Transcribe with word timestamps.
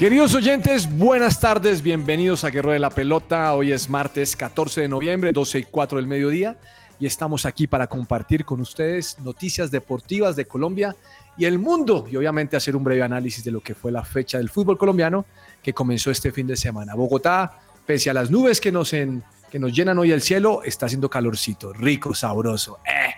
Queridos 0.00 0.34
oyentes, 0.34 0.90
buenas 0.90 1.40
tardes, 1.40 1.82
bienvenidos 1.82 2.44
a 2.44 2.48
Guerrero 2.48 2.72
de 2.72 2.78
la 2.78 2.88
Pelota. 2.88 3.52
Hoy 3.52 3.70
es 3.70 3.90
martes 3.90 4.34
14 4.34 4.80
de 4.80 4.88
noviembre, 4.88 5.30
12 5.30 5.58
y 5.58 5.64
4 5.64 5.98
del 5.98 6.06
mediodía, 6.06 6.56
y 6.98 7.04
estamos 7.04 7.44
aquí 7.44 7.66
para 7.66 7.86
compartir 7.86 8.46
con 8.46 8.62
ustedes 8.62 9.18
noticias 9.18 9.70
deportivas 9.70 10.36
de 10.36 10.46
Colombia 10.46 10.96
y 11.36 11.44
el 11.44 11.58
mundo, 11.58 12.06
y 12.10 12.16
obviamente 12.16 12.56
hacer 12.56 12.76
un 12.76 12.82
breve 12.82 13.02
análisis 13.02 13.44
de 13.44 13.50
lo 13.50 13.60
que 13.60 13.74
fue 13.74 13.92
la 13.92 14.02
fecha 14.02 14.38
del 14.38 14.48
fútbol 14.48 14.78
colombiano 14.78 15.26
que 15.62 15.74
comenzó 15.74 16.10
este 16.10 16.32
fin 16.32 16.46
de 16.46 16.56
semana. 16.56 16.94
Bogotá, 16.94 17.58
pese 17.84 18.08
a 18.08 18.14
las 18.14 18.30
nubes 18.30 18.58
que 18.58 18.72
nos, 18.72 18.92
que 18.92 19.58
nos 19.58 19.70
llenan 19.70 19.98
hoy 19.98 20.12
el 20.12 20.22
cielo, 20.22 20.62
está 20.64 20.86
haciendo 20.86 21.10
calorcito, 21.10 21.74
rico, 21.74 22.14
sabroso. 22.14 22.78
¡Eh! 22.86 23.12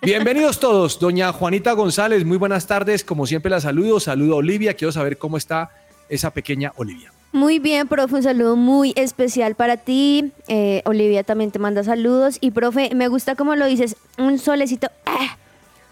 Bienvenidos 0.00 0.60
todos, 0.60 1.00
doña 1.00 1.32
Juanita 1.32 1.72
González, 1.72 2.24
muy 2.24 2.36
buenas 2.36 2.68
tardes, 2.68 3.02
como 3.02 3.26
siempre 3.26 3.50
la 3.50 3.60
saludo, 3.60 3.98
saludo 3.98 4.34
a 4.34 4.36
Olivia, 4.36 4.74
quiero 4.74 4.92
saber 4.92 5.18
cómo 5.18 5.38
está 5.38 5.70
esa 6.08 6.30
pequeña 6.30 6.72
Olivia. 6.76 7.12
Muy 7.32 7.58
bien, 7.58 7.88
profe, 7.88 8.14
un 8.14 8.22
saludo 8.22 8.54
muy 8.54 8.92
especial 8.94 9.56
para 9.56 9.76
ti. 9.76 10.32
Eh, 10.46 10.82
Olivia 10.84 11.24
también 11.24 11.50
te 11.50 11.58
manda 11.58 11.82
saludos. 11.82 12.38
Y, 12.40 12.52
profe, 12.52 12.94
me 12.94 13.08
gusta 13.08 13.34
como 13.34 13.56
lo 13.56 13.66
dices, 13.66 13.96
un 14.18 14.38
solecito, 14.38 14.88
¡ah! 15.04 15.36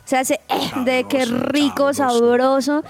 se 0.04 0.16
hace 0.16 0.40
¡eh! 0.48 0.84
de 0.84 1.04
qué 1.08 1.24
rico, 1.24 1.92
sabroso. 1.94 2.82
sabroso. 2.82 2.84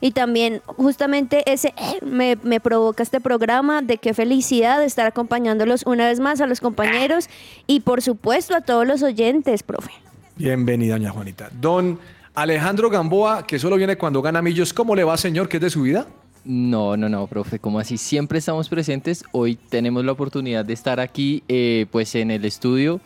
Y 0.00 0.12
también 0.12 0.62
justamente 0.66 1.42
ese 1.52 1.74
¡eh! 1.76 1.98
me, 2.02 2.36
me 2.42 2.60
provoca 2.60 3.02
este 3.02 3.20
programa 3.20 3.82
de 3.82 3.98
qué 3.98 4.14
felicidad 4.14 4.82
estar 4.82 5.06
acompañándolos 5.06 5.82
una 5.86 6.06
vez 6.06 6.20
más 6.20 6.40
a 6.40 6.46
los 6.46 6.60
compañeros 6.60 7.28
y 7.66 7.80
por 7.80 8.00
supuesto 8.00 8.54
a 8.54 8.60
todos 8.60 8.86
los 8.86 9.02
oyentes, 9.02 9.62
profe. 9.62 9.90
Bienvenida, 10.36 10.94
doña 10.94 11.10
Juanita. 11.10 11.50
Don 11.52 11.98
Alejandro 12.34 12.88
Gamboa, 12.88 13.46
que 13.46 13.58
solo 13.58 13.76
viene 13.76 13.98
cuando 13.98 14.22
gana 14.22 14.40
millos, 14.40 14.72
¿cómo 14.72 14.94
le 14.94 15.02
va, 15.04 15.16
señor? 15.16 15.48
¿Qué 15.48 15.56
es 15.56 15.62
de 15.62 15.70
su 15.70 15.82
vida? 15.82 16.06
No, 16.44 16.96
no, 16.96 17.08
no, 17.08 17.26
profe, 17.26 17.58
como 17.58 17.78
así? 17.78 17.98
Siempre 17.98 18.38
estamos 18.38 18.68
presentes. 18.68 19.24
Hoy 19.32 19.56
tenemos 19.56 20.04
la 20.04 20.12
oportunidad 20.12 20.64
de 20.64 20.72
estar 20.72 21.00
aquí, 21.00 21.42
eh, 21.48 21.86
pues 21.90 22.14
en 22.14 22.30
el 22.30 22.44
estudio. 22.44 23.00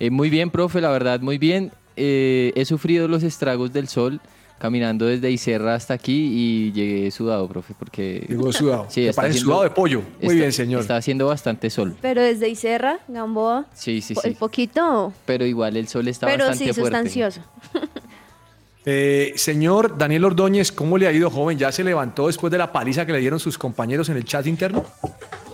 Eh, 0.00 0.10
muy 0.10 0.30
bien, 0.30 0.50
profe, 0.50 0.80
la 0.80 0.90
verdad, 0.90 1.20
muy 1.20 1.38
bien. 1.38 1.72
Eh, 1.96 2.52
he 2.54 2.64
sufrido 2.64 3.08
los 3.08 3.22
estragos 3.22 3.72
del 3.72 3.88
sol 3.88 4.20
caminando 4.58 5.06
desde 5.06 5.30
Iserra 5.30 5.76
hasta 5.76 5.94
aquí 5.94 6.30
y 6.32 6.72
llegué 6.72 7.10
sudado, 7.12 7.46
profe, 7.48 7.74
porque... 7.78 8.24
Llegó 8.28 8.52
sudado. 8.52 8.86
Sí, 8.90 9.06
está 9.06 9.22
parece 9.22 9.38
haciendo- 9.38 9.52
sudado 9.52 9.62
de 9.62 9.70
pollo. 9.70 10.00
Muy 10.00 10.08
está- 10.22 10.32
bien, 10.34 10.52
señor. 10.52 10.80
Está 10.80 10.96
haciendo 10.96 11.26
bastante 11.28 11.70
sol. 11.70 11.94
Pero 12.02 12.20
desde 12.22 12.48
Iserra, 12.48 12.98
Gamboa, 13.06 13.66
Sí, 13.74 14.00
sí, 14.00 14.14
sí. 14.16 14.20
el 14.28 14.34
poquito, 14.34 15.12
Pero 15.26 15.46
igual 15.46 15.76
el 15.76 15.86
sol 15.86 16.08
está 16.08 16.26
pero 16.26 16.46
bastante 16.46 16.74
sí 16.74 16.80
fuerte. 16.80 16.96
sustancioso. 17.08 17.40
Eh, 18.90 19.34
señor 19.36 19.98
Daniel 19.98 20.24
Ordóñez, 20.24 20.72
¿cómo 20.72 20.96
le 20.96 21.06
ha 21.06 21.12
ido, 21.12 21.28
joven? 21.28 21.58
¿Ya 21.58 21.70
se 21.70 21.84
levantó 21.84 22.28
después 22.28 22.50
de 22.50 22.56
la 22.56 22.72
paliza 22.72 23.04
que 23.04 23.12
le 23.12 23.18
dieron 23.18 23.38
sus 23.38 23.58
compañeros 23.58 24.08
en 24.08 24.16
el 24.16 24.24
chat 24.24 24.46
interno? 24.46 24.82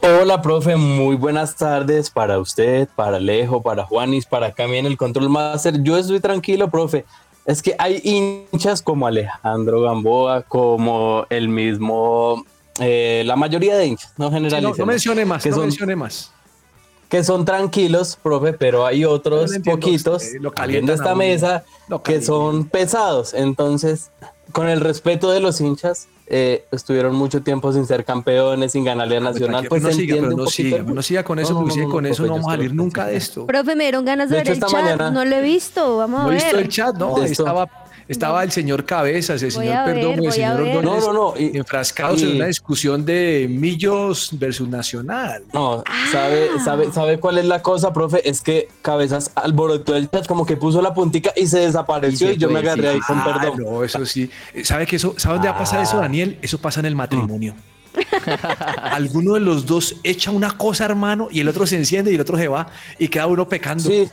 Hola, 0.02 0.40
profe, 0.40 0.76
muy 0.76 1.16
buenas 1.16 1.56
tardes 1.56 2.10
para 2.10 2.38
usted, 2.38 2.86
para 2.94 3.16
Alejo, 3.16 3.60
para 3.60 3.82
Juanis, 3.86 4.24
para 4.24 4.52
Cami 4.52 4.76
en 4.76 4.86
el 4.86 4.96
Control 4.96 5.28
Master. 5.28 5.82
Yo 5.82 5.98
estoy 5.98 6.20
tranquilo, 6.20 6.70
profe. 6.70 7.06
Es 7.44 7.60
que 7.60 7.74
hay 7.76 8.00
hinchas 8.04 8.80
como 8.80 9.04
Alejandro 9.08 9.80
Gamboa, 9.80 10.42
como 10.42 11.26
el 11.28 11.48
mismo, 11.48 12.44
eh, 12.78 13.24
la 13.26 13.34
mayoría 13.34 13.76
de 13.76 13.86
hinchas, 13.86 14.14
no 14.16 14.30
Sí, 14.30 14.60
no, 14.62 14.74
no 14.76 14.86
mencione 14.86 15.24
más, 15.24 15.42
que 15.42 15.50
no 15.50 15.56
son, 15.56 15.64
mencione 15.64 15.96
más. 15.96 16.32
Que 17.08 17.22
son 17.24 17.44
tranquilos, 17.44 18.18
profe, 18.22 18.52
pero 18.52 18.86
hay 18.86 19.04
otros 19.04 19.50
no 19.50 19.56
entiendo, 19.56 19.80
poquitos 19.80 20.22
a 20.56 20.66
esta 20.66 21.14
mesa 21.14 21.64
que 22.02 22.20
son 22.22 22.64
pesados. 22.66 23.34
Entonces, 23.34 24.10
con 24.52 24.68
el 24.68 24.80
respeto 24.80 25.30
de 25.30 25.40
los 25.40 25.60
hinchas, 25.60 26.08
eh, 26.26 26.64
estuvieron 26.72 27.14
mucho 27.14 27.42
tiempo 27.42 27.70
sin 27.72 27.86
ser 27.86 28.04
campeones, 28.04 28.72
sin 28.72 28.82
ganarle 28.84 29.18
a 29.18 29.20
Nacional. 29.20 29.66
Pues 29.68 29.82
no 29.82 29.90
se 29.90 29.96
siga, 29.96 30.16
entiende 30.16 30.28
pero 30.28 30.36
un 30.36 30.44
no 30.44 30.50
siga, 30.50 30.82
no 30.82 31.02
siga 31.02 31.22
con 31.24 31.38
eso, 31.38 31.52
No, 31.52 31.60
no, 31.60 31.60
porque 31.60 31.68
no, 31.68 31.74
sigue 31.74 31.86
no, 31.86 31.92
con 31.92 32.06
eso 32.06 32.16
profe, 32.16 32.28
no 32.28 32.34
vamos 32.36 32.48
a 32.48 32.56
salir 32.56 32.74
nunca 32.74 33.06
de 33.06 33.16
esto. 33.16 33.46
Profe, 33.46 33.76
me 33.76 33.84
dieron 33.84 34.04
ganas 34.06 34.30
de, 34.30 34.36
De 34.36 34.42
ver 34.44 34.52
hecho, 34.54 34.66
el 34.66 34.72
chat, 34.72 34.82
mañana- 34.82 35.10
no 35.10 35.24
lo 35.26 35.36
he 35.36 35.42
visto, 35.42 35.96
vamos 35.98 36.20
¿No 36.22 36.26
a 36.26 36.30
ha 36.30 36.34
visto 36.34 36.56
ver. 36.56 36.64
el 36.64 36.68
chat? 36.70 36.96
No, 36.96 37.16
ahí 37.16 37.24
esto. 37.30 37.44
Estaba, 38.08 38.42
el 38.44 38.52
señor 38.52 38.84
Cabezas, 38.84 39.42
el 39.42 39.50
Voy 39.52 39.66
señor 39.66 39.86
ver, 39.86 39.94
Perdomo, 39.94 40.24
el 40.26 40.32
señor. 40.32 40.60
Ordóñez, 40.60 40.82
No, 40.84 41.00
no, 41.00 41.12
no, 41.12 41.34
y- 41.38 41.56
enfrascados 41.56 42.22
en 42.22 42.36
una 42.36 42.46
discusión 42.46 43.04
de 43.04 43.46
Millos 43.50 44.30
versus 44.32 44.68
Nacional. 44.68 45.42
No, 45.52 45.82
¿sabe, 46.12 46.48
sabe, 46.64 46.92
¿sabe 46.92 47.18
cuál 47.18 47.38
es 47.38 47.44
la 47.46 47.62
cosa, 47.62 47.92
profe? 47.92 48.28
Es 48.28 48.40
que 48.40 48.68
Cabezas 48.82 49.30
alborotó 49.34 49.96
el 49.96 50.10
chat, 50.10 50.26
como 50.26 50.44
que 50.46 50.56
puso 50.56 50.80
la 50.82 50.92
puntica 50.94 51.32
y 51.36 51.46
se 51.46 51.60
desapareció 51.60 52.30
Y 52.32 52.36
yo 52.36 52.50
me 52.50 52.58
agarré 52.60 52.88
ahí 52.90 53.00
con 53.00 53.18
Ah, 53.18 53.38
perdón. 53.40 53.62
no, 53.62 53.84
eso 53.84 54.04
sí. 54.06 54.30
¿Sabe 54.62 54.86
que 54.86 54.96
eso, 54.96 55.14
¿sabe 55.16 55.34
dónde 55.36 55.48
va 55.48 55.54
a 55.54 55.58
pasar 55.58 55.82
eso, 55.82 55.98
Ah. 55.98 56.02
Daniel? 56.02 56.38
Eso 56.42 56.58
pasa 56.58 56.80
en 56.80 56.86
el 56.86 56.94
matrimonio. 56.96 57.54
Alguno 58.82 59.34
de 59.34 59.40
los 59.40 59.66
dos 59.66 59.96
echa 60.02 60.30
una 60.30 60.56
cosa, 60.56 60.84
hermano, 60.84 61.28
y 61.30 61.40
el 61.40 61.48
otro 61.48 61.66
se 61.66 61.76
enciende 61.76 62.10
y 62.10 62.14
el 62.16 62.20
otro 62.20 62.36
se 62.36 62.48
va 62.48 62.66
y 62.98 63.08
queda 63.08 63.26
uno 63.26 63.48
pecando. 63.48 63.84
Sí, 63.84 64.08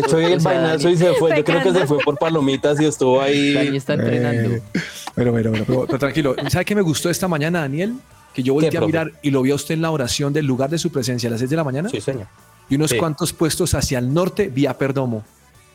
echó 0.00 0.16
ahí 0.16 0.32
el 0.32 0.40
vainazo 0.40 0.88
y 0.88 0.96
se 0.96 1.12
fue. 1.14 1.36
Yo 1.36 1.44
creo 1.44 1.62
que 1.62 1.72
se 1.72 1.86
fue 1.86 1.98
por 2.04 2.16
palomitas 2.18 2.80
y 2.80 2.84
estuvo 2.86 3.18
Dani 3.20 3.32
ahí. 3.56 3.76
está 3.76 3.94
entrenando. 3.94 4.54
Eh, 4.56 4.62
Pero, 5.14 5.32
pero, 5.32 5.52
pero, 5.52 5.64
pero- 5.64 5.86
pero 5.86 5.98
tranquilo. 5.98 6.34
¿Sabe 6.48 6.64
qué 6.64 6.74
me 6.74 6.82
gustó 6.82 7.08
esta 7.10 7.28
mañana, 7.28 7.60
Daniel? 7.60 7.94
Que 8.34 8.42
yo 8.42 8.54
volteé 8.54 8.78
a 8.78 8.80
mirar 8.80 9.12
y 9.22 9.30
lo 9.30 9.42
vi 9.42 9.52
a 9.52 9.54
usted 9.54 9.74
en 9.74 9.82
la 9.82 9.90
oración 9.92 10.32
del 10.32 10.44
lugar 10.46 10.68
de 10.70 10.78
su 10.78 10.90
presencia 10.90 11.28
a 11.28 11.30
las 11.30 11.38
6 11.38 11.50
de 11.50 11.56
la 11.56 11.62
mañana 11.64 11.88
Sí, 11.88 12.00
señor. 12.00 12.26
y 12.68 12.74
unos 12.74 12.90
Sí. 12.90 12.96
cuantos 12.98 13.32
puestos 13.32 13.74
hacia 13.74 13.98
el 14.00 14.12
norte 14.12 14.48
vía 14.48 14.76
Perdomo. 14.76 15.24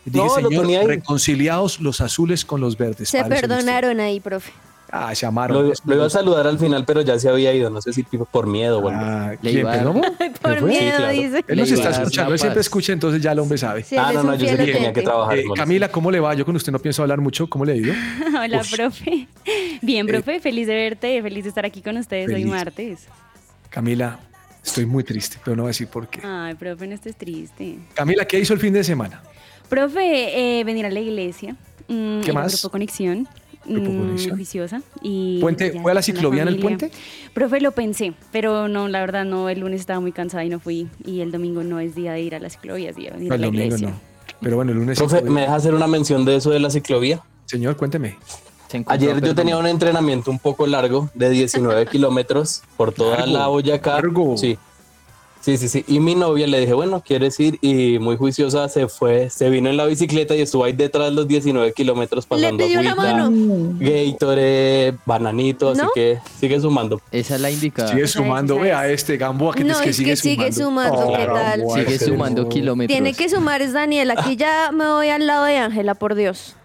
Y 0.05 0.09
dije, 0.09 0.25
No, 0.25 0.39
lo 0.41 0.47
señor, 0.49 0.63
tenía 0.63 0.79
ahí. 0.81 0.87
reconciliados 0.87 1.79
los 1.79 2.01
azules 2.01 2.43
con 2.43 2.59
los 2.61 2.77
verdes. 2.77 3.09
Se 3.09 3.23
perdonaron 3.23 3.99
ahí, 4.01 4.19
profe. 4.19 4.51
Ah, 4.91 5.13
se 5.13 5.25
amaron. 5.25 5.67
Lo, 5.69 5.73
lo 5.85 5.95
iba 5.95 6.05
a 6.05 6.09
saludar 6.09 6.47
al 6.47 6.57
final, 6.57 6.83
pero 6.85 7.01
ya 7.01 7.19
se 7.19 7.29
había 7.29 7.53
ido. 7.53 7.69
No 7.69 7.81
sé 7.81 7.93
si 7.93 8.03
por 8.03 8.47
miedo 8.47 8.79
o 8.79 8.89
algo. 8.89 9.01
Ah, 9.01 9.33
¿quién, 9.41 9.65
Perdomo? 9.65 10.01
Por 10.41 10.61
miedo, 10.63 10.97
claro. 10.97 11.13
dice. 11.13 11.45
Él 11.47 11.59
nos 11.59 11.71
está 11.71 11.89
escuchando, 11.91 12.33
él 12.33 12.39
siempre 12.39 12.61
escucha, 12.61 12.93
entonces 12.93 13.21
ya 13.21 13.33
el 13.33 13.39
hombre 13.39 13.57
sabe. 13.57 13.83
Sí, 13.83 13.95
ah, 13.97 14.11
no, 14.13 14.23
no, 14.23 14.35
yo 14.35 14.47
sé 14.47 14.57
que 14.57 14.71
tenía 14.71 14.93
que 14.93 15.01
trabajar. 15.01 15.37
Eh. 15.37 15.43
Camila, 15.55 15.89
¿cómo 15.89 16.09
le 16.11 16.19
va? 16.19 16.33
Yo 16.33 16.45
con 16.45 16.55
usted 16.55 16.71
no 16.71 16.79
pienso 16.79 17.01
hablar 17.01 17.19
mucho. 17.21 17.47
¿Cómo 17.49 17.65
le 17.65 17.73
ha 17.73 17.75
ido? 17.75 17.93
Hola, 18.41 18.61
Uf. 18.61 18.71
profe. 18.75 19.27
Bien, 19.81 20.07
profe, 20.07 20.39
feliz 20.39 20.67
de 20.67 20.75
verte, 20.75 21.21
feliz 21.21 21.43
de 21.43 21.49
estar 21.49 21.65
aquí 21.65 21.81
con 21.81 21.97
ustedes 21.97 22.33
hoy 22.33 22.45
martes. 22.45 23.07
Camila, 23.69 24.19
estoy 24.63 24.85
muy 24.85 25.03
triste, 25.03 25.37
pero 25.43 25.55
no 25.55 25.63
voy 25.63 25.69
a 25.69 25.71
decir 25.71 25.87
por 25.87 26.07
qué. 26.07 26.21
Ay, 26.23 26.55
profe, 26.55 26.87
no 26.87 26.95
estés 26.95 27.15
triste. 27.15 27.77
Camila, 27.93 28.25
¿qué 28.25 28.39
hizo 28.39 28.53
el 28.53 28.59
fin 28.59 28.73
de 28.73 28.83
semana? 28.83 29.21
Profe, 29.67 30.59
eh, 30.59 30.63
venir 30.63 30.85
a 30.85 30.89
la 30.89 30.99
iglesia. 30.99 31.55
mm, 31.87 32.21
¿Qué 32.21 32.33
más? 32.33 32.53
Grupo 32.53 32.71
Conexión. 32.71 33.27
Mm, 33.77 33.85
Conexión. 33.99 34.35
juiciosa. 34.35 34.81
Y 35.01 35.39
¿Puente? 35.41 35.71
ya, 35.73 35.81
¿Fue 35.81 35.91
a 35.91 35.95
la 35.95 36.01
ciclovía 36.01 36.41
en 36.43 36.47
el 36.47 36.59
puente? 36.59 36.91
Profe, 37.33 37.61
lo 37.61 37.71
pensé, 37.71 38.13
pero 38.31 38.67
no, 38.67 38.87
la 38.87 38.99
verdad 39.01 39.25
no, 39.25 39.49
el 39.49 39.59
lunes 39.59 39.79
estaba 39.81 39.99
muy 39.99 40.11
cansada 40.11 40.43
y 40.45 40.49
no 40.49 40.59
fui. 40.59 40.87
Y 41.05 41.21
el 41.21 41.31
domingo 41.31 41.63
no 41.63 41.79
es 41.79 41.95
día 41.95 42.13
de 42.13 42.21
ir 42.21 42.35
a 42.35 42.39
la 42.39 42.49
ciclovía, 42.49 42.89
es 42.89 42.95
día 42.95 43.11
de 43.11 43.23
ir 43.23 43.27
No, 43.27 43.33
a 43.33 43.35
el 43.35 43.41
la 43.41 43.47
domingo 43.47 43.65
iglesia. 43.65 43.89
no. 43.89 43.99
Pero 44.41 44.55
bueno, 44.55 44.71
el 44.71 44.77
lunes. 44.79 44.97
Profe. 44.97 45.21
¿me 45.23 45.41
deja 45.41 45.55
hacer 45.55 45.73
una 45.73 45.87
mención 45.87 46.25
de 46.25 46.35
eso 46.37 46.49
de 46.49 46.59
la 46.59 46.69
ciclovía? 46.69 47.21
Señor, 47.45 47.75
cuénteme. 47.77 48.15
Ayer 48.85 49.19
yo 49.21 49.33
tenía 49.33 49.57
un 49.57 49.65
entrenamiento 49.65 50.29
un 50.29 50.37
poco 50.37 50.67
largo 50.67 51.09
de 51.15 51.29
19 51.31 51.85
kilómetros 51.91 52.61
por 52.77 52.91
toda 52.91 53.17
Largo, 53.17 53.33
la 53.33 53.47
Boyacá. 53.47 53.93
largo. 53.95 54.37
Sí. 54.37 54.57
Sí, 55.41 55.57
sí, 55.57 55.69
sí. 55.69 55.85
Y 55.87 55.99
mi 56.01 56.15
novia 56.15 56.45
le 56.47 56.59
dije, 56.59 56.73
bueno, 56.73 57.01
¿quieres 57.01 57.39
ir? 57.39 57.57
Y 57.61 57.97
muy 57.97 58.17
juiciosa 58.17 58.67
se 58.67 58.87
fue, 58.89 59.29
se 59.29 59.49
vino 59.49 59.69
en 59.69 59.77
la 59.77 59.85
bicicleta 59.85 60.35
y 60.35 60.41
estuvo 60.41 60.65
ahí 60.65 60.73
detrás 60.73 61.13
los 61.13 61.27
19 61.29 61.71
kilómetros 61.73 62.25
pasando 62.25 62.57
pidió 62.63 62.81
la 62.81 62.91
agüita, 62.91 63.13
mano. 63.13 63.73
Gatorade, 63.79 64.95
bananito, 65.05 65.69
así 65.69 65.81
que 65.95 66.19
sigue 66.39 66.59
sumando. 66.59 67.01
Esa 67.11 67.35
es 67.35 67.41
la 67.41 67.51
indicada. 67.51 67.89
Sigue 67.89 68.07
sumando. 68.07 68.55
esa 68.55 68.63
Vea 68.63 68.87
es. 68.87 68.93
este 69.01 69.17
Gamboa 69.17 69.53
que, 69.55 69.63
No, 69.63 69.73
es 69.73 69.81
que 69.81 69.89
es 69.91 69.95
sigue 69.95 70.09
que 70.11 70.15
sigue 70.17 70.51
sumando. 70.51 70.95
sumando, 70.97 71.17
¿qué 71.17 71.25
tal? 71.25 71.59
Gamboa, 71.59 71.79
Sigue 71.79 71.95
ese 71.95 72.05
sumando 72.05 72.41
no. 72.43 72.49
kilómetros. 72.49 72.93
Tiene 72.93 73.13
que 73.13 73.29
sumar, 73.29 73.61
es 73.61 73.73
Daniel. 73.73 74.11
Aquí 74.11 74.35
ya 74.35 74.71
me 74.73 74.87
voy 74.89 75.09
al 75.09 75.25
lado 75.25 75.45
de 75.45 75.57
Ángela, 75.57 75.95
por 75.95 76.15
Dios. 76.15 76.55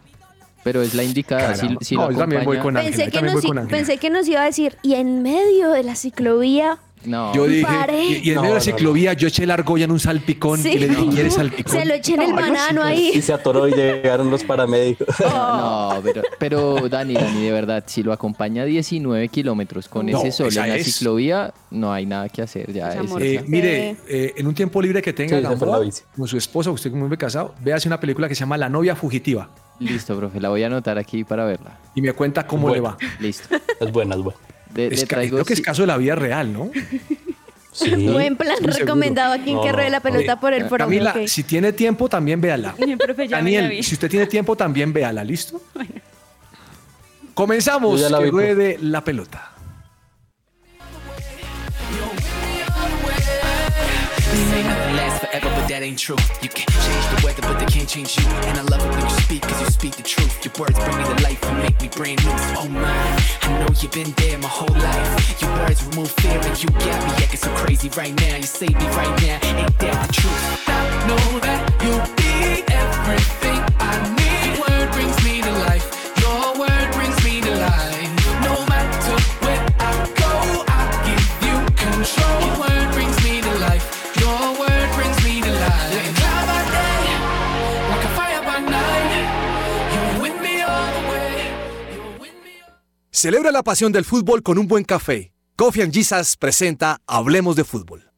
Pero 0.64 0.82
es 0.82 0.94
la 0.94 1.04
indicada. 1.04 1.54
Si, 1.54 1.94
no, 1.94 2.10
yo 2.10 2.16
también 2.18 2.44
voy 2.44 2.58
con 2.58 2.76
Ángela. 2.76 2.90
Pensé 2.96 3.04
yo 3.06 3.10
que, 3.10 3.16
también 3.18 3.34
nos, 3.34 3.42
voy 3.42 3.46
i- 3.46 3.48
con 3.50 3.58
Ángela. 3.58 3.76
pensé 3.78 3.98
que 3.98 4.10
nos 4.10 4.26
iba 4.28 4.40
a 4.42 4.44
decir, 4.46 4.76
y 4.82 4.94
en 4.94 5.22
medio 5.22 5.70
de 5.70 5.82
la 5.84 5.94
ciclovía 5.94 6.78
No. 7.04 7.34
Yo 7.34 7.46
dije, 7.46 7.66
y, 7.92 8.28
y 8.28 8.28
en 8.30 8.34
No, 8.36 8.42
medio 8.42 8.42
de 8.42 8.42
la 8.42 8.48
no, 8.48 8.54
no. 8.54 8.60
ciclovía 8.60 9.12
yo 9.12 9.28
eché 9.28 9.46
la 9.46 9.54
argolla 9.54 9.84
en 9.84 9.90
un 9.90 10.00
salpicón 10.00 10.58
Sí. 10.62 10.70
y 10.70 10.78
le 10.78 10.88
dije, 10.88 11.06
¿quieres 11.10 11.34
salpicón? 11.34 11.72
Se 11.78 11.84
lo 11.84 11.94
eché 11.94 12.14
en 12.14 12.22
el 12.22 12.30
No, 12.30 12.40
yo 12.40 12.44
sí, 12.46 12.50
banano 12.50 12.80
pues. 12.82 12.92
ahí. 12.92 13.10
Y 13.14 13.22
se 13.22 13.32
atoró 13.32 13.68
y 13.68 13.72
llegaron 13.72 14.30
los 14.30 14.44
paramédicos. 14.44 15.08
No, 15.20 16.00
pero, 16.02 16.22
pero 16.38 16.88
Dani, 16.88 17.14
Dani, 17.14 17.42
de 17.44 17.52
verdad, 17.52 17.84
si 17.86 18.02
lo 18.02 18.12
acompaña 18.12 18.64
19 18.64 19.28
kilómetros 19.28 19.88
con 19.88 20.06
No, 20.06 20.18
ese 20.18 20.32
sol 20.32 20.48
en 20.48 20.68
la 20.68 20.76
es. 20.76 20.84
ciclovía, 20.86 21.52
no 21.70 21.92
hay 21.92 22.06
nada 22.06 22.28
que 22.28 22.42
hacer. 22.42 22.72
Ya 22.72 22.88
Es 22.88 22.94
es- 22.94 23.00
amor. 23.00 23.22
Eh, 23.22 23.44
mire, 23.46 23.96
eh, 24.08 24.32
en 24.36 24.46
un 24.46 24.54
tiempo 24.54 24.80
libre 24.80 25.02
que 25.02 25.12
tenga 25.12 25.38
Sí, 25.40 26.02
con 26.16 26.28
su 26.28 26.36
esposa, 26.36 26.70
usted 26.70 26.90
como 26.90 27.02
hombre 27.04 27.18
casado, 27.18 27.54
véase 27.60 27.88
una 27.88 28.00
película 28.00 28.28
que 28.28 28.34
se 28.34 28.40
llama 28.40 28.56
La 28.56 28.68
novia 28.68 28.94
fugitiva 28.96 29.48
Listo, 29.80 30.16
profe, 30.16 30.40
la 30.40 30.48
voy 30.50 30.62
a 30.62 30.66
anotar 30.68 30.98
aquí 30.98 31.24
para 31.24 31.44
verla. 31.44 31.78
y 31.94 32.00
me 32.02 32.12
cuenta 32.12 32.46
cómo 32.46 32.68
Bueno. 32.68 32.74
le 32.74 32.80
va. 32.80 32.96
Listo. 33.20 33.48
Es 33.80 33.90
buena, 33.92 34.14
es 34.14 34.22
buena. 34.22 34.38
De- 34.74 34.86
Es 34.88 35.00
le 35.00 35.06
ca- 35.06 35.16
traigo 35.16 35.36
creo 35.36 35.44
que 35.44 35.54
es 35.54 35.60
caso 35.60 35.82
de 35.82 35.86
la 35.86 35.96
vida 35.96 36.14
real, 36.16 36.52
¿no? 36.52 36.70
Sí. 37.72 37.90
Buen 38.12 38.36
plan 38.36 38.56
seguro. 38.56 38.72
recomendado 38.76 39.32
aquí 39.32 39.50
en 39.50 39.56
No, 39.56 39.62
que 39.62 39.72
ruede 39.72 39.90
la 39.90 40.00
pelota 40.00 40.32
Eh, 40.32 40.36
por 40.40 40.52
el 40.52 40.68
foro. 40.68 40.84
Camila, 40.84 41.14
ok. 41.16 41.26
si 41.26 41.42
tiene 41.44 41.72
tiempo, 41.72 42.08
también 42.08 42.40
véala. 42.40 42.74
Daniel, 43.30 43.82
si 43.82 43.94
usted 43.94 44.10
tiene 44.10 44.26
tiempo, 44.26 44.56
también 44.56 44.92
véala, 44.92 45.24
¿listo? 45.24 45.60
Comenzamos, 47.34 48.00
la 48.00 48.18
que 48.18 48.24
vi, 48.24 48.30
pues. 48.30 48.44
ruede 48.54 48.78
la 48.80 49.02
pelota. 49.02 49.50
The 57.14 57.26
weather, 57.26 57.43
but 57.43 57.58
they 57.58 57.66
can't 57.66 57.88
change 57.88 58.19
you. 58.19 58.25
And 58.49 58.58
I 58.58 58.62
love 58.62 58.84
it 58.84 58.90
when 58.90 59.00
you 59.00 59.11
speak, 59.11 59.43
cause 59.43 59.61
you 59.61 59.66
speak 59.66 59.96
the 59.96 60.02
truth. 60.02 60.44
Your 60.44 60.52
words 60.58 60.78
bring 60.78 60.96
me 60.99 61.05
to 61.05 61.22
life 61.22 61.43
and 61.44 61.58
make 61.62 61.81
me 61.81 61.88
brand 61.88 62.25
new. 62.25 62.31
Oh 62.58 62.69
my, 62.69 63.22
I 63.43 63.58
know 63.61 63.69
you've 63.81 63.93
been 63.93 64.12
there 64.16 64.38
my 64.38 64.49
whole 64.49 64.75
life. 64.75 65.40
Your 65.40 65.52
words 65.58 65.84
remove 65.84 66.11
fear 66.11 66.40
and 66.43 66.62
you 66.62 66.69
got 66.70 66.99
me 67.06 67.22
acting 67.22 67.38
so 67.38 67.50
crazy 67.55 67.88
right 67.90 68.14
now. 68.20 68.37
You 68.37 68.43
save 68.43 68.75
me 68.75 68.87
right 68.99 69.14
now, 69.22 69.38
ain't 69.43 69.78
that 69.78 70.06
the 70.06 70.12
truth? 70.12 70.69
I 70.69 71.06
know 71.06 71.38
that 71.40 71.61
you'll 71.82 72.08
be 72.16 72.64
everything 72.72 73.62
I 73.78 74.14
need. 74.17 74.23
Celebra 93.16 93.52
la 93.52 93.62
pasión 93.62 93.93
del 93.93 94.05
fútbol 94.05 94.43
con 94.43 94.58
un 94.58 94.66
buen 94.66 94.82
café. 94.82 95.32
Coffee 95.55 95.84
and 95.84 95.94
Jesus 95.94 96.37
presenta 96.37 97.00
Hablemos 97.06 97.55
de 97.55 97.62
Fútbol. 97.62 98.11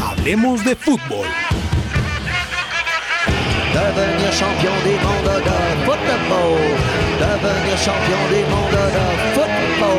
Hablemos 0.00 0.64
de 0.64 0.76
Fútbol. 0.76 1.26
Devenir 3.74 4.30
champion 4.30 4.72
du 4.84 4.90
monde 5.04 5.34
de 5.34 5.84
football. 5.84 6.58
Devenir 7.18 7.76
champion 7.76 8.20
du 8.30 8.40
monde 8.54 8.78
de 8.78 9.02
football. 9.34 9.98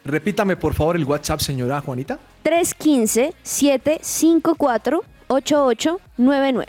Repítame, 0.05 0.57
por 0.57 0.75
favor, 0.75 0.97
el 0.97 1.05
WhatsApp, 1.05 1.39
señora 1.41 1.81
Juanita. 1.81 2.19
315-754-8899. 5.29 6.67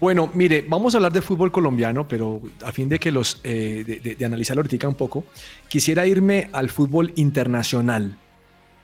Bueno, 0.00 0.30
mire, 0.34 0.64
vamos 0.68 0.94
a 0.94 0.98
hablar 0.98 1.12
de 1.12 1.22
fútbol 1.22 1.52
colombiano, 1.52 2.08
pero 2.08 2.40
a 2.64 2.72
fin 2.72 2.88
de 2.88 2.98
que 2.98 3.12
los 3.12 3.40
eh, 3.44 3.84
de, 3.86 4.00
de- 4.00 4.16
de 4.16 4.24
analizarlo 4.24 4.62
ahorita 4.62 4.88
un 4.88 4.96
poco, 4.96 5.24
quisiera 5.68 6.04
irme 6.06 6.48
al 6.52 6.70
fútbol 6.70 7.12
internacional, 7.14 8.16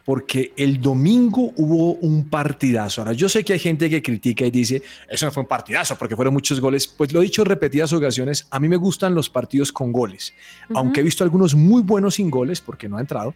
porque 0.08 0.55
el 0.56 0.81
domingo 0.81 1.52
hubo 1.56 1.93
un 1.96 2.31
partidazo. 2.31 3.02
Ahora, 3.02 3.12
yo 3.12 3.28
sé 3.28 3.44
que 3.44 3.52
hay 3.52 3.58
gente 3.58 3.90
que 3.90 4.00
critica 4.00 4.46
y 4.46 4.50
dice, 4.50 4.82
eso 5.06 5.26
no 5.26 5.32
fue 5.32 5.43
un 5.43 5.46
partidazo 5.46 5.96
porque 5.99 6.16
fueron 6.16 6.32
muchos 6.32 6.62
goles. 6.62 6.87
Pues 6.87 7.12
lo 7.12 7.20
he 7.20 7.25
dicho 7.25 7.43
en 7.43 7.46
repetidas 7.49 7.93
ocasiones, 7.93 8.46
a 8.50 8.58
mí 8.58 8.70
me 8.70 8.76
gustan 8.76 9.14
los 9.14 9.28
partidos 9.28 9.70
con 9.70 9.93
goles, 9.93 10.32
aunque 10.75 11.00
he 11.00 11.02
visto 11.02 11.25
algunos 11.25 11.55
muy 11.55 11.82
buenos 11.82 12.14
sin 12.14 12.31
goles 12.31 12.62
porque 12.62 12.88
no 12.88 12.96
ha 12.96 13.02
entrado. 13.02 13.34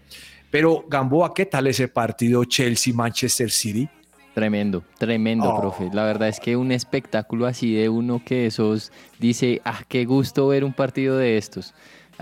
Pero 0.51 0.87
Gamboa, 0.89 1.35
¿qué 1.35 1.45
tal 1.45 1.67
ese 1.67 1.89
partido 1.89 2.43
Chelsea-Manchester 2.43 3.51
City? 3.51 3.87
Tremendo, 4.33 4.83
tremendo, 4.97 5.51
Oh. 5.53 5.61
profe. 5.61 5.91
La 5.93 6.05
verdad 6.07 6.29
es 6.29 6.41
que 6.41 6.57
un 6.57 6.73
espectáculo 6.73 7.45
así 7.45 7.75
de 7.75 7.91
uno 7.91 8.23
que 8.25 8.47
esos 8.47 8.93
dice, 9.19 9.61
ah, 9.67 9.83
qué 9.89 10.07
gusto 10.07 10.49
ver 10.49 10.65
un 10.65 10.73
partido 10.73 11.19
de 11.19 11.37
estos. 11.37 11.75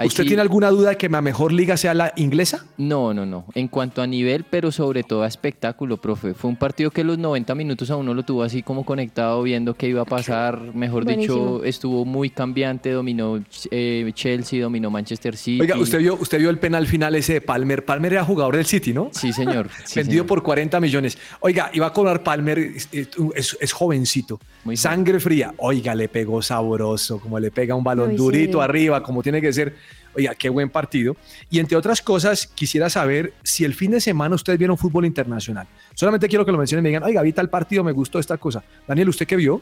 ¿Usted 0.06 0.25
tiene 0.25 0.43
alguna 0.43 0.70
duda 0.70 0.91
de 0.91 0.97
que 0.97 1.08
la 1.08 1.20
mejor 1.23 1.52
liga 1.52 1.76
sea 1.76 1.94
la 1.94 2.12
inglesa? 2.17 2.64
No, 2.76 3.12
no, 3.14 3.26
no. 3.26 3.44
En 3.55 3.69
cuanto 3.69 4.02
a 4.02 4.06
nivel, 4.06 4.44
pero 4.44 4.70
sobre 4.73 5.02
todo 5.02 5.23
a 5.23 5.26
espectáculo, 5.26 5.97
profe. 5.97 6.35
Fue 6.35 6.49
un 6.50 6.56
partido 6.56 6.91
que 6.91 7.05
los 7.05 7.19
90 7.19 7.55
minutos 7.55 7.91
a 7.91 7.97
uno 7.97 8.14
lo 8.14 8.23
tuvo 8.23 8.43
así 8.43 8.62
como 8.62 8.85
conectado, 8.85 9.43
viendo 9.43 9.75
qué 9.75 9.88
iba 9.88 10.02
a 10.02 10.05
pasar. 10.05 10.61
Mejor 10.75 11.05
Buenísimo. 11.05 11.35
dicho, 11.58 11.64
estuvo 11.64 12.05
muy 12.05 12.31
cambiante. 12.31 12.91
Dominó 12.91 13.43
eh, 13.70 14.11
Chelsea, 14.14 14.62
dominó 14.62 14.91
Manchester 14.91 15.37
City. 15.37 15.61
Oiga, 15.61 15.76
usted 15.76 15.99
vio, 15.99 16.14
usted 16.20 16.38
vio 16.38 16.50
el 16.50 16.58
penal 16.58 16.87
final 16.87 17.14
ese 17.14 17.35
de 17.35 17.41
Palmer. 17.41 17.85
Palmer 17.85 18.12
era 18.14 18.25
jugador 18.25 18.56
del 18.56 18.67
City, 18.67 18.93
¿no? 18.93 19.11
Sí, 19.12 19.32
señor. 19.32 19.69
Sí, 19.85 19.99
Vendido 20.00 20.23
señor. 20.23 20.26
por 20.26 20.43
40 20.43 20.81
millones. 20.81 21.19
Oiga, 21.41 21.70
iba 21.73 21.87
a 21.87 21.93
cobrar 21.93 22.23
Palmer, 22.23 22.58
es, 22.58 22.88
es- 22.93 23.56
es 23.61 23.73
jovencito, 23.73 24.38
Muy 24.64 24.76
joven. 24.76 24.76
sangre 24.76 25.20
fría. 25.20 25.52
Oiga, 25.58 25.94
le 25.94 26.08
pegó 26.08 26.41
sabroso, 26.43 27.19
como 27.20 27.38
le 27.41 27.50
pega 27.50 27.75
un 27.75 27.85
balón 27.85 28.11
Ay, 28.11 28.17
durito 28.17 28.58
sí. 28.58 28.64
arriba, 28.64 29.02
como 29.02 29.23
tiene 29.23 29.41
que 29.41 29.52
ser. 29.52 29.75
Oiga, 30.17 30.35
qué 30.35 30.49
buen 30.49 30.71
partido. 30.71 31.17
Y 31.51 31.59
entre 31.61 31.77
otras 31.77 32.03
cosas, 32.03 32.47
quisiera 32.47 32.91
saber 32.91 33.33
si 33.43 33.65
el 33.65 33.75
fin 33.75 33.93
de 33.93 34.01
semana 34.01 34.35
ustedes 34.35 34.59
vieron 34.59 34.77
fútbol 34.77 35.07
internacional. 35.07 35.67
Solamente 35.95 36.29
quiero 36.29 36.45
que 36.45 36.53
lo 36.53 36.59
mencionen 36.59 36.83
y 36.83 36.85
me 36.85 36.89
digan, 36.89 37.03
oiga, 37.05 37.23
vi 37.23 37.33
tal 37.33 37.49
partido, 37.49 37.85
me 37.85 37.93
gustó 37.93 38.19
esta 38.19 38.37
cosa. 38.37 38.62
Daniel, 38.89 39.09
¿usted 39.09 39.27
qué 39.27 39.37
vio? 39.37 39.61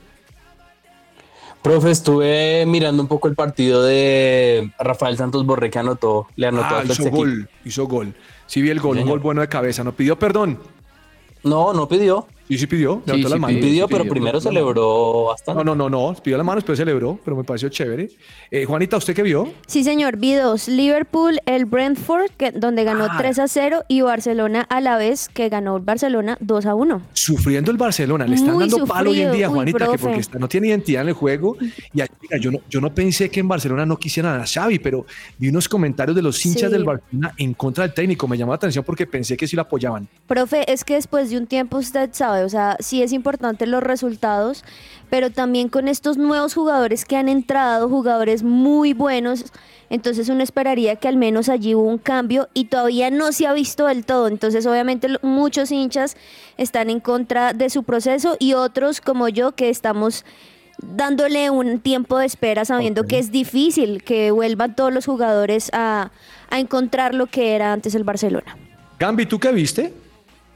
Profe, 1.62 1.90
estuve 1.90 2.64
mirando 2.66 3.02
un 3.02 3.08
poco 3.08 3.28
el 3.28 3.34
partido 3.34 3.82
de 3.82 4.70
Rafael 4.78 5.16
Santos 5.16 5.44
Borré 5.44 5.70
que 5.70 5.78
anotó, 5.78 6.28
le 6.36 6.46
anotó 6.46 6.76
Ah, 6.76 6.80
a 6.80 6.84
hizo 6.84 7.10
gol, 7.10 7.48
hizo 7.64 7.86
gol. 7.86 8.14
Sí 8.46 8.62
vi 8.62 8.70
el 8.70 8.78
gol, 8.80 8.96
Sí, 8.96 9.02
un 9.02 9.08
gol 9.08 9.18
bueno 9.18 9.40
de 9.40 9.48
cabeza. 9.48 9.82
No 9.82 9.92
pidió 9.92 10.18
perdón. 10.18 10.60
No, 11.42 11.72
no 11.74 11.88
pidió. 11.88 12.26
Sí, 12.48 12.56
sí 12.58 12.66
pidió, 12.66 13.02
levantó 13.04 13.14
Sí, 13.14 13.22
las 13.22 13.32
sí 13.32 13.38
manos. 13.38 13.60
Pidió, 13.60 13.84
sí 13.86 13.90
pero 13.92 14.04
pidió, 14.04 14.12
primero 14.12 14.38
pero- 14.38 14.50
celebró 14.50 15.24
bastante. 15.26 15.64
No, 15.64 15.74
no, 15.76 15.88
no, 15.90 16.12
no, 16.12 16.16
pidió 16.22 16.36
las 16.38 16.46
manos, 16.46 16.64
pero 16.64 16.76
celebró, 16.76 17.18
pero 17.24 17.36
me 17.36 17.44
pareció 17.44 17.68
chévere. 17.68 18.08
Eh, 18.50 18.64
Juanita, 18.64 18.96
¿usted 18.96 19.14
qué 19.14 19.22
vio? 19.22 19.52
Sí, 19.66 19.84
señor, 19.84 20.16
vi 20.16 20.34
dos. 20.34 20.66
Liverpool, 20.68 21.40
el 21.46 21.66
Brentford, 21.66 22.30
que, 22.38 22.50
donde 22.52 22.84
ganó 22.84 23.04
Ah. 23.10 23.16
3 23.18 23.38
a 23.38 23.48
0, 23.48 23.84
y 23.88 24.00
Barcelona 24.00 24.62
a 24.70 24.80
la 24.80 24.96
vez, 24.96 25.28
que 25.28 25.48
ganó 25.50 25.76
el 25.76 25.82
Barcelona 25.82 26.38
2 26.40 26.64
a 26.66 26.74
1. 26.74 27.02
Sufriendo 27.12 27.70
el 27.70 27.76
Barcelona, 27.76 28.26
le 28.26 28.36
están 28.36 28.54
Muy 28.54 28.68
dando 28.68 28.86
palo 28.86 29.10
hoy 29.10 29.20
en 29.20 29.32
día, 29.32 29.48
uy, 29.50 29.54
Juanita, 29.54 29.90
que 29.90 29.98
porque 29.98 30.20
está- 30.20 30.38
no 30.38 30.48
tiene 30.48 30.68
identidad 30.68 31.02
en 31.02 31.08
el 31.08 31.14
juego. 31.14 31.56
Y 31.60 31.70
mira, 31.92 32.38
yo 32.40 32.50
no, 32.50 32.58
yo 32.70 32.80
no 32.80 32.94
pensé 32.94 33.28
que 33.28 33.40
en 33.40 33.48
Barcelona 33.48 33.84
no 33.84 33.98
quisieran 33.98 34.40
a 34.40 34.46
Xavi, 34.46 34.78
pero 34.78 35.04
vi 35.38 35.48
unos 35.50 35.68
comentarios 35.68 36.16
de 36.16 36.22
los 36.22 36.44
hinchas 36.46 36.70
Sí. 36.70 36.72
del 36.72 36.84
Barcelona 36.84 37.34
en 37.36 37.52
contra 37.52 37.84
del 37.84 37.92
técnico. 37.92 38.26
Me 38.26 38.38
llamó 38.38 38.52
la 38.52 38.56
atención 38.56 38.84
porque 38.84 39.06
pensé 39.06 39.36
que 39.36 39.46
sí 39.46 39.54
lo 39.56 39.62
apoyaban. 39.62 40.08
Profe, 40.26 40.70
es 40.72 40.84
que 40.84 40.94
después 40.94 41.28
de 41.30 41.36
un 41.36 41.46
tiempo 41.46 41.78
usted 41.78 42.08
sabe, 42.12 42.37
o 42.44 42.48
sea, 42.48 42.76
sí 42.80 43.02
es 43.02 43.12
importante 43.12 43.66
los 43.66 43.82
resultados, 43.82 44.64
pero 45.10 45.30
también 45.30 45.68
con 45.68 45.88
estos 45.88 46.16
nuevos 46.16 46.54
jugadores 46.54 47.04
que 47.04 47.16
han 47.16 47.28
entrado, 47.28 47.88
jugadores 47.88 48.42
muy 48.42 48.92
buenos, 48.92 49.46
entonces 49.90 50.28
uno 50.28 50.42
esperaría 50.42 50.96
que 50.96 51.08
al 51.08 51.16
menos 51.16 51.48
allí 51.48 51.74
hubo 51.74 51.88
un 51.88 51.98
cambio 51.98 52.48
y 52.54 52.66
todavía 52.66 53.10
no 53.10 53.32
se 53.32 53.46
ha 53.46 53.52
visto 53.52 53.86
del 53.86 54.04
todo, 54.04 54.28
entonces 54.28 54.66
obviamente 54.66 55.08
muchos 55.22 55.70
hinchas 55.70 56.16
están 56.56 56.90
en 56.90 57.00
contra 57.00 57.52
de 57.52 57.70
su 57.70 57.84
proceso 57.84 58.36
y 58.38 58.54
otros 58.54 59.00
como 59.00 59.28
yo 59.28 59.52
que 59.52 59.70
estamos 59.70 60.24
dándole 60.80 61.50
un 61.50 61.80
tiempo 61.80 62.18
de 62.18 62.26
espera 62.26 62.64
sabiendo 62.64 63.04
que 63.04 63.18
es 63.18 63.32
difícil 63.32 64.02
que 64.04 64.30
vuelvan 64.30 64.76
todos 64.76 64.92
los 64.92 65.06
jugadores 65.06 65.70
a, 65.72 66.12
a 66.50 66.58
encontrar 66.60 67.14
lo 67.14 67.26
que 67.26 67.54
era 67.54 67.72
antes 67.72 67.94
el 67.94 68.04
Barcelona. 68.04 68.56
Gambi, 68.98 69.26
¿tú 69.26 69.38
qué 69.38 69.52
viste? 69.52 69.92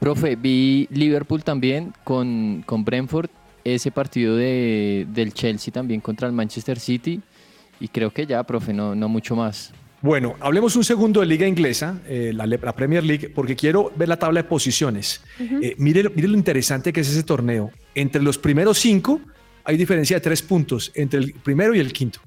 Profe, 0.03 0.35
vi 0.35 0.85
Liverpool 0.91 1.45
también 1.45 1.93
con, 2.03 2.61
con 2.65 2.83
Brentford, 2.83 3.29
ese 3.63 3.89
partido 3.89 4.35
de, 4.35 5.07
del 5.09 5.33
Chelsea 5.33 5.73
también 5.73 6.01
contra 6.01 6.27
el 6.27 6.33
Manchester 6.33 6.77
City 6.77 7.21
y 7.79 7.87
creo 7.87 8.11
que 8.11 8.25
ya, 8.25 8.43
profe, 8.43 8.73
no, 8.73 8.95
no 8.95 9.07
mucho 9.07 9.33
más. 9.33 9.71
Bueno, 10.01 10.35
hablemos 10.41 10.75
un 10.75 10.83
segundo 10.83 11.21
de 11.21 11.25
Liga 11.27 11.47
Inglesa, 11.47 12.01
eh, 12.05 12.33
la, 12.35 12.45
la 12.45 12.75
Premier 12.75 13.01
League, 13.01 13.29
porque 13.29 13.55
quiero 13.55 13.93
ver 13.95 14.09
la 14.09 14.19
tabla 14.19 14.41
de 14.41 14.49
posiciones. 14.49 15.21
Eh, 15.39 15.75
mire, 15.77 16.09
mire 16.09 16.27
lo 16.27 16.35
interesante 16.35 16.91
que 16.91 16.99
es 16.99 17.09
ese 17.09 17.23
torneo. 17.23 17.71
Entre 17.95 18.21
los 18.21 18.37
primeros 18.37 18.79
cinco 18.79 19.21
hay 19.63 19.77
diferencia 19.77 20.17
de 20.17 20.21
tres 20.21 20.41
puntos 20.41 20.91
entre 20.95 21.19
el 21.19 21.31
primero 21.31 21.73
y 21.73 21.79
el 21.79 21.93
quinto. 21.93 22.19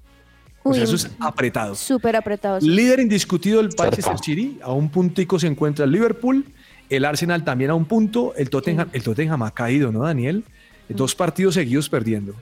O 0.62 0.73
sea, 0.73 0.83
Uy, 0.83 0.85
eso 0.85 0.97
es 0.97 1.11
apretado. 1.21 1.75
Súper 1.75 2.16
apretado. 2.16 2.59
sí. 2.59 2.71
Líder 2.71 3.00
indiscutido 3.00 3.61
el. 3.61 3.68
Manchester 3.76 4.18
City, 4.18 4.59
a 4.62 4.73
un 4.73 4.88
puntico 4.88 5.38
se 5.38 5.47
encuentra 5.47 5.85
el 5.85 5.92
Liverpool, 5.92 6.42
el 6.90 7.05
Arsenal 7.05 7.45
también 7.45 7.71
a 7.71 7.75
un 7.75 7.85
punto, 7.85 8.35
el 8.37 8.50
Tottenham, 8.50 8.88
el 8.93 9.02
Tottenham 9.02 9.43
ha 9.43 9.50
caído, 9.50 9.93
¿no, 9.93 10.00
Daniel? 10.00 10.45
Dos 10.88 11.14
partidos 11.14 11.55
seguidos 11.55 11.88
perdiendo. 11.88 12.35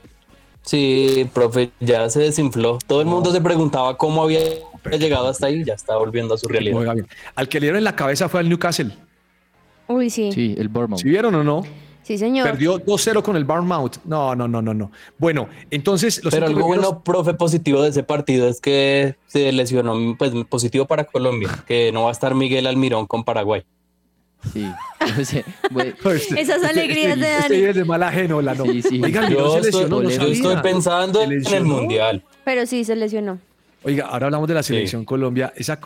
Sí, 0.62 1.28
profe, 1.34 1.70
ya 1.80 2.08
se 2.08 2.20
desinfló. 2.20 2.78
Todo 2.86 3.00
el 3.02 3.06
mundo 3.06 3.30
se 3.32 3.40
preguntaba 3.40 3.96
cómo 3.98 4.22
había 4.22 4.40
llegado 4.98 5.28
hasta 5.28 5.46
ahí, 5.46 5.62
ya 5.64 5.74
está 5.74 5.96
volviendo 5.96 6.34
a 6.34 6.38
su 6.38 6.48
realidad. 6.48 6.94
Al 7.34 7.48
que 7.48 7.60
le 7.60 7.66
dieron 7.66 7.78
en 7.78 7.84
la 7.84 7.94
cabeza 7.96 8.28
fue 8.28 8.40
al 8.40 8.48
Newcastle. 8.48 8.92
Uy, 9.88 10.08
sí. 10.08 10.32
Sí, 10.32 10.54
Sí, 10.54 10.60
el 10.60 10.68
Bournemouth. 10.68 11.00
¿Sí 11.00 11.08
vieron 11.08 11.34
o 11.34 11.44
no? 11.44 11.62
señor. 12.02 12.46
Perdió 12.46 12.78
2-0 12.78 13.22
con 13.22 13.36
el 13.36 13.44
Bournemouth. 13.44 13.96
No, 14.04 14.34
no, 14.34 14.46
no, 14.46 14.60
no, 14.60 14.74
no. 14.74 14.90
Bueno, 15.18 15.48
entonces 15.70 16.22
los 16.22 16.32
Pero 16.34 16.46
algo 16.46 16.60
primeros- 16.60 16.84
bueno, 16.86 17.02
profe, 17.02 17.32
positivo 17.34 17.82
de 17.82 17.90
ese 17.90 18.02
partido 18.02 18.46
es 18.48 18.60
que 18.60 19.16
se 19.26 19.50
lesionó, 19.52 19.94
pues 20.18 20.32
positivo 20.48 20.86
para 20.86 21.04
Colombia, 21.04 21.48
que 21.66 21.92
no 21.92 22.02
va 22.04 22.08
a 22.10 22.12
estar 22.12 22.34
Miguel 22.34 22.66
Almirón 22.66 23.06
con 23.06 23.24
Paraguay. 23.24 23.64
Sí. 24.52 24.66
O 25.20 25.24
sea, 25.24 25.42
bueno, 25.70 25.92
Este- 26.04 26.40
Esas 26.40 26.56
este- 26.56 26.66
alegrías 26.68 27.18
de 27.18 27.26
este, 27.26 27.42
Dani. 27.42 27.54
este 27.56 27.70
es 27.70 27.76
de 27.76 27.84
mala 27.84 28.08
ajeno, 28.08 28.40
la 28.42 28.54
no. 28.54 28.64
Sí, 28.64 28.82
sí. 28.82 29.00
Yo 29.00 29.08
se 29.60 29.68
estoy, 29.68 29.82
lesionó, 29.82 30.02
no 30.02 30.10
yo 30.10 30.26
estoy 30.26 30.56
pensando 30.62 31.22
en 31.22 31.32
el. 31.32 31.64
Mundial. 31.64 32.22
Pero 32.44 32.66
sí, 32.66 32.84
se 32.84 32.94
lesionó. 32.96 33.38
Oiga, 33.86 34.06
ahora 34.06 34.26
hablamos 34.28 34.48
de 34.48 34.54
la 34.54 34.62
selección 34.62 35.04
Colombia. 35.04 35.52
Esa, 35.56 35.78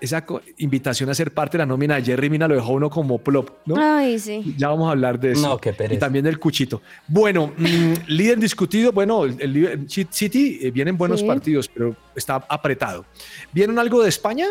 esa 0.00 0.24
co- 0.24 0.40
invitación 0.56 1.10
a 1.10 1.14
ser 1.14 1.30
parte 1.30 1.58
de 1.58 1.62
la 1.62 1.66
nómina 1.66 1.96
de 1.96 2.02
Jerry 2.02 2.30
Mina 2.30 2.48
lo 2.48 2.54
dejó 2.54 2.72
uno 2.72 2.88
como 2.88 3.18
plop, 3.18 3.50
¿no? 3.66 3.74
Ay, 3.78 4.18
sí. 4.18 4.54
Ya 4.56 4.68
vamos 4.68 4.88
a 4.88 4.92
hablar 4.92 5.20
de 5.20 5.32
eso. 5.32 5.46
No, 5.48 5.58
qué 5.58 5.74
pereza. 5.74 5.94
Y 5.96 5.98
también 5.98 6.24
del 6.24 6.38
cuchito. 6.38 6.80
Bueno, 7.06 7.52
mm, 7.54 7.92
líder 8.08 8.38
discutido. 8.38 8.92
Bueno, 8.92 9.26
el, 9.26 9.38
el 9.40 9.86
City 9.90 10.58
eh, 10.62 10.70
vienen 10.70 10.96
buenos 10.96 11.20
Sí. 11.20 11.26
partidos, 11.26 11.68
pero 11.68 11.94
está 12.16 12.36
apretado. 12.48 13.04
¿Vieron 13.52 13.78
algo 13.78 14.02
de 14.02 14.08
España? 14.08 14.46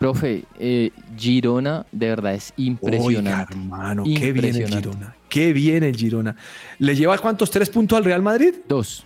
Profe, 0.00 0.44
eh, 0.58 0.90
Girona 1.16 1.84
de 1.92 2.08
verdad 2.08 2.32
es 2.34 2.54
Oiga, 2.56 2.70
impresionante. 2.70 3.52
hermano, 3.54 4.04
qué 4.04 4.32
bien 4.32 4.56
el. 4.56 4.66
Girona. 4.68 5.14
Qué 5.28 5.52
bien 5.52 5.82
el 5.84 5.94
Girona. 5.94 6.34
¿Le 6.78 6.96
lleva 6.96 7.18
cuántos? 7.18 7.50
¿Tres 7.50 7.68
puntos 7.68 7.98
al 7.98 8.04
Real 8.04 8.22
Madrid? 8.22 8.54
Dos. 8.66 9.04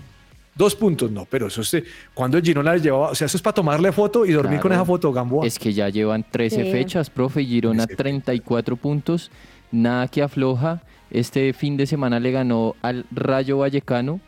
Dos 0.54 0.76
puntos, 0.76 1.10
no, 1.10 1.24
pero 1.28 1.48
eso 1.48 1.62
es. 1.62 1.82
cuando 2.14 2.38
el 2.38 2.44
Girona 2.44 2.74
le 2.74 2.80
llevaba, 2.80 3.10
o 3.10 3.14
sea, 3.16 3.26
eso 3.26 3.36
es 3.36 3.42
para 3.42 3.54
tomarle 3.54 3.90
foto 3.90 4.24
y 4.24 4.30
dormir 4.30 4.60
con 4.60 4.70
esa 4.72 4.84
foto, 4.84 5.12
Gamboa. 5.12 5.44
Es 5.44 5.58
que 5.58 5.72
ya 5.72 5.88
llevan 5.88 6.24
13 6.30 6.64
Sí. 6.64 6.70
fechas, 6.70 7.10
profe. 7.10 7.44
Girona 7.44 7.86
13 7.86 7.96
34 7.96 8.76
puntos. 8.76 9.32
Nada 9.72 10.06
que 10.06 10.22
afloja. 10.22 10.80
Este 11.10 11.52
fin 11.54 11.76
de 11.76 11.86
semana 11.86 12.20
le 12.20 12.30
ganó 12.30 12.76
al 12.82 13.04
Rayo 13.10 13.58
Vallecano. 13.58 14.20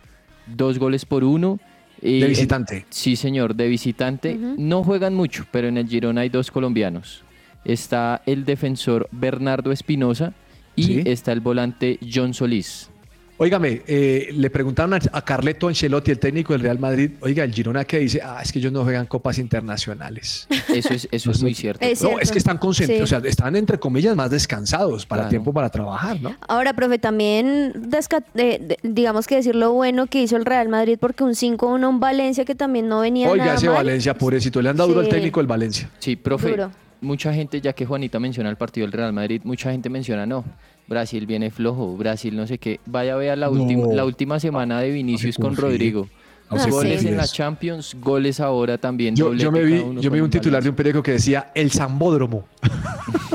Dos 0.48 0.80
goles 0.80 1.04
por 1.04 1.22
uno. 1.22 1.60
Y 2.06 2.20
de 2.20 2.26
en- 2.26 2.30
visitante. 2.30 2.86
Sí, 2.90 3.16
señor, 3.16 3.54
de 3.54 3.68
visitante. 3.68 4.36
No 4.36 4.82
juegan 4.84 5.14
mucho, 5.14 5.46
pero 5.50 5.68
en 5.68 5.76
el 5.78 5.88
Girona 5.88 6.22
hay 6.22 6.28
dos 6.28 6.50
colombianos. 6.50 7.22
Está 7.64 8.22
el 8.26 8.44
defensor 8.44 9.08
Bernardo 9.10 9.72
Espinosa 9.72 10.32
y 10.76 10.82
Sí. 10.84 11.02
está 11.04 11.32
el 11.32 11.40
volante 11.40 11.98
John 12.12 12.32
Solís. 12.34 12.90
Óigame, 13.38 13.82
eh, 13.86 14.28
le 14.32 14.48
preguntaron 14.48 14.94
a, 14.94 14.98
a 15.12 15.22
Carleto 15.22 15.68
Ancelotti, 15.68 16.10
el 16.10 16.18
técnico 16.18 16.54
del 16.54 16.62
Real 16.62 16.78
Madrid, 16.78 17.10
oiga, 17.20 17.44
el 17.44 17.52
Girona 17.52 17.84
que 17.84 17.98
dice, 17.98 18.20
ah, 18.24 18.40
es 18.42 18.50
que 18.50 18.58
ellos 18.60 18.72
no 18.72 18.82
juegan 18.82 19.04
copas 19.06 19.38
internacionales. 19.38 20.46
Eso 20.74 20.94
es, 20.94 21.06
eso 21.10 21.30
es 21.30 21.42
muy 21.42 21.54
cierto. 21.54 21.84
Es 21.84 22.00
no, 22.00 22.08
cierto. 22.08 22.22
es 22.22 22.32
que 22.32 22.38
están 22.38 22.56
concentrados, 22.58 23.08
Sí. 23.10 23.14
o 23.16 23.20
sea, 23.20 23.28
están 23.28 23.54
entre 23.56 23.78
comillas 23.78 24.16
más 24.16 24.30
descansados 24.30 25.04
para 25.04 25.22
Claro. 25.22 25.30
tiempo 25.30 25.52
para 25.52 25.68
trabajar, 25.68 26.20
¿no? 26.20 26.34
Ahora, 26.48 26.72
profe, 26.72 26.98
también 26.98 27.72
desca- 27.74 28.24
eh, 28.36 28.58
de- 28.60 28.78
digamos 28.82 29.26
que 29.26 29.36
decir 29.36 29.54
lo 29.54 29.72
bueno 29.72 30.06
que 30.06 30.22
hizo 30.22 30.36
el 30.36 30.44
Real 30.46 30.68
Madrid 30.70 30.96
porque 31.00 31.22
un 31.24 31.34
5-1 31.34 31.90
en 31.90 32.00
Valencia 32.00 32.44
que 32.46 32.54
también 32.54 32.88
no 32.88 33.00
venía 33.00 33.28
Oiga, 33.30 33.44
nada 33.44 33.56
ese 33.58 33.66
mal. 33.66 33.76
Valencia, 33.76 34.14
pobrecito, 34.14 34.62
le 34.62 34.70
han 34.70 34.76
dado 34.76 34.88
duro 34.88 35.00
al 35.00 35.08
técnico 35.08 35.40
del 35.40 35.46
Valencia. 35.46 35.90
Sí, 35.98 36.16
profe, 36.16 36.50
Duro. 36.50 36.70
Mucha 37.00 37.32
gente, 37.32 37.60
ya 37.60 37.72
que 37.72 37.86
Juanita 37.86 38.18
menciona 38.20 38.50
el 38.50 38.56
partido 38.56 38.86
del 38.86 38.92
Real 38.92 39.12
Madrid, 39.12 39.40
mucha 39.44 39.70
gente 39.70 39.88
menciona, 39.88 40.26
no, 40.26 40.44
Brasil 40.86 41.26
viene 41.26 41.50
flojo, 41.50 41.96
Brasil 41.96 42.36
no 42.36 42.46
sé 42.46 42.58
qué. 42.58 42.80
Vaya 42.86 43.14
a 43.14 43.16
ver 43.16 43.36
la, 43.38 43.46
No. 43.46 43.52
última 43.52 43.86
la 43.92 44.04
última 44.04 44.40
semana 44.40 44.80
de 44.80 44.90
Vinicius 44.90 45.36
se 45.36 45.42
con. 45.42 45.56
Rodrigo. 45.56 46.08
No 46.50 46.58
se 46.58 46.70
goles 46.70 47.04
en 47.04 47.16
la. 47.16 47.26
Champions, 47.26 47.96
goles 48.00 48.40
ahora 48.40 48.78
también. 48.78 49.16
Yo, 49.16 49.34
yo 49.34 49.50
me 49.50 49.62
vi, 49.64 49.82
yo 50.00 50.10
vi 50.10 50.20
un 50.20 50.30
titular 50.30 50.62
de 50.62 50.70
un 50.70 50.76
periódico 50.76 51.02
que 51.02 51.12
decía 51.12 51.50
el 51.54 51.70
Zambódromo. 51.70 52.46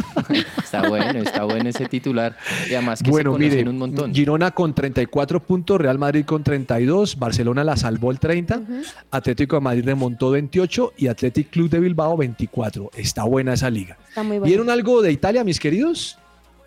Está 0.63 0.87
bueno, 0.87 1.19
está 1.19 1.43
bueno 1.43 1.69
ese 1.69 1.85
titular. 1.85 2.37
Y 2.69 2.73
además 2.73 3.03
que 3.03 3.11
Bueno, 3.11 3.33
se 3.33 3.39
mire, 3.39 3.69
un 3.69 3.77
montón. 3.77 4.13
Girona 4.13 4.51
con 4.51 4.73
34 4.73 5.41
puntos, 5.41 5.81
Real 5.81 5.97
Madrid 5.97 6.23
con 6.23 6.43
32, 6.43 7.19
Barcelona 7.19 7.65
la 7.65 7.75
salvó 7.75 8.11
el 8.11 8.19
30, 8.19 8.61
Atlético 9.11 9.57
de 9.57 9.61
Madrid 9.61 9.83
remontó 9.83 10.31
28 10.31 10.93
y 10.97 11.07
Athletic 11.07 11.49
Club 11.49 11.69
de 11.69 11.79
Bilbao 11.79 12.15
24. 12.15 12.91
Está 12.95 13.25
buena 13.25 13.53
esa 13.53 13.69
liga. 13.69 13.97
Está 14.07 14.23
muy. 14.23 14.39
¿Vieron 14.39 14.69
algo 14.69 15.01
de 15.01 15.11
Italia, 15.11 15.43
mis 15.43 15.59
queridos? 15.59 16.17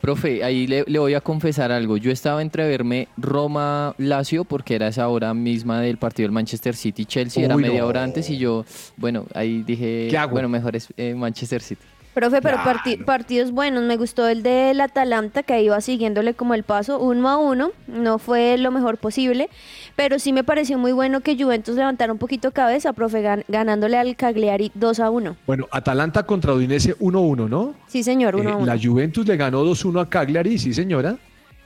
Profe, 0.05 0.45
ahí 0.45 0.67
le, 0.67 0.85
le 0.87 0.99
voy 0.99 1.15
a 1.15 1.23
confesar 1.23 1.73
algo. 1.73 1.97
Yo 1.97 2.11
estaba 2.11 2.43
entre 2.43 2.69
verme 2.69 3.09
Roma-Lazio 3.17 4.45
porque 4.45 4.75
era 4.75 4.89
esa 4.89 5.09
hora 5.09 5.33
misma 5.33 5.81
del 5.81 5.97
partido 5.97 6.27
del 6.27 6.33
Manchester 6.33 6.77
City-Chelsea, 6.77 7.43
era 7.43 7.57
media 7.57 7.81
no. 7.81 7.87
hora 7.87 8.03
antes 8.03 8.29
y 8.29 8.37
yo, 8.37 8.67
bueno, 8.99 9.25
ahí 9.33 9.63
dije, 9.63 10.09
¿Qué 10.11 10.19
hago? 10.19 10.33
bueno, 10.33 10.51
mejor 10.51 10.77
es 10.77 10.89
eh, 10.99 11.15
Manchester 11.15 11.63
City. 11.63 11.81
Profe, 12.15 12.41
pero 12.41 12.59
partidos 13.05 13.51
buenos. 13.51 13.83
Me 13.83 13.97
gustó 13.97 14.29
el 14.29 14.43
del 14.45 14.81
Atalanta, 14.81 15.43
que 15.43 15.61
iba 15.63 15.81
siguiéndole 15.81 16.35
como 16.35 16.55
el 16.55 16.63
paso, 16.63 17.01
uno 17.01 17.29
a 17.29 17.37
uno. 17.39 17.73
No 17.89 18.19
fue 18.21 18.57
lo 18.57 18.71
mejor 18.71 18.99
posible, 18.99 19.49
pero 19.97 20.21
sí 20.21 20.33
me 20.33 20.45
pareció 20.45 20.79
muy 20.79 20.93
bueno 20.93 21.23
que 21.23 21.37
Juventus 21.37 21.75
levantara 21.75 22.13
un 22.13 22.19
poquito 22.19 22.53
cabeza, 22.53 22.93
profe, 22.93 23.21
gan- 23.23 23.45
ganándole 23.49 23.97
al 23.99 24.15
Cagliari 24.15 24.71
2 24.75 25.01
a 25.01 25.11
1. 25.11 25.37
Bueno, 25.47 25.67
Atalanta 25.73 26.23
contra 26.25 26.53
Udinese 26.55 26.97
1-1, 26.99 27.49
¿no? 27.49 27.75
Sí, 27.89 28.05
señor, 28.05 28.37
1 28.37 28.49
Eh, 28.49 28.53
a 28.53 28.57
1. 28.59 28.67
la 28.67 28.79
Juventus 28.81 29.27
le 29.27 29.37
ganó 29.37 29.65
2-1 29.65 30.01
a 30.01 30.09
Cagliari, 30.09 30.57
sí 30.59 30.73
señora. 30.73 31.17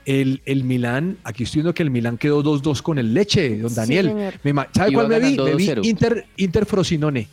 El, 0.05 0.41
el 0.45 0.63
Milán, 0.63 1.17
aquí 1.23 1.43
estoy 1.43 1.59
viendo 1.59 1.73
que 1.75 1.83
el 1.83 1.91
Milán 1.91 2.17
quedó 2.17 2.41
2-2 2.41 2.81
con 2.81 2.97
el 2.97 3.13
Leche, 3.13 3.59
don 3.59 3.69
Sí, 3.69 3.75
Daniel. 3.75 4.07
señor. 4.07 4.33
Me 4.41 4.53
¿Sabe 4.73 4.91
Iba 4.91 5.03
cuál 5.03 5.07
me 5.09 5.19
vi? 5.19 5.37
Me 5.37 5.55
vi 5.55 5.67
2-0. 5.67 5.85
Inter, 5.85 6.25
Inter 6.37 6.65
Frosinone. 6.65 7.27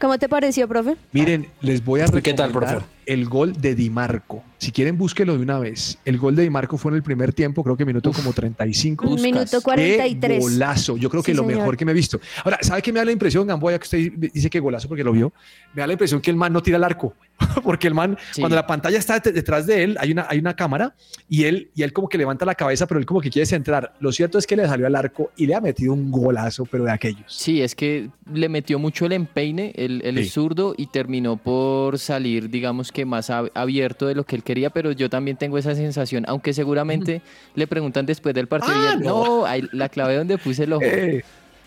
¿Cómo 0.00 0.18
te 0.18 0.30
pareció, 0.30 0.66
profe? 0.66 0.96
Miren, 1.12 1.46
les 1.60 1.84
voy 1.84 2.00
a 2.00 2.06
¿Y 2.06 2.22
qué 2.22 2.32
tal, 2.32 2.48
recomendar 2.48 2.78
profe? 2.78 2.86
El 3.06 3.26
gol 3.26 3.52
de 3.60 3.74
Di 3.74 3.90
Marco. 3.90 4.42
Si 4.58 4.72
quieren, 4.72 4.98
búsquelo 4.98 5.36
de 5.36 5.42
una 5.42 5.58
vez. 5.58 5.98
El 6.04 6.18
gol 6.18 6.36
de 6.36 6.42
Di 6.42 6.50
Marco 6.50 6.76
fue 6.76 6.90
en 6.92 6.96
el 6.96 7.02
primer 7.02 7.32
tiempo, 7.32 7.64
creo 7.64 7.76
que 7.76 7.84
minuto 7.86 8.12
como 8.12 8.32
35. 8.32 9.08
Un 9.08 9.22
minuto 9.22 9.58
¡Qué 9.58 9.62
43. 9.62 10.40
golazo! 10.40 10.96
Yo 10.98 11.08
creo 11.08 11.22
que 11.22 11.32
Sí, 11.32 11.36
lo 11.36 11.44
señor. 11.44 11.58
mejor 11.60 11.76
que 11.76 11.84
me 11.86 11.92
he 11.92 11.94
visto. 11.94 12.20
Ahora, 12.44 12.58
¿sabe 12.60 12.82
qué 12.82 12.92
me 12.92 12.98
da 12.98 13.04
la 13.06 13.12
impresión, 13.12 13.46
Gamboya, 13.46 13.78
que 13.78 13.84
usted 13.84 14.12
dice 14.32 14.50
que 14.50 14.60
golazo 14.60 14.86
porque 14.88 15.02
lo 15.02 15.12
vio? 15.12 15.32
Me 15.74 15.80
da 15.80 15.86
la 15.86 15.94
impresión 15.94 16.20
que 16.20 16.30
el 16.30 16.36
man 16.36 16.52
no 16.52 16.62
tira 16.62 16.76
el 16.76 16.84
arco. 16.84 17.14
porque 17.64 17.86
el 17.88 17.94
man, 17.94 18.18
Sí. 18.32 18.42
cuando 18.42 18.54
la 18.54 18.66
pantalla 18.66 18.98
está 18.98 19.18
det- 19.18 19.32
detrás 19.32 19.66
de 19.66 19.82
él, 19.82 19.96
hay 19.98 20.12
una, 20.12 20.26
hay 20.28 20.38
una 20.38 20.54
cámara 20.54 20.94
y 21.26 21.44
él, 21.44 21.70
y 21.74 21.82
él 21.82 21.94
como 21.94 22.06
que 22.08 22.18
levanta 22.18 22.44
la 22.44 22.54
cabeza, 22.54 22.86
pero 22.86 23.00
él 23.00 23.06
como 23.06 23.22
que 23.22 23.30
quiere 23.30 23.46
centrar. 23.46 23.94
Lo 23.98 24.12
cierto 24.12 24.36
es 24.36 24.46
que 24.46 24.56
le 24.56 24.66
salió 24.66 24.86
al 24.86 24.94
arco 24.94 25.30
y 25.38 25.46
le 25.46 25.54
ha 25.54 25.60
metido 25.62 25.94
un 25.94 26.10
golazo, 26.10 26.66
pero 26.66 26.84
de 26.84 26.90
aquellos. 26.92 27.24
Sí, 27.28 27.62
es 27.62 27.74
que 27.74 28.10
le 28.30 28.48
metió 28.50 28.78
mucho 28.78 29.06
el 29.06 29.12
empeine, 29.12 29.72
el, 29.74 30.02
el 30.04 30.18
Sí. 30.24 30.28
zurdo, 30.30 30.74
y 30.76 30.88
terminó 30.88 31.38
por 31.38 31.98
salir, 31.98 32.50
digamos 32.50 32.89
que 32.92 33.04
más 33.04 33.30
ab- 33.30 33.50
abierto 33.54 34.06
de 34.06 34.14
lo 34.14 34.24
que 34.24 34.36
él 34.36 34.42
quería, 34.42 34.70
pero 34.70 34.92
yo 34.92 35.08
también 35.10 35.36
tengo 35.36 35.58
esa 35.58 35.74
sensación, 35.74 36.24
aunque 36.28 36.52
seguramente 36.52 37.22
le 37.54 37.66
preguntan 37.66 38.06
después 38.06 38.34
del 38.34 38.46
partido, 38.48 38.74
y 38.74 38.86
Ah, 38.86 38.92
él, 38.94 39.00
no. 39.00 39.24
no, 39.24 39.46
ahí 39.46 39.62
la 39.72 39.88
clave 39.88 40.16
donde 40.16 40.38
puse 40.38 40.64
el 40.64 40.72
ojo. 40.72 40.82
Eh, 40.84 41.22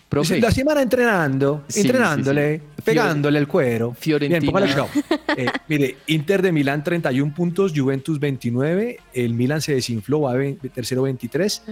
Profe, 0.09 0.39
la 0.39 0.51
semana 0.51 0.83
entrenando, 0.83 1.63
Sí, 1.67 1.81
entrenándole, 1.81 2.57
sí, 2.59 2.63
sí. 2.75 2.81
pegándole 2.83 3.39
el 3.39 3.47
cuero. 3.47 3.95
Fiorentina. 3.99 4.39
Bien. 4.63 4.85
Eh, 5.35 5.47
mire, 5.67 5.97
Inter 6.05 6.43
de 6.43 6.51
Milán 6.51 6.83
31 6.83 7.33
puntos, 7.33 7.73
Juventus 7.75 8.19
29, 8.19 8.99
el 9.15 9.33
Milán 9.33 9.61
se 9.61 9.73
desinfló, 9.73 10.21
va 10.21 10.35
tercero 10.71 11.01
23. 11.01 11.63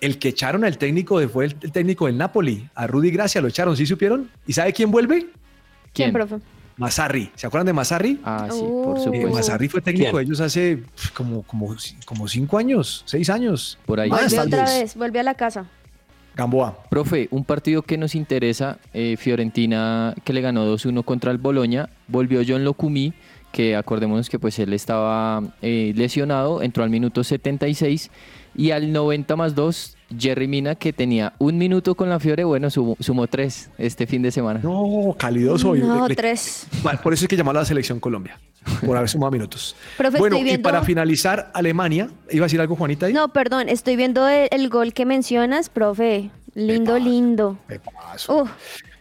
El 0.00 0.18
que 0.18 0.28
echaron 0.28 0.64
al 0.64 0.78
técnico 0.78 1.18
de- 1.20 1.28
fue 1.28 1.44
el, 1.44 1.56
el 1.60 1.70
técnico 1.72 2.06
del 2.06 2.16
Napoli, 2.16 2.66
a 2.74 2.86
Rudy 2.86 3.10
Gracia, 3.10 3.42
lo 3.42 3.48
echaron, 3.48 3.76
¿sí 3.76 3.84
supieron? 3.84 4.30
¿Y 4.46 4.54
sabe 4.54 4.72
quién 4.72 4.90
vuelve? 4.90 5.18
¿Quién, 5.18 5.30
¿quién? 5.92 6.12
profe? 6.14 6.36
Mazarri. 6.80 7.30
¿Se 7.34 7.46
acuerdan 7.46 7.66
de 7.66 7.72
Mazarri? 7.74 8.18
Ah, 8.24 8.48
sí, 8.50 8.58
por. 8.58 8.98
Eh, 8.98 9.02
supuesto. 9.02 9.28
Mazarri 9.28 9.68
fue 9.68 9.82
técnico 9.82 10.12
¿Quién? 10.12 10.16
de 10.16 10.22
ellos 10.22 10.40
hace 10.40 10.82
como, 11.14 11.42
como, 11.42 11.76
como 12.06 12.26
cinco 12.26 12.56
años, 12.56 13.02
seis 13.04 13.28
años. 13.28 13.78
Por 13.84 14.00
ahí. 14.00 14.08
Más, 14.08 14.32
otra 14.32 14.64
vez. 14.64 14.96
volvió 14.96 15.20
a 15.20 15.24
la 15.24 15.34
casa. 15.34 15.66
Gamboa. 16.34 16.84
Profe, 16.88 17.28
un 17.32 17.44
partido 17.44 17.82
que 17.82 17.98
nos 17.98 18.14
interesa, 18.14 18.78
eh, 18.94 19.16
Fiorentina 19.18 20.14
que 20.24 20.32
le 20.32 20.40
ganó 20.40 20.64
2-1 20.74 21.04
contra 21.04 21.32
el 21.32 21.38
Boloña, 21.38 21.90
volvió 22.08 22.40
John 22.46 22.64
Locumí, 22.64 23.12
que 23.52 23.76
acordémonos 23.76 24.30
que 24.30 24.38
pues 24.38 24.58
él 24.58 24.72
estaba 24.72 25.42
eh, 25.60 25.92
lesionado, 25.96 26.62
entró 26.62 26.82
al 26.82 26.88
minuto 26.88 27.24
76 27.24 28.10
Y 28.54 28.70
al 28.70 28.90
90 28.90 29.36
más 29.36 29.54
2, 29.54 29.96
Jerry 30.18 30.48
Mina, 30.48 30.74
que 30.74 30.92
tenía 30.92 31.32
un 31.38 31.56
minuto 31.58 31.94
con 31.94 32.08
la 32.08 32.18
Fiore, 32.20 32.44
bueno, 32.44 32.68
sumó, 32.70 32.96
sumó 33.00 33.26
tres 33.26 33.70
este 33.78 34.06
fin 34.06 34.22
de 34.22 34.30
semana. 34.30 34.60
No, 34.62 35.14
calidoso. 35.18 35.70
hoy. 35.70 35.80
No, 35.80 36.08
Le- 36.08 36.16
tres. 36.16 36.66
Vale, 36.82 36.98
Por 37.02 37.12
eso 37.12 37.24
es 37.24 37.28
que 37.28 37.36
llamó 37.36 37.50
a 37.50 37.54
la 37.54 37.64
selección 37.64 38.00
Colombia, 38.00 38.38
por 38.84 38.96
haber 38.96 39.08
sumado 39.08 39.30
minutos. 39.32 39.76
Profe, 39.96 40.18
bueno, 40.18 40.36
estoy 40.36 40.52
y 40.54 40.58
para 40.58 40.82
finalizar, 40.82 41.50
Alemania, 41.54 42.10
¿iba 42.30 42.44
a 42.44 42.46
decir 42.46 42.60
algo 42.60 42.76
Juanita 42.76 43.06
ahí? 43.06 43.12
No, 43.12 43.28
perdón, 43.32 43.68
estoy 43.68 43.96
viendo 43.96 44.28
el, 44.28 44.48
el 44.50 44.68
gol 44.68 44.92
que 44.92 45.04
mencionas, 45.06 45.68
profe. 45.68 46.30
Lindo, 46.54 46.96
Epa. 46.96 47.04
lindo. 47.04 47.58
Uf, 48.28 48.50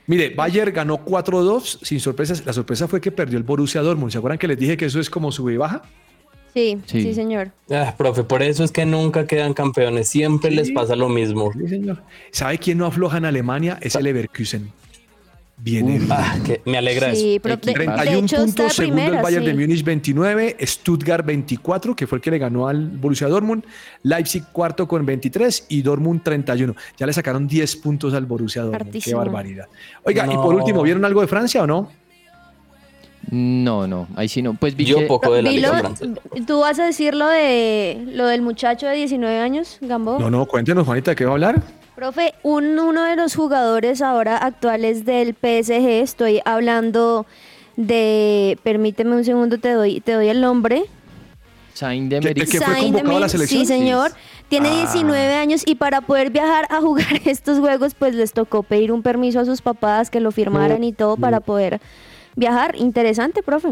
Mire, 0.06 0.34
Bayern 0.36 0.74
ganó 0.74 1.04
4-2 1.06 1.80
sin 1.84 2.00
sorpresas. 2.00 2.44
La 2.46 2.54
sorpresa 2.54 2.88
fue 2.88 3.00
que 3.02 3.12
perdió 3.12 3.38
el 3.38 3.44
Borussia 3.44 3.82
Dortmund. 3.82 4.12
¿Se 4.12 4.18
acuerdan 4.18 4.38
que 4.40 4.48
les 4.48 4.58
dije 4.58 4.76
que 4.76 4.86
eso 4.86 5.00
es 5.00 5.08
como 5.10 5.32
sube 5.32 5.54
y 5.54 5.58
baja? 5.58 5.84
Sí, 6.54 6.78
sí, 6.86 7.02
Sí. 7.04 7.14
señor. 7.14 7.52
Ah, 7.72 7.94
profe, 7.98 8.24
por 8.24 8.42
eso 8.44 8.64
es 8.64 8.72
que 8.72 8.86
nunca 8.86 9.26
quedan 9.28 9.54
campeones, 9.54 10.08
siempre 10.10 10.50
Sí. 10.52 10.56
les 10.56 10.72
pasa 10.72 10.96
lo 10.96 11.10
mismo. 11.10 11.52
Sí, 11.54 11.68
señor. 11.68 12.02
¿Sabe 12.32 12.58
quién 12.58 12.78
no 12.78 12.86
afloja 12.86 13.18
en 13.18 13.26
Alemania? 13.26 13.78
Es 13.82 13.96
el 13.96 14.04
Leverkusen. 14.04 14.72
Viene 15.62 15.98
bien. 15.98 16.10
Ah, 16.10 16.38
que 16.46 16.62
me 16.66 16.78
alegra 16.78 17.14
Sí, 17.14 17.34
eso. 17.34 17.42
pero 17.44 17.58
de, 17.58 17.66
de 17.66 17.74
31 17.74 18.20
hecho 18.26 18.36
está 18.38 18.46
puntos, 18.46 18.74
segundo 18.74 19.02
el 19.04 19.22
Bayern 19.22 19.44
de. 19.46 19.54
Múnich 19.54 19.84
29, 19.84 20.56
Stuttgart 20.62 21.26
24, 21.26 21.94
que 21.98 22.08
fue 22.08 22.20
el 22.20 22.22
que 22.22 22.32
le 22.32 22.38
ganó 22.38 22.70
al 22.70 22.88
Borussia 22.88 23.28
Dortmund, 23.28 23.66
Leipzig 24.04 24.44
cuarto 24.54 24.88
con 24.88 25.06
23 25.06 25.66
y 25.68 25.82
Dortmund 25.82 26.24
31. 26.24 26.74
Ya 26.98 27.06
le 27.06 27.12
sacaron 27.12 27.46
10 27.46 27.76
puntos 27.76 28.14
al 28.14 28.26
Borussia 28.26 28.62
Dortmund. 28.62 28.88
Hartísimo. 28.88 29.20
Qué 29.20 29.26
barbaridad. 29.26 29.66
Oiga, 30.06 30.26
y 30.32 30.36
por 30.38 30.56
último, 30.56 30.82
¿vieron 30.82 31.04
algo 31.04 31.20
de 31.20 31.28
Francia 31.28 31.62
o 31.64 31.68
no? 31.68 31.92
No, 33.32 33.88
no, 33.88 34.08
ahí 34.16 34.28
sí 34.28 34.42
no. 34.42 34.54
Pues 34.56 34.76
vi 34.76 34.86
Yo 34.86 34.98
que- 35.00 35.06
poco 35.06 35.32
de 35.34 35.42
la 35.44 35.52
Liga 35.52 35.78
Francesa. 35.80 36.14
¿Tú 36.48 36.60
vas 36.62 36.80
a 36.80 36.86
decir 36.86 37.14
lo, 37.14 37.28
de, 37.28 38.04
lo 38.14 38.26
del 38.28 38.42
muchacho 38.42 38.88
de 38.88 38.96
19 38.96 39.38
años, 39.40 39.78
Gambo? 39.82 40.18
No, 40.20 40.30
no, 40.30 40.46
cuéntenos, 40.46 40.86
Juanita, 40.86 41.12
¿de 41.12 41.16
qué 41.16 41.26
va 41.26 41.32
a 41.32 41.34
hablar? 41.34 41.62
Profe, 41.96 42.34
un- 42.44 42.80
uno 42.80 43.04
de 43.04 43.16
los 43.16 43.36
jugadores 43.36 44.02
ahora 44.02 44.38
actuales 44.38 45.06
del 45.06 45.34
PSG, 45.36 46.02
estoy 46.02 46.42
hablando 46.46 47.26
de, 47.76 48.58
permíteme 48.64 49.16
un 49.16 49.24
segundo, 49.26 49.58
te 49.58 49.72
doy, 49.74 50.02
te 50.02 50.14
doy 50.14 50.28
el 50.30 50.42
nombre. 50.42 50.84
Saint 51.74 52.10
de 52.10 52.18
¿El 52.18 52.24
que 52.24 52.30
Meric- 52.34 52.50
fue 52.58 52.60
Saint 52.60 52.94
convocado 52.94 53.18
a 53.18 53.20
la 53.22 53.30
selección? 53.30 53.62
Sí, 53.62 53.66
señor. 53.66 54.12
Tiene 54.50 54.70
Ah. 54.70 54.76
19 54.92 55.36
años 55.36 55.62
y 55.66 55.76
para 55.76 56.02
poder 56.02 56.30
viajar 56.32 56.66
a 56.70 56.82
jugar 56.82 57.06
estos 57.26 57.60
juegos, 57.60 57.94
pues 57.94 58.16
les 58.16 58.34
tocó 58.34 58.64
pedir 58.64 58.92
un 58.92 59.02
permiso 59.02 59.40
a 59.40 59.46
sus 59.46 59.62
papás 59.62 60.10
que 60.10 60.20
lo 60.20 60.32
firmaran 60.32 60.84
y 60.84 60.92
todo 60.92 61.16
para 61.16 61.40
poder 61.40 61.80
viajar. 62.36 62.76
Interesante, 62.78 63.44
profe. 63.44 63.70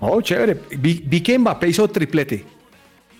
Oh, 0.00 0.20
chévere. 0.20 0.60
Vi, 0.78 1.02
vi 1.06 1.20
que 1.20 1.38
Mbappé 1.38 1.68
hizo 1.68 1.88
triplete. 1.88 2.44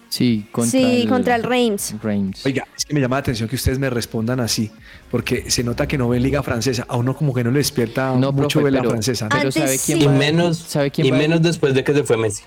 Sí, 0.09 0.47
contra 0.53 0.71
sí, 0.71 1.03
el, 1.03 1.09
contra 1.09 1.35
el 1.35 1.43
Reims. 1.43 1.97
Reims. 2.01 2.47
Oiga, 2.47 2.65
es 2.77 2.85
que 2.85 2.95
me 2.95 3.01
llama 3.01 3.17
la 3.17 3.21
atención 3.21 3.49
que 3.49 3.57
ustedes 3.57 3.81
me 3.81 3.91
respondan 3.91 4.39
así, 4.39 4.71
porque 5.11 5.51
se 5.51 5.65
nota 5.65 5.89
que 5.89 5.99
no 5.99 6.09
ven 6.09 6.23
Liga 6.23 6.41
Francesa. 6.43 6.87
A 6.89 6.97
uno 6.97 7.17
como 7.17 7.35
que 7.35 7.43
no 7.43 7.51
le 7.51 7.59
despierta 7.59 8.15
No, 8.15 8.31
mucho 8.31 8.61
profe, 8.61 8.65
ver 8.71 8.73
la 8.75 8.85
francesa. 8.89 9.29
¿no? 9.29 9.37
Pero 9.37 9.51
¿sabe 9.51 9.77
quién 9.85 9.99
sí. 9.99 10.05
Y 10.05 10.07
va- 10.07 10.13
menos, 10.13 10.59
¿sabe 10.59 10.91
quién 10.93 11.07
y 11.09 11.11
va- 11.11 11.19
menos 11.19 11.43
después 11.43 11.75
de 11.75 11.83
que 11.83 11.93
se 11.95 12.05
fue 12.05 12.17
Messi. 12.17 12.45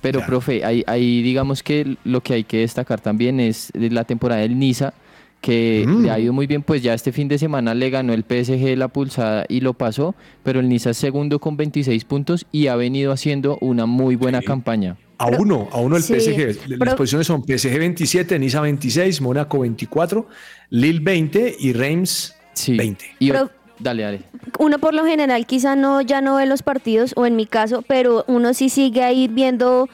Pero, 0.00 0.20
Ya. 0.20 0.26
profe, 0.26 0.64
ahí, 0.64 0.84
ahí 0.86 1.20
digamos 1.22 1.62
que 1.64 1.96
lo 2.04 2.20
que 2.22 2.34
hay 2.34 2.44
que 2.44 2.58
destacar 2.58 3.00
también 3.00 3.40
es 3.40 3.70
la 3.74 4.04
temporada 4.04 4.42
del 4.42 4.56
Niza, 4.56 4.94
que 5.40 5.84
Mm. 5.86 6.02
le 6.04 6.10
ha 6.10 6.18
ido 6.18 6.32
muy 6.32 6.46
bien, 6.46 6.62
pues 6.62 6.82
ya 6.82 6.92
este 6.94 7.12
fin 7.12 7.26
de 7.28 7.38
semana 7.38 7.74
le 7.74 7.88
ganó 7.90 8.12
el 8.12 8.24
PSG 8.24 8.76
la 8.76 8.88
pulsada 8.88 9.46
y 9.48 9.60
lo 9.60 9.72
pasó, 9.74 10.14
pero 10.42 10.60
el 10.60 10.68
Niza 10.68 10.90
es 10.90 10.96
segundo 10.98 11.38
con 11.38 11.56
26 11.56 12.04
puntos 12.04 12.46
y 12.52 12.66
ha 12.66 12.76
venido 12.76 13.12
haciendo 13.12 13.56
una 13.60 13.86
muy 13.86 14.16
buena 14.16 14.40
Sí. 14.40 14.46
campaña. 14.46 14.96
A 15.18 15.26
uno, 15.28 15.68
a 15.72 15.78
uno 15.80 15.96
el 15.96 16.02
Sí, 16.02 16.14
PSG. 16.14 16.68
Las 16.68 16.78
pero- 16.78 16.96
posiciones 16.96 17.26
son 17.26 17.42
PSG 17.46 17.78
27, 17.78 18.38
Niza 18.38 18.60
26, 18.60 19.20
Mónaco 19.20 19.60
24, 19.60 20.26
Lille 20.70 21.00
20 21.02 21.56
y 21.58 21.72
Reims 21.72 22.34
Sí. 22.54 22.76
20. 22.76 23.04
Y 23.18 23.30
Pero- 23.30 23.44
o- 23.44 23.50
dale, 23.78 24.02
dale. 24.02 24.20
Uno 24.58 24.78
por 24.78 24.94
lo 24.94 25.04
general 25.06 25.46
quizá 25.46 25.76
no 25.76 26.00
ya 26.02 26.20
no 26.22 26.36
ve 26.36 26.46
los 26.46 26.62
partidos 26.62 27.12
o 27.16 27.24
en 27.26 27.36
mi 27.36 27.46
caso, 27.46 27.82
pero 27.86 28.24
uno 28.28 28.52
sí 28.54 28.68
sigue 28.70 29.02
ahí 29.02 29.28
viendo 29.28 29.88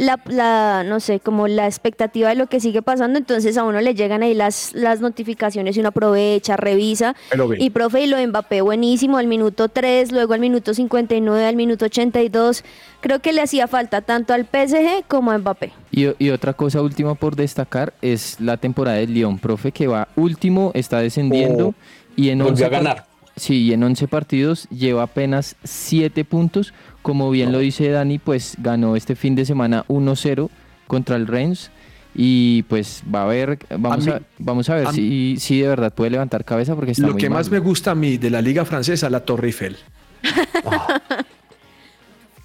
la, 0.00 0.18
la, 0.26 0.82
no 0.82 0.98
sé, 0.98 1.20
como 1.20 1.46
la 1.46 1.66
expectativa 1.66 2.30
de 2.30 2.34
lo 2.34 2.46
que 2.46 2.58
sigue 2.58 2.80
pasando, 2.80 3.18
entonces 3.18 3.58
a 3.58 3.64
uno 3.64 3.82
le 3.82 3.94
llegan 3.94 4.22
ahí 4.22 4.34
las, 4.34 4.72
las 4.72 5.00
notificaciones 5.00 5.76
y 5.76 5.80
uno 5.80 5.90
aprovecha, 5.90 6.56
revisa. 6.56 7.14
Y 7.58 7.68
profe, 7.70 8.02
y 8.02 8.06
lo 8.06 8.16
de 8.16 8.26
Mbappé 8.26 8.62
buenísimo, 8.62 9.18
al 9.18 9.26
minuto 9.26 9.68
3, 9.68 10.10
luego 10.10 10.32
al 10.32 10.40
minuto 10.40 10.72
59, 10.72 11.44
al 11.46 11.56
minuto 11.56 11.84
82. 11.84 12.64
Creo 13.00 13.20
que 13.20 13.34
le 13.34 13.42
hacía 13.42 13.68
falta 13.68 14.00
tanto 14.00 14.32
al 14.32 14.46
PSG 14.46 15.04
como 15.06 15.32
a 15.32 15.38
Mbappé. 15.38 15.72
Y, 15.90 16.06
y 16.18 16.30
otra 16.30 16.54
cosa 16.54 16.80
última 16.80 17.14
por 17.14 17.36
destacar 17.36 17.92
es 18.00 18.40
la 18.40 18.56
temporada 18.56 18.96
del 18.96 19.12
Lyon, 19.12 19.38
profe, 19.38 19.70
que 19.70 19.86
va 19.86 20.08
último, 20.16 20.70
está 20.74 21.00
descendiendo 21.00 21.68
Oh, 21.68 21.74
y 22.16 22.30
en 22.30 22.38
volvió 22.38 22.52
11 22.52 22.64
a 22.64 22.68
ganar. 22.68 23.06
Sí, 23.36 23.62
y 23.62 23.72
en 23.72 23.82
11 23.82 24.08
partidos 24.08 24.68
lleva 24.68 25.02
apenas 25.02 25.56
7 25.64 26.24
puntos. 26.24 26.74
Como 27.02 27.30
bien 27.30 27.50
lo 27.52 27.58
dice 27.58 27.88
Dani, 27.90 28.18
pues 28.18 28.56
ganó 28.58 28.94
este 28.96 29.16
fin 29.16 29.34
de 29.34 29.44
semana 29.44 29.84
1-0 29.88 30.48
contra 30.86 31.16
el 31.16 31.26
Reims. 31.26 31.70
Y 32.14 32.64
pues 32.64 33.02
va 33.12 33.22
a 33.22 33.26
ver, 33.26 33.58
vamos 33.78 34.04
mí- 34.04 34.12
a, 34.12 34.20
vamos 34.38 34.68
a 34.68 34.74
ver 34.74 34.86
a 34.88 34.92
si, 34.92 35.36
si 35.38 35.60
de 35.60 35.68
verdad 35.68 35.94
puede 35.94 36.10
levantar 36.10 36.44
cabeza 36.44 36.74
porque 36.74 36.90
está 36.90 37.06
Lo 37.06 37.12
muy 37.12 37.20
que 37.22 37.30
mal. 37.30 37.38
más 37.38 37.50
me 37.50 37.60
gusta 37.60 37.92
a 37.92 37.94
mí 37.94 38.18
de 38.18 38.30
la 38.30 38.42
Liga 38.42 38.64
Francesa 38.64 39.06
es 39.06 39.12
la 39.12 39.20
Torre 39.20 39.46
Eiffel. 39.48 39.76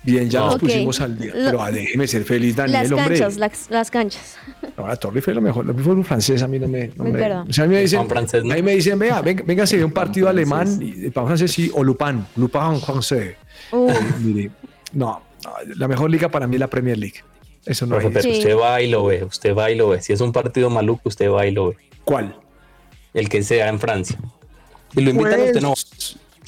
Bien, 0.05 0.29
ya 0.29 0.41
nos 0.41 0.57
pusimos 0.57 1.01
al 1.01 1.17
día. 1.17 1.31
Pero 1.33 1.61
ah, 1.61 1.71
déjeme 1.71 2.07
ser 2.07 2.23
feliz, 2.23 2.55
las 2.55 2.71
Daniel, 2.71 2.93
hombre. 2.93 3.17
canchas, 3.19 3.37
las, 3.37 3.69
las 3.71 3.91
canchas. 3.91 4.37
No, 4.77 4.87
la 4.87 4.95
Torre 4.95 5.17
Eiffel 5.17 5.31
es 5.31 5.35
lo 5.35 5.41
mejor. 5.41 5.65
El 5.67 5.73
fútbol 5.75 6.05
francés 6.05 6.41
a 6.43 6.47
mí 6.47 6.59
no 6.59 6.67
me. 6.67 6.89
no 6.95 7.03
me- 7.05 7.31
o 7.49 7.51
sea, 7.53 7.63
a 7.63 7.67
mí 7.67 7.73
me 7.75 7.81
dicen, 7.81 8.07
francés, 8.07 8.43
¿no? 8.43 8.53
a 8.53 8.55
mí 8.55 8.61
me 8.61 8.75
dicen, 8.75 8.99
vea, 8.99 9.21
venga, 9.21 9.43
venga, 9.45 9.65
se 9.65 9.77
ve 9.77 9.83
un 9.83 9.91
partido 9.91 10.29
alemán, 10.29 10.79
y, 10.81 11.09
pan 11.09 11.25
francés 11.25 11.51
sí, 11.51 11.71
o 11.73 11.83
Lupin, 11.83 12.25
Lupin 12.35 12.79
francés. 12.81 13.35
Uh, 13.71 13.91
Mire, 14.19 14.51
no, 14.93 15.21
no, 15.43 15.51
la 15.75 15.87
mejor 15.87 16.11
liga 16.11 16.29
para 16.29 16.45
mí 16.47 16.55
es 16.55 16.59
la 16.59 16.67
Premier 16.67 16.97
League. 16.97 17.23
Eso 17.65 17.87
no 17.87 17.95
Profe, 17.97 18.11
pero 18.11 18.23
Sí. 18.23 18.31
usted 18.39 18.55
va 18.55 18.79
y 18.81 18.89
lo 18.91 19.05
ve, 19.05 19.23
usted 19.23 19.55
va 19.55 19.71
y 19.71 19.75
lo 19.75 19.89
ve. 19.89 20.01
Si 20.01 20.13
es 20.13 20.21
un 20.21 20.31
partido 20.31 20.69
maluco, 20.69 21.01
usted 21.09 21.31
va 21.31 21.47
y 21.47 21.51
lo 21.51 21.69
ve. 21.69 21.77
¿Cuál? 22.03 22.35
El 23.13 23.27
que 23.27 23.41
sea 23.41 23.69
en 23.69 23.79
Francia. 23.79 24.19
Y 24.95 25.01
lo 25.01 25.09
invitan 25.09 25.39
a 25.39 25.43
usted, 25.45 25.61
no. 25.61 25.73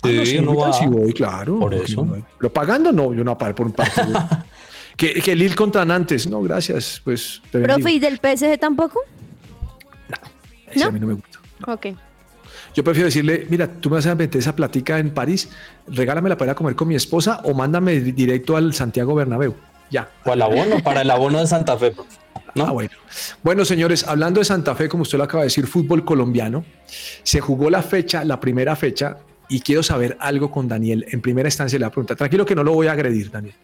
Ah, 0.09 0.41
no, 0.41 0.51
Sí, 0.53 0.57
va. 0.57 0.73
sí 0.73 0.85
voy, 0.87 1.13
claro. 1.13 1.59
Por 1.59 1.73
eso. 1.73 2.05
no- 2.05 2.25
Pero 2.37 2.53
pagando 2.53 2.91
no, 2.91 3.13
yo 3.13 3.23
no 3.23 3.37
pago 3.37 3.55
por 3.55 3.65
un 3.67 3.73
partido. 3.73 4.27
que, 4.97 5.13
que 5.15 5.35
Lille 5.35 5.55
contra 5.55 5.85
Nantes, 5.85 6.27
no, 6.27 6.41
gracias. 6.41 7.01
Pues 7.03 7.41
te 7.51 7.59
profe. 7.59 7.91
¿y 7.91 7.99
del 7.99 8.17
PSG 8.17 8.57
tampoco? 8.59 8.99
Ese 10.69 10.79
¿no? 10.79 10.85
a 10.87 10.91
mí 10.91 10.99
no 10.99 11.07
me 11.07 11.13
gusta. 11.13 11.39
Ok. 11.67 11.87
Yo 12.75 12.83
prefiero 12.83 13.05
decirle, 13.05 13.47
mira, 13.49 13.67
tú 13.67 13.89
me 13.89 13.95
vas 13.95 14.05
a 14.05 14.13
meter 14.15 14.39
esa 14.39 14.55
platica 14.55 14.99
en 14.99 15.11
París, 15.11 15.49
regálamela 15.87 16.37
para 16.37 16.49
ir 16.49 16.51
a 16.51 16.55
comer 16.55 16.75
con 16.75 16.87
mi 16.87 16.95
esposa 16.95 17.41
o 17.43 17.53
mándame 17.53 17.99
di- 17.99 18.11
directo 18.11 18.55
al 18.55 18.73
Santiago 18.73 19.15
Bernabéu. 19.15 19.55
Ya. 19.89 20.09
O 20.25 20.31
al 20.33 20.41
abono, 20.41 20.79
para 20.83 21.01
el 21.01 21.09
abono 21.09 21.39
de 21.39 21.47
Santa 21.47 21.77
Fe. 21.77 21.91
profe. 21.91 22.17
¿No? 22.53 22.65
Ah, 22.67 22.71
bueno. 22.71 22.91
Bueno, 23.43 23.65
señores, 23.65 24.05
hablando 24.07 24.39
de 24.41 24.45
Santa 24.45 24.75
Fe, 24.75 24.89
como 24.89 25.03
usted 25.03 25.17
lo 25.17 25.23
acaba 25.23 25.41
de 25.43 25.47
decir, 25.47 25.65
fútbol 25.65 26.03
colombiano, 26.05 26.65
se 27.23 27.39
jugó 27.39 27.69
la 27.69 27.81
fecha, 27.81 28.23
la 28.23 28.39
primera 28.39 28.75
fecha, 28.75 29.17
y 29.49 29.61
quiero 29.61 29.83
saber 29.83 30.17
algo 30.19 30.51
con 30.51 30.67
Daniel. 30.67 31.05
En 31.09 31.21
primera 31.21 31.47
instancia 31.47 31.77
le 31.77 31.85
voy 31.85 31.89
a 31.89 31.91
preguntar, 31.91 32.17
tranquilo 32.17 32.45
que 32.45 32.55
no 32.55 32.63
lo 32.63 32.73
voy 32.73 32.87
a 32.87 32.91
agredir, 32.93 33.31
Daniel. 33.31 33.55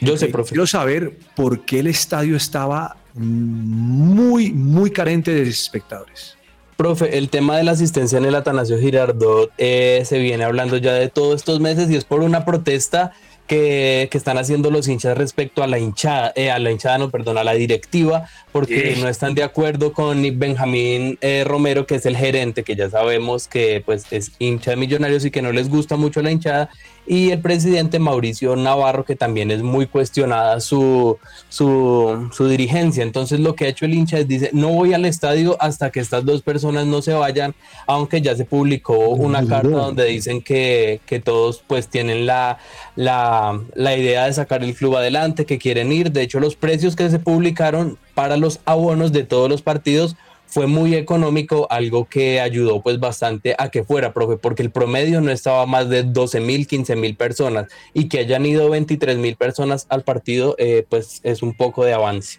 Yo 0.00 0.16
sé, 0.16 0.26
Eh, 0.26 0.28
profe. 0.28 0.50
Quiero 0.50 0.66
saber 0.66 1.18
por 1.34 1.64
qué 1.64 1.80
el 1.80 1.88
estadio 1.88 2.36
estaba 2.36 2.96
muy, 3.14 4.52
muy 4.52 4.90
carente 4.90 5.32
de 5.32 5.42
espectadores. 5.42 6.36
Profe, 6.76 7.16
el 7.16 7.30
tema 7.30 7.56
de 7.56 7.64
la 7.64 7.72
asistencia 7.72 8.18
en 8.18 8.26
el 8.26 8.34
Atanasio 8.34 8.78
Girardot 8.78 9.50
eh, 9.56 10.02
se 10.04 10.18
viene 10.18 10.44
hablando 10.44 10.76
ya 10.76 10.92
de 10.92 11.08
todos 11.08 11.36
estos 11.36 11.58
meses 11.58 11.90
y 11.90 11.96
es 11.96 12.04
por 12.04 12.20
una 12.20 12.44
protesta 12.44 13.12
que, 13.46 14.08
que 14.10 14.18
están 14.18 14.38
haciendo 14.38 14.70
los 14.70 14.88
hinchas 14.88 15.16
respecto 15.16 15.62
a 15.62 15.66
la 15.66 15.78
hinchada, 15.78 16.32
eh, 16.36 16.50
a 16.50 16.58
la 16.58 16.70
hinchada, 16.70 16.98
no, 16.98 17.10
perdón, 17.10 17.38
a 17.38 17.44
la 17.44 17.54
directiva, 17.54 18.28
porque 18.52 18.94
Sí. 18.94 19.00
no 19.00 19.08
están 19.08 19.34
de 19.34 19.42
acuerdo 19.42 19.92
con 19.92 20.22
Benjamín 20.38 21.18
eh, 21.20 21.44
Romero, 21.46 21.86
que 21.86 21.96
es 21.96 22.06
el 22.06 22.16
gerente, 22.16 22.62
que 22.64 22.76
ya 22.76 22.90
sabemos 22.90 23.48
que 23.48 23.82
pues 23.84 24.12
es 24.12 24.32
hincha 24.38 24.72
de 24.72 24.76
Millonarios 24.76 25.24
y 25.24 25.30
que 25.30 25.42
no 25.42 25.52
les 25.52 25.68
gusta 25.68 25.96
mucho 25.96 26.22
la 26.22 26.30
hinchada, 26.30 26.70
y 27.06 27.30
el 27.30 27.40
presidente 27.40 27.98
Mauricio 27.98 28.56
Navarro, 28.56 29.04
que 29.04 29.16
también 29.16 29.50
es 29.50 29.62
muy 29.62 29.86
cuestionada 29.86 30.60
su, 30.60 31.18
su, 31.48 32.28
su 32.32 32.48
dirigencia. 32.48 33.02
Entonces 33.02 33.40
lo 33.40 33.54
que 33.54 33.66
ha 33.66 33.68
hecho 33.68 33.84
el 33.84 33.94
hincha 33.94 34.18
es 34.18 34.28
dice, 34.28 34.50
no 34.52 34.68
voy 34.70 34.92
al 34.92 35.04
estadio 35.04 35.56
hasta 35.60 35.90
que 35.90 36.00
estas 36.00 36.24
dos 36.24 36.42
personas 36.42 36.86
no 36.86 37.02
se 37.02 37.12
vayan, 37.12 37.54
aunque 37.86 38.20
ya 38.20 38.34
se 38.34 38.44
publicó 38.44 39.10
una 39.10 39.46
carta 39.46 39.68
donde 39.68 40.04
dicen 40.04 40.42
que, 40.42 41.00
que 41.06 41.20
todos 41.20 41.62
pues 41.66 41.88
tienen 41.88 42.26
la, 42.26 42.58
la, 42.96 43.60
la 43.74 43.96
idea 43.96 44.26
de 44.26 44.32
sacar 44.32 44.64
el 44.64 44.74
club 44.74 44.96
adelante, 44.96 45.46
que 45.46 45.58
quieren 45.58 45.92
ir. 45.92 46.10
De 46.10 46.22
hecho, 46.22 46.40
los 46.40 46.56
precios 46.56 46.96
que 46.96 47.08
se 47.10 47.18
publicaron 47.18 47.98
para 48.14 48.36
los 48.36 48.60
abonos 48.64 49.12
de 49.12 49.24
todos 49.24 49.48
los 49.48 49.62
partidos 49.62 50.16
fue 50.46 50.66
muy 50.66 50.94
económico, 50.94 51.66
algo 51.70 52.06
que 52.06 52.40
ayudó 52.40 52.80
pues 52.82 52.98
bastante 52.98 53.54
a 53.58 53.68
que 53.70 53.84
fuera, 53.84 54.12
profe, 54.14 54.36
porque 54.36 54.62
el 54.62 54.70
promedio 54.70 55.20
no 55.20 55.30
estaba 55.30 55.66
más 55.66 55.88
de 55.88 56.04
12 56.04 56.40
mil, 56.40 56.66
15 56.66 56.96
mil 56.96 57.16
personas 57.16 57.66
y 57.92 58.08
que 58.08 58.20
hayan 58.20 58.46
ido 58.46 58.70
23 58.70 59.18
mil 59.18 59.36
personas 59.36 59.86
al 59.88 60.04
partido, 60.04 60.54
eh, 60.58 60.86
pues 60.88 61.20
es 61.24 61.42
un 61.42 61.54
poco 61.54 61.84
de 61.84 61.92
avance. 61.92 62.38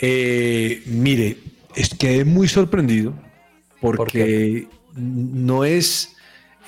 Eh, 0.00 0.82
mire, 0.86 1.36
es, 1.74 1.90
quedé 1.90 2.24
muy 2.24 2.48
sorprendido 2.48 3.12
¿Por 3.80 3.96
porque 3.96 4.66
no 4.94 5.64
es, 5.64 6.16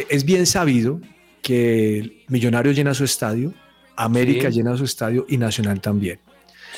es 0.09 0.25
bien 0.25 0.47
sabido 0.47 1.01
que 1.41 2.25
Millonarios 2.29 2.77
llena 2.77 2.95
su 2.95 3.05
estadio, 3.05 3.55
América 3.97 4.51
Sí. 4.51 4.59
llena 4.59 4.77
su 4.77 4.85
estadio 4.85 5.25
y 5.29 5.39
Nacional 5.39 5.81
también. 5.81 6.19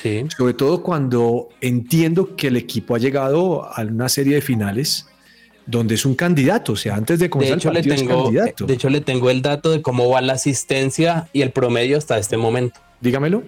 Sí. 0.01 0.25
Sobre 0.35 0.53
todo 0.53 0.83
cuando 0.83 1.49
entiendo 1.61 2.35
que 2.35 2.47
el 2.47 2.57
equipo 2.57 2.95
ha 2.95 2.99
llegado 2.99 3.63
a 3.63 3.81
una 3.81 4.09
serie 4.09 4.35
de 4.35 4.41
finales 4.41 5.07
donde 5.65 5.95
es 5.95 6.05
un 6.05 6.15
candidato, 6.15 6.73
o 6.73 6.75
sea, 6.75 6.95
antes 6.95 7.19
de 7.19 7.25
De 7.25 7.29
comenzar 7.29 7.57
hecho, 7.57 7.69
el 7.69 7.73
le 7.73 7.79
es 7.79 7.87
tengo, 7.87 8.23
candidato. 8.25 8.65
de 8.65 8.73
hecho, 8.73 8.89
le 8.89 9.01
tengo 9.01 9.29
el 9.29 9.41
dato 9.41 9.71
de 9.71 9.81
cómo 9.81 10.09
va 10.09 10.21
la 10.21 10.33
asistencia 10.33 11.27
y 11.33 11.41
el 11.41 11.51
promedio 11.51 11.97
hasta 11.97 12.17
este 12.17 12.37
momento. 12.37 12.79
Dígamelo. 13.01 13.43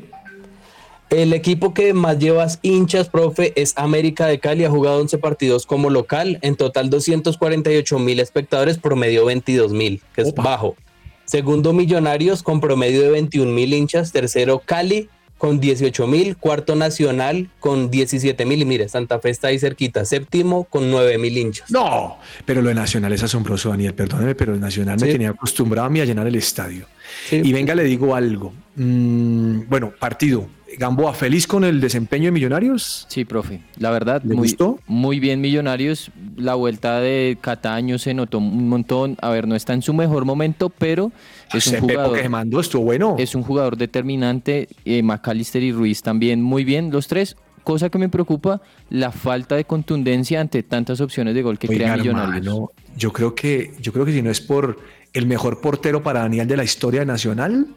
El 1.09 1.31
equipo 1.31 1.73
que 1.73 1.93
más 1.93 2.19
llevas 2.19 2.59
hinchas, 2.63 3.07
profe, 3.07 3.53
es 3.55 3.77
América 3.77 4.25
de 4.25 4.39
Cali. 4.39 4.65
Ha 4.65 4.69
jugado 4.69 4.99
11 4.99 5.17
partidos 5.19 5.65
como 5.65 5.89
local. 5.89 6.37
En 6.41 6.57
total, 6.57 6.89
248 6.89 7.99
mil 7.99 8.19
espectadores, 8.19 8.77
promedio 8.77 9.25
22 9.25 9.71
mil, 9.71 10.01
que 10.13 10.21
es 10.23 10.33
bajo. 10.33 10.75
Segundo, 11.23 11.71
Millonarios 11.71 12.43
con 12.43 12.59
promedio 12.59 13.03
de 13.03 13.09
21 13.11 13.51
mil 13.51 13.73
hinchas. 13.73 14.11
Tercero, 14.11 14.61
Cali 14.65 15.07
con 15.37 15.59
18 15.59 16.07
mil. 16.07 16.37
Cuarto, 16.37 16.75
Nacional 16.75 17.49
con 17.59 17.89
17 17.89 18.45
mil. 18.45 18.61
Y 18.61 18.65
mire, 18.65 18.89
Santa 18.89 19.19
Fe 19.19 19.29
está 19.29 19.49
ahí 19.49 19.59
cerquita. 19.59 20.05
Séptimo 20.05 20.65
con 20.65 20.89
9 20.91 21.17
mil 21.17 21.37
hinchas. 21.37 21.71
No, 21.71 22.17
pero 22.45 22.61
lo 22.61 22.69
de 22.69 22.75
Nacional 22.75 23.13
es 23.13 23.23
asombroso, 23.23 23.69
Daniel, 23.69 23.93
perdóneme, 23.93 24.35
pero 24.35 24.53
el 24.53 24.59
Nacional 24.59 24.97
me 24.99 25.07
tenía 25.07 25.29
acostumbrado 25.29 25.87
a 25.87 25.89
mí 25.89 25.99
a 25.99 26.05
llenar 26.05 26.27
el 26.27 26.35
estadio. 26.35 26.87
Sí. 27.29 27.41
Y 27.43 27.53
venga, 27.53 27.75
le 27.75 27.83
digo 27.83 28.15
algo. 28.15 28.53
Mm, 28.75 29.61
bueno, 29.67 29.93
partido. 29.97 30.47
Gamboa, 30.77 31.13
¿feliz 31.13 31.47
con 31.47 31.63
el 31.63 31.81
desempeño 31.81 32.25
de 32.25 32.31
Millonarios? 32.31 33.05
Sí, 33.09 33.25
profe. 33.25 33.61
La 33.77 33.89
verdad, 33.89 34.21
¿Le 34.23 34.35
muy, 34.35 34.47
gustó? 34.47 34.79
muy 34.85 35.19
bien 35.19 35.41
Millonarios. 35.41 36.11
La 36.35 36.53
vuelta 36.53 36.99
de 36.99 37.37
Cataño 37.41 37.97
se 37.97 38.13
notó 38.13 38.37
un 38.37 38.69
montón. 38.69 39.17
A 39.21 39.29
ver, 39.29 39.47
no 39.47 39.55
está 39.55 39.73
en 39.73 39.81
su 39.81 39.93
mejor 39.93 40.25
momento, 40.25 40.69
pero 40.69 41.11
es 41.53 41.65
un 41.67 41.73
Ese 41.75 41.81
jugador. 41.81 42.21
que 42.21 42.29
mandó 42.29 42.59
estuvo 42.59 42.83
bueno. 42.83 43.15
Es 43.17 43.33
un 43.33 43.41
jugador 43.43 43.75
determinante. 43.77 44.67
Eh, 44.85 45.01
McAllister 45.01 45.63
y 45.63 45.71
Ruiz 45.71 46.01
también 46.03 46.41
muy 46.43 46.63
bien, 46.63 46.91
los 46.91 47.07
tres. 47.07 47.35
Cosa 47.63 47.89
que 47.89 47.97
me 47.97 48.07
preocupa, 48.07 48.61
la 48.89 49.11
falta 49.11 49.55
de 49.55 49.65
contundencia 49.65 50.39
ante 50.39 50.63
tantas 50.63 51.01
opciones 51.01 51.33
de 51.35 51.41
gol 51.41 51.57
que 51.59 51.67
Oiga, 51.67 51.85
crea 51.85 51.97
Millonarios. 51.97 52.45
hermano, 52.45 52.71
yo 52.95 53.11
creo 53.11 53.35
que 53.35 53.73
yo 53.81 53.91
creo 53.91 54.05
que 54.05 54.13
si 54.13 54.21
no 54.21 54.29
es 54.31 54.39
por 54.39 54.77
el 55.13 55.25
mejor 55.25 55.59
portero 55.59 56.01
para 56.03 56.19
Daniel 56.21 56.47
de 56.47 56.55
la 56.55 56.63
historia 56.63 56.99
de 57.01 57.07
Nacional, 57.07 57.67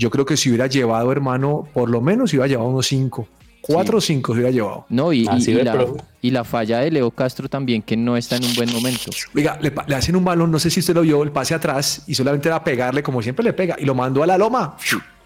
yo 0.00 0.10
creo 0.10 0.24
que 0.24 0.36
si 0.36 0.48
hubiera 0.48 0.66
llevado, 0.66 1.12
hermano, 1.12 1.68
por 1.74 1.90
lo 1.90 2.00
menos 2.00 2.30
si 2.30 2.36
hubiera 2.36 2.48
llevado 2.48 2.70
unos 2.70 2.86
cinco, 2.86 3.28
cuatro 3.60 3.98
o 3.98 4.00
cinco 4.00 4.32
se 4.32 4.38
hubiera 4.40 4.50
llevado. 4.50 4.86
No, 4.88 5.12
y, 5.12 5.24
y- 5.24 5.28
Así 5.28 5.50
y 5.50 5.54
ve, 5.54 5.64
la, 5.64 5.86
y 6.22 6.30
la 6.30 6.42
falla 6.44 6.78
de 6.78 6.90
Leo 6.90 7.10
Castro 7.10 7.48
también, 7.50 7.82
que 7.82 7.96
no 7.98 8.16
está 8.16 8.36
en 8.36 8.44
un 8.44 8.54
buen 8.54 8.72
momento. 8.72 9.10
Oiga, 9.36 9.58
le 9.60 9.94
hacen 9.94 10.16
un 10.16 10.24
balón, 10.24 10.50
no 10.50 10.58
sé 10.58 10.70
si 10.70 10.80
usted 10.80 10.94
lo 10.94 11.02
vio, 11.02 11.22
el 11.22 11.32
pase 11.32 11.54
atrás 11.54 12.02
y 12.06 12.14
solamente 12.14 12.48
era 12.48 12.64
pegarle 12.64 13.02
como 13.02 13.20
siempre 13.20 13.44
le 13.44 13.52
pega 13.52 13.76
y 13.78 13.84
lo 13.84 13.94
mandó 13.94 14.22
a 14.22 14.26
la 14.26 14.38
loma. 14.38 14.76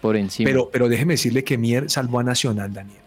Por 0.01 0.17
encima. 0.17 0.49
Pero, 0.49 0.69
pero 0.71 0.89
déjeme 0.89 1.13
decirle 1.13 1.43
que 1.45 1.57
Mier 1.57 1.89
salvó 1.89 2.19
a 2.19 2.23
Nacional, 2.23 2.73
Daniel. 2.73 2.99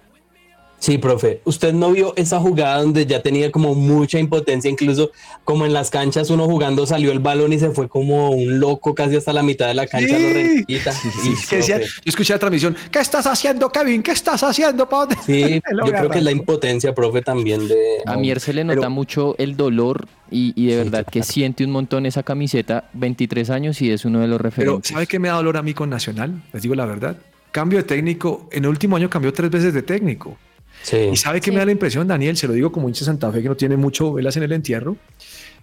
Sí, 0.80 0.96
profe. 0.96 1.40
¿Usted 1.44 1.72
no 1.72 1.90
vio 1.90 2.12
esa 2.16 2.38
jugada 2.38 2.80
donde 2.80 3.04
ya 3.04 3.20
tenía 3.20 3.50
como 3.50 3.74
mucha 3.74 4.18
impotencia? 4.20 4.70
Incluso 4.70 5.10
como 5.42 5.66
en 5.66 5.72
las 5.72 5.90
canchas 5.90 6.30
uno 6.30 6.44
jugando 6.46 6.86
salió 6.86 7.10
el 7.10 7.18
balón 7.18 7.52
y 7.52 7.58
se 7.58 7.70
fue 7.72 7.88
como 7.88 8.30
un 8.30 8.60
loco 8.60 8.94
casi 8.94 9.16
hasta 9.16 9.32
la 9.32 9.42
mitad 9.42 9.66
de 9.66 9.74
la 9.74 9.88
cancha. 9.88 10.16
Sí. 10.16 10.64
lo. 10.68 10.92
Sí, 10.92 11.34
Sí, 11.36 11.56
decía- 11.56 11.80
yo 11.80 11.86
escuché 12.04 12.32
la 12.34 12.38
transmisión. 12.38 12.76
¿Qué 12.92 13.00
estás 13.00 13.26
haciendo, 13.26 13.70
Kevin? 13.70 14.02
¿Qué 14.04 14.12
estás 14.12 14.40
haciendo? 14.44 14.88
¿Pa' 14.88 14.98
dónde? 15.06 15.16
Sí, 15.26 15.60
yo 15.84 15.92
creo 15.92 16.10
que 16.10 16.18
es 16.18 16.24
la 16.24 16.30
impotencia, 16.30 16.94
profe, 16.94 17.22
también 17.22 17.66
de... 17.66 17.76
A 18.06 18.16
Mier 18.16 18.38
se 18.38 18.52
le 18.52 18.62
nota 18.62 18.78
Pero- 18.82 18.90
mucho 18.90 19.34
el 19.38 19.56
dolor 19.56 20.06
y, 20.30 20.52
y 20.54 20.66
de 20.68 20.76
verdad 20.76 21.04
que 21.10 21.24
siente 21.24 21.64
un 21.64 21.72
montón 21.72 22.06
esa 22.06 22.22
camiseta, 22.22 22.88
23 22.92 23.50
años 23.50 23.82
y 23.82 23.90
es 23.90 24.04
uno 24.04 24.20
de 24.20 24.28
los 24.28 24.38
Pero 24.38 24.42
referentes. 24.50 24.92
¿sabe 24.92 25.08
qué 25.08 25.18
me 25.18 25.26
da 25.26 25.34
dolor 25.34 25.56
a 25.56 25.62
mí 25.62 25.74
con 25.74 25.90
Nacional? 25.90 26.40
Les 26.52 26.62
digo 26.62 26.76
la 26.76 26.86
verdad. 26.86 27.16
Cambio 27.50 27.78
de 27.80 27.82
técnico. 27.84 28.48
En 28.52 28.62
el 28.64 28.70
último 28.70 28.94
año 28.96 29.10
cambió 29.10 29.32
tres 29.32 29.50
veces 29.50 29.74
de 29.74 29.82
técnico. 29.82 30.36
Sí. 30.82 30.96
¿Y 31.12 31.16
sabe 31.16 31.40
qué 31.40 31.50
me 31.52 31.58
da 31.58 31.64
la 31.66 31.72
impresión, 31.72 32.06
Daniel? 32.08 32.36
Se 32.36 32.46
lo 32.46 32.54
digo 32.54 32.72
como 32.72 32.88
hincha 32.88 33.00
de 33.00 33.06
Santa 33.06 33.30
Fe 33.32 33.42
que 33.42 33.48
no 33.48 33.56
tiene 33.56 33.76
mucho 33.76 34.12
velas 34.12 34.36
en 34.36 34.42
el 34.44 34.52
entierro. 34.52 34.96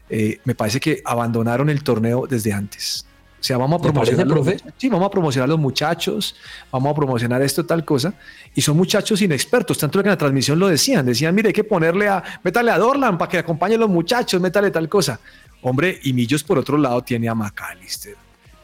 Eh, 0.10 0.40
me 0.44 0.54
parece 0.56 0.80
que 0.80 1.02
abandonaron 1.04 1.70
el 1.70 1.84
torneo 1.84 2.28
desde 2.30 2.54
antes. 2.54 3.06
O 3.40 3.44
sea, 3.48 3.58
vamos 3.58 3.82
a 3.82 3.88
¿Le 3.88 3.94
parece, 3.94 4.16
promocionar. 4.16 4.38
los 4.56 4.62
profe? 4.62 4.74
Sí, 4.78 4.90
vamos 4.90 5.08
a 5.08 5.10
promocionar 5.12 5.46
a 5.46 5.48
los 5.50 5.60
muchachos, 5.60 6.36
vamos 6.72 6.92
a 6.92 6.96
promocionar 6.96 7.42
esto, 7.44 7.64
tal 7.66 7.86
cosa. 7.86 8.14
Y 8.56 8.62
son 8.62 8.76
muchachos 8.78 9.22
inexpertos, 9.22 9.78
tanto 9.78 10.00
que 10.02 10.08
en 10.08 10.12
la 10.12 10.18
transmisión 10.18 10.58
lo 10.58 10.68
decían. 10.68 11.06
Decían, 11.06 11.34
mire, 11.36 11.50
hay 11.50 11.54
que 11.54 11.64
ponerle 11.64 12.08
a, 12.08 12.24
métale 12.44 12.72
a 12.72 12.78
Dorlan 12.80 13.18
para 13.20 13.30
que 13.30 13.38
acompañen 13.38 13.80
los 13.80 13.90
muchachos, 13.90 14.42
métale 14.42 14.72
tal 14.72 14.90
cosa. 14.90 15.20
Hombre, 15.62 16.00
y 16.04 16.14
Millos 16.14 16.44
por 16.44 16.58
otro 16.58 16.78
lado 16.78 17.04
tiene 17.04 17.28
a 17.30 17.36
McAllister, 17.36 18.16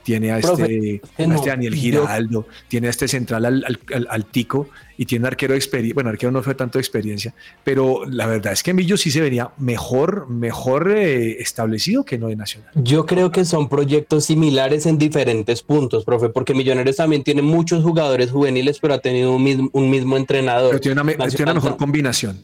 tiene 0.04 0.32
a 0.32 0.40
Profe, 0.40 0.64
este, 0.64 1.02
que 1.16 1.24
a 1.24 1.28
no, 1.28 1.36
este 1.36 1.50
Daniel 1.50 1.74
yo- 1.76 1.80
Giraldo, 1.82 2.48
tiene 2.68 2.88
a 2.88 2.90
este 2.90 3.08
central 3.08 3.46
al, 3.46 3.64
al- 3.66 3.80
al- 3.94 4.08
al 4.10 4.26
Tico 4.26 4.70
y 5.02 5.06
tiene 5.08 5.24
un 5.24 5.28
arquero 5.30 5.54
de 5.54 5.58
experiencia. 5.58 5.96
Bueno, 5.96 6.12
arquero 6.12 6.32
no 6.32 6.44
fue 6.44 6.54
tanto 6.54 6.78
de 6.78 6.82
experiencia, 6.82 7.34
pero 7.64 8.06
la 8.06 8.28
verdad 8.28 8.54
es 8.54 8.62
que 8.62 8.72
Millos 8.72 9.02
sí 9.02 9.10
se 9.10 9.20
venía 9.20 9.50
mejor, 9.58 10.30
mejor 10.30 10.92
eh, 10.96 11.42
establecido 11.42 12.06
que 12.06 12.20
no 12.20 12.28
de 12.28 12.36
Nacional. 12.36 12.70
Yo 12.76 13.08
creo 13.08 13.32
que 13.32 13.44
son 13.44 13.68
proyectos 13.68 14.26
similares 14.26 14.86
en 14.86 15.00
diferentes 15.00 15.64
puntos, 15.64 16.06
profe, 16.06 16.30
porque 16.30 16.54
Millonarios 16.54 16.98
también 16.98 17.24
tiene 17.24 17.42
muchos 17.42 17.84
jugadores 17.84 18.30
juveniles, 18.30 18.78
pero 18.80 18.94
ha 18.94 19.00
tenido 19.00 19.36
un 19.36 19.44
mismo, 19.44 19.70
un 19.74 19.90
mismo 19.90 20.18
entrenador. 20.18 20.70
Pero 20.70 20.82
tiene 20.82 21.02
una, 21.02 21.04
Nacional 21.04 21.30
tiene 21.32 21.52
una 21.52 21.54
mejor 21.56 21.78
combinación. 21.78 22.40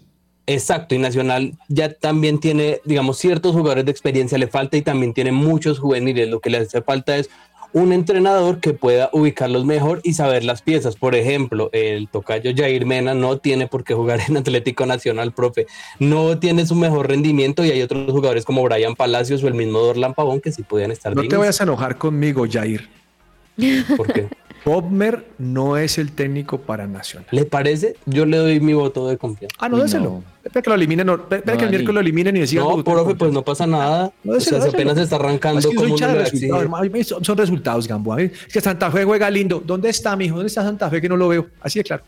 Exacto, 0.48 0.96
y 0.96 0.98
Nacional 0.98 1.60
ya 1.67 1.93
también 1.93 2.39
tiene, 2.39 2.80
digamos, 2.86 3.20
ciertos 3.20 3.52
jugadores 3.52 3.86
de 3.86 3.91
experiencia, 3.91 4.38
le 4.39 4.48
falta 4.48 4.78
y 4.78 4.82
también 4.82 5.13
tiene 5.13 5.32
muchos 5.32 5.78
juveniles. 5.78 6.28
Lo 6.28 6.39
que 6.39 6.50
le 6.50 6.58
hace 6.58 6.82
falta 6.82 7.17
es 7.17 7.30
un 7.73 7.93
entrenador 7.93 8.60
que 8.60 8.73
pueda 8.73 9.10
ubicarlos 9.13 9.65
mejor 9.65 10.01
y 10.03 10.13
saber 10.13 10.43
las 10.43 10.62
piezas. 10.62 10.95
Por 10.95 11.15
ejemplo, 11.15 11.69
el 11.73 12.08
tocayo 12.08 12.51
Jair 12.56 12.86
Mena 12.86 13.13
no 13.13 13.38
tiene 13.38 13.67
por 13.67 13.84
qué 13.84 13.93
jugar 13.93 14.19
en 14.27 14.38
Atlético 14.38 14.86
Nacional, 14.86 15.34
profe. 15.34 15.67
No 15.99 16.39
tiene 16.39 16.65
su 16.65 16.75
mejor 16.75 17.08
rendimiento 17.08 17.63
y 17.63 17.71
hay 17.71 17.82
otros 17.82 18.12
jugadores 18.12 18.45
como 18.45 18.63
Brian 18.63 18.95
Palacios 18.95 19.43
o 19.43 19.47
el 19.47 19.53
mismo 19.53 19.80
Dorlan 19.80 20.13
Pavón 20.13 20.41
que 20.41 20.51
sí 20.51 20.63
podían 20.63 20.91
estar 20.91 21.15
No 21.15 21.27
te 21.27 21.38
vayas 21.38 21.60
a 21.62 21.63
enojar 21.63 21.97
conmigo, 21.97 22.45
Jair. 22.49 22.89
porque 23.95 24.27
Bobmer 24.65 25.26
no 25.38 25.78
es 25.78 25.98
el 25.98 26.12
técnico 26.12 26.60
para 26.60 26.88
Nacional. 26.88 27.28
¿Le 27.32 27.46
parece? 27.46 27.96
Yo 28.06 28.26
le 28.26 28.38
doy 28.38 28.60
mi 28.60 28.74
voto 28.74 29.08
de 29.08 29.17
confianza. 29.17 29.56
Ah, 29.60 29.70
no, 29.70 29.78
déselo. 29.78 30.04
no. 30.06 30.24
Espera 30.43 30.62
que 30.62 30.70
lo 30.70 30.76
eliminen. 30.76 31.10
espera 31.10 31.54
No, 31.54 31.58
que 31.58 31.63
el 31.65 31.70
miércoles 31.70 31.93
lo 31.93 32.00
eliminen 32.00 32.38
y 32.38 32.39
decían. 32.41 32.63
No, 32.63 32.84
profe, 32.84 33.15
pues 33.15 33.32
no 33.32 33.43
pasa 33.43 33.67
nada. 33.67 34.12
No, 34.24 34.34
o 34.34 34.39
sea, 34.39 34.63
apenas 34.63 34.98
está 34.98 35.15
arrancando 35.17 35.60
Es 35.60 35.67
que 35.67 35.76
soy 35.76 35.91
de 35.91 36.13
resultados, 36.13 36.62
hermano. 36.62 37.04
Son, 37.04 37.24
son 37.24 37.38
resultados, 37.38 37.88
Gamboa. 37.88 38.22
Es 38.22 38.54
que 38.54 38.62
Santa 38.62 38.91
Fe 38.91 39.04
juega 39.04 39.30
lindo. 39.30 39.62
¿Dónde 39.65 39.89
está, 39.89 40.15
mijo? 40.15 40.36
¿Dónde 40.36 40.48
está 40.48 40.63
Santa 40.63 40.89
Fe 40.89 41.02
que 41.02 41.10
no 41.10 41.17
lo 41.17 41.28
veo? 41.28 41.48
Así 41.62 41.80
de 41.80 41.84
claro. 41.84 42.04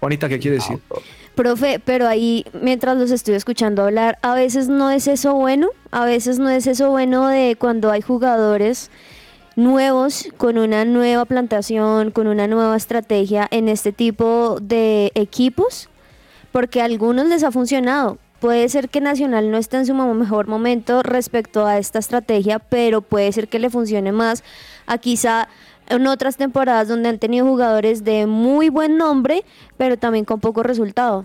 Juanita, 0.00 0.28
¿qué 0.28 0.40
quiere 0.40 0.56
decir? 0.56 0.80
Profe, 1.36 1.80
pero 1.84 2.08
ahí, 2.08 2.44
mientras 2.60 2.96
los 2.96 3.12
estoy 3.12 3.34
escuchando 3.34 3.84
hablar, 3.84 4.18
a 4.20 4.34
veces 4.34 4.68
no 4.68 4.90
es 4.90 5.06
eso 5.06 5.34
bueno, 5.34 5.68
a 5.92 6.04
veces 6.04 6.40
no 6.40 6.50
es 6.50 6.66
eso 6.66 6.90
bueno 6.90 7.28
de 7.28 7.56
cuando 7.56 7.90
hay 7.90 8.02
jugadores 8.02 8.90
nuevos, 9.56 10.28
con 10.36 10.58
una 10.58 10.84
nueva 10.84 11.24
plantación, 11.24 12.10
con 12.10 12.26
una 12.26 12.46
nueva 12.46 12.76
estrategia 12.76 13.46
en 13.50 13.68
este 13.68 13.92
tipo 13.92 14.58
de 14.60 15.12
equipos, 15.14 15.88
porque 16.52 16.80
a 16.80 16.84
algunos 16.86 17.26
les 17.26 17.44
ha 17.44 17.50
funcionado. 17.50 18.18
Puede 18.40 18.68
ser 18.68 18.88
que 18.88 19.00
Nacional 19.00 19.50
no 19.50 19.56
esté 19.58 19.76
en 19.76 19.86
su 19.86 19.94
mejor 19.94 20.48
momento 20.48 21.02
respecto 21.02 21.64
a 21.66 21.78
esta 21.78 22.00
estrategia, 22.00 22.58
pero 22.58 23.00
puede 23.00 23.30
ser 23.32 23.46
que 23.48 23.58
le 23.60 23.70
funcione 23.70 24.10
más 24.10 24.42
a 24.86 24.98
quizá 24.98 25.48
en 25.88 26.06
otras 26.08 26.36
temporadas 26.36 26.88
donde 26.88 27.08
han 27.08 27.18
tenido 27.18 27.46
jugadores 27.46 28.02
de 28.02 28.26
muy 28.26 28.68
buen 28.68 28.96
nombre, 28.96 29.44
pero 29.76 29.96
también 29.96 30.24
con 30.24 30.40
poco 30.40 30.62
resultado. 30.64 31.24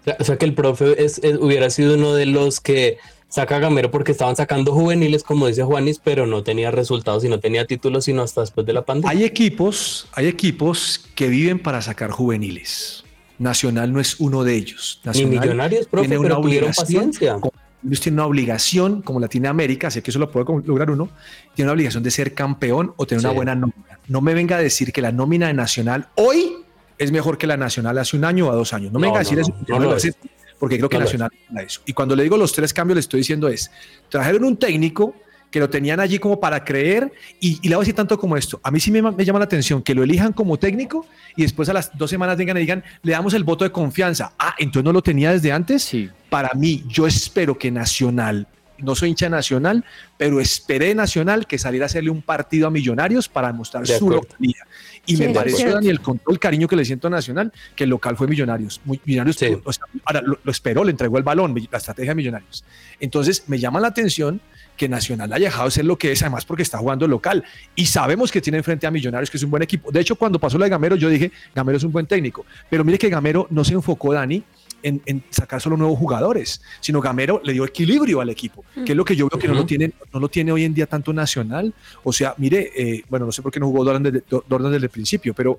O 0.00 0.04
sea, 0.04 0.16
o 0.20 0.24
sea 0.24 0.36
que 0.36 0.44
el 0.44 0.54
profe 0.54 1.02
es, 1.04 1.18
es- 1.24 1.38
hubiera 1.38 1.70
sido 1.70 1.94
uno 1.94 2.14
de 2.14 2.26
los 2.26 2.60
que 2.60 2.98
saca 3.28 3.58
Gamero 3.58 3.90
porque 3.90 4.12
estaban 4.12 4.36
sacando 4.36 4.72
juveniles, 4.72 5.22
como 5.22 5.46
dice 5.46 5.62
Juanis, 5.62 6.00
pero 6.02 6.26
no 6.26 6.42
tenía 6.42 6.70
resultados 6.70 7.24
y 7.24 7.28
no 7.28 7.40
tenía 7.40 7.66
títulos 7.66 8.04
sino 8.04 8.22
hasta 8.22 8.42
después 8.42 8.66
de 8.66 8.72
la 8.72 8.84
pandemia. 8.84 9.10
Hay 9.10 9.24
equipos, 9.24 10.08
hay 10.12 10.26
equipos 10.26 11.06
que 11.14 11.28
viven 11.28 11.58
para 11.58 11.82
sacar 11.82 12.10
juveniles. 12.10 13.04
Nacional 13.38 13.92
no 13.92 14.00
es 14.00 14.18
uno 14.18 14.44
de 14.44 14.54
ellos. 14.54 15.00
Ni 15.04 15.08
Nacional 15.08 15.40
millonarios, 15.40 15.86
profe, 15.86 16.08
tiene 16.08 16.22
pero 16.22 16.40
tuvieron 16.40 16.72
paciencia. 16.72 17.38
tienen 17.82 18.14
una 18.14 18.26
obligación, 18.26 19.02
como 19.02 19.20
la 19.20 19.28
tiene 19.28 19.48
América, 19.48 19.90
sé 19.90 20.02
que 20.02 20.10
eso 20.10 20.18
lo 20.18 20.30
puede 20.30 20.46
lograr 20.64 20.90
uno, 20.90 21.10
tiene 21.54 21.68
una 21.68 21.74
obligación 21.74 22.02
de 22.02 22.10
ser 22.10 22.32
campeón 22.32 22.94
o 22.96 23.06
tener 23.06 23.20
una 23.20 23.34
buena 23.34 23.54
nómina. 23.54 23.98
No 24.08 24.20
me 24.22 24.32
venga 24.32 24.56
a 24.56 24.60
decir 24.60 24.92
que 24.92 25.02
la 25.02 25.12
nómina 25.12 25.48
de 25.48 25.54
Nacional 25.54 26.08
hoy 26.14 26.56
es 26.98 27.12
mejor 27.12 27.36
que 27.36 27.46
la 27.46 27.58
Nacional 27.58 27.98
hace 27.98 28.16
un 28.16 28.24
año 28.24 28.48
o 28.48 28.54
dos 28.54 28.72
años. 28.72 28.92
No 28.92 28.98
me 28.98 29.08
No, 29.08 29.12
venga 29.12 29.20
a 29.20 29.24
decir 29.24 29.38
eso, 29.38 29.54
no 29.68 29.78
lo 29.78 29.90
lo 29.90 29.96
es. 29.96 30.16
Porque 30.58 30.76
creo 30.78 30.88
que 30.88 30.98
Nacional 30.98 31.30
es. 31.58 31.64
eso. 31.64 31.80
Y 31.86 31.92
cuando 31.92 32.16
le 32.16 32.22
digo 32.22 32.36
los 32.36 32.52
tres 32.52 32.72
cambios, 32.72 32.96
le 32.96 33.00
estoy 33.00 33.20
diciendo 33.20 33.48
es, 33.48 33.70
trajeron 34.08 34.44
un 34.44 34.56
técnico 34.56 35.14
que 35.50 35.60
lo 35.60 35.70
tenían 35.70 36.00
allí 36.00 36.18
como 36.18 36.38
para 36.40 36.64
creer. 36.64 37.12
Y, 37.40 37.58
y 37.62 37.68
le 37.68 37.76
voy 37.76 37.82
a 37.82 37.84
decir 37.84 37.94
tanto 37.94 38.18
como 38.18 38.36
esto. 38.36 38.60
A 38.62 38.70
mí 38.70 38.80
sí 38.80 38.90
me, 38.90 39.00
me 39.02 39.24
llama 39.24 39.38
la 39.38 39.44
atención 39.44 39.82
que 39.82 39.94
lo 39.94 40.02
elijan 40.02 40.32
como 40.32 40.58
técnico 40.58 41.06
y 41.34 41.42
después 41.42 41.68
a 41.68 41.72
las 41.72 41.96
dos 41.96 42.10
semanas 42.10 42.36
vengan 42.36 42.56
y 42.56 42.60
digan, 42.60 42.84
le 43.02 43.12
damos 43.12 43.34
el 43.34 43.44
voto 43.44 43.64
de 43.64 43.72
confianza. 43.72 44.32
Ah, 44.38 44.54
entonces 44.58 44.84
no 44.84 44.92
lo 44.92 45.02
tenía 45.02 45.32
desde 45.32 45.52
antes. 45.52 45.82
Sí. 45.82 46.10
Para 46.30 46.52
mí, 46.54 46.84
yo 46.88 47.06
espero 47.06 47.56
que 47.56 47.70
Nacional, 47.70 48.46
no 48.78 48.94
soy 48.94 49.10
hincha 49.10 49.28
Nacional, 49.28 49.84
pero 50.16 50.40
esperé 50.40 50.94
Nacional 50.94 51.46
que 51.46 51.58
saliera 51.58 51.84
a 51.84 51.86
hacerle 51.86 52.10
un 52.10 52.22
partido 52.22 52.66
a 52.66 52.70
Millonarios 52.70 53.28
para 53.28 53.48
demostrar 53.48 53.86
De 53.86 53.98
su 53.98 54.10
localidad. 54.10 54.64
Y 55.06 55.16
Sí, 55.16 55.22
me 55.22 55.30
acuerdo. 55.30 55.56
Daniel, 55.74 56.00
con 56.00 56.18
todo 56.18 56.32
el 56.32 56.38
cariño 56.38 56.68
que 56.68 56.76
le 56.76 56.84
siento 56.84 57.06
a 57.06 57.10
Nacional, 57.10 57.52
que 57.74 57.84
el 57.84 57.90
local 57.90 58.16
fue 58.16 58.26
Millonarios. 58.26 58.80
Muy, 58.84 59.00
millonarios 59.04 59.36
Sí. 59.36 59.56
o 59.64 59.72
sea, 59.72 59.84
ahora 60.04 60.20
lo, 60.20 60.38
lo 60.42 60.50
esperó, 60.50 60.84
le 60.84 60.90
entregó 60.90 61.16
el 61.18 61.24
balón, 61.24 61.54
la 61.70 61.78
estrategia 61.78 62.10
de 62.10 62.16
Millonarios. 62.16 62.64
Entonces, 63.00 63.44
me 63.46 63.58
llama 63.58 63.80
la 63.80 63.88
atención 63.88 64.40
que 64.76 64.88
Nacional 64.88 65.32
haya 65.32 65.46
dejado 65.46 65.64
de 65.66 65.70
ser 65.70 65.84
lo 65.84 65.96
que 65.96 66.12
es, 66.12 66.22
además 66.22 66.44
porque 66.44 66.62
está 66.62 66.78
jugando 66.78 67.08
local. 67.08 67.44
Y 67.74 67.86
sabemos 67.86 68.30
que 68.30 68.40
tiene 68.40 68.58
enfrente 68.58 68.86
a 68.86 68.90
Millonarios, 68.90 69.30
que 69.30 69.36
es 69.38 69.42
un 69.42 69.50
buen 69.50 69.62
equipo. 69.62 69.90
De 69.90 70.00
hecho, 70.00 70.16
cuando 70.16 70.38
pasó 70.38 70.58
la 70.58 70.66
de 70.66 70.70
Gamero, 70.70 70.96
yo 70.96 71.08
dije, 71.08 71.32
Gamero 71.54 71.78
es 71.78 71.84
un 71.84 71.92
buen 71.92 72.06
técnico. 72.06 72.44
Pero 72.68 72.84
mire 72.84 72.98
que 72.98 73.08
Gamero 73.08 73.46
no 73.50 73.64
se 73.64 73.72
enfocó, 73.74 74.12
Dani, 74.12 74.42
en, 74.82 75.02
en 75.06 75.22
sacar 75.30 75.60
solo 75.60 75.76
nuevos 75.76 75.98
jugadores, 75.98 76.62
sino 76.80 77.00
Gamero 77.00 77.40
le 77.44 77.52
dio 77.52 77.64
equilibrio 77.64 78.20
al 78.20 78.30
equipo, 78.30 78.64
que 78.84 78.92
es 78.92 78.96
lo 78.96 79.04
que 79.04 79.16
yo 79.16 79.28
veo 79.28 79.38
que 79.38 79.48
no, 79.48 79.54
lo 79.54 79.66
tiene, 79.66 79.92
no 80.12 80.20
lo 80.20 80.28
tiene 80.28 80.52
hoy 80.52 80.64
en 80.64 80.74
día 80.74 80.86
tanto 80.86 81.12
Nacional. 81.12 81.72
O 82.04 82.12
sea, 82.12 82.34
mire, 82.38 82.70
eh, 82.76 83.04
bueno, 83.08 83.26
no 83.26 83.32
sé 83.32 83.42
por 83.42 83.52
qué 83.52 83.60
no 83.60 83.66
jugó 83.66 83.84
Dorlan 83.84 84.02
desde, 84.02 84.22
Dorlan 84.28 84.72
desde 84.72 84.86
el 84.86 84.90
principio, 84.90 85.34
pero 85.34 85.58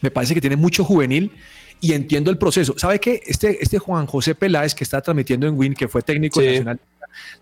me 0.00 0.10
parece 0.10 0.34
que 0.34 0.40
tiene 0.40 0.56
mucho 0.56 0.84
juvenil 0.84 1.32
y 1.80 1.92
entiendo 1.92 2.30
el 2.30 2.38
proceso. 2.38 2.74
¿Sabe 2.78 2.98
qué? 2.98 3.22
Este, 3.26 3.62
este 3.62 3.78
Juan 3.78 4.06
José 4.06 4.34
Peláez 4.34 4.74
que 4.74 4.84
está 4.84 5.00
transmitiendo 5.00 5.46
en 5.46 5.56
Win, 5.56 5.74
que 5.74 5.88
fue 5.88 6.02
técnico 6.02 6.40
Sí. 6.40 6.46
Nacional, 6.46 6.80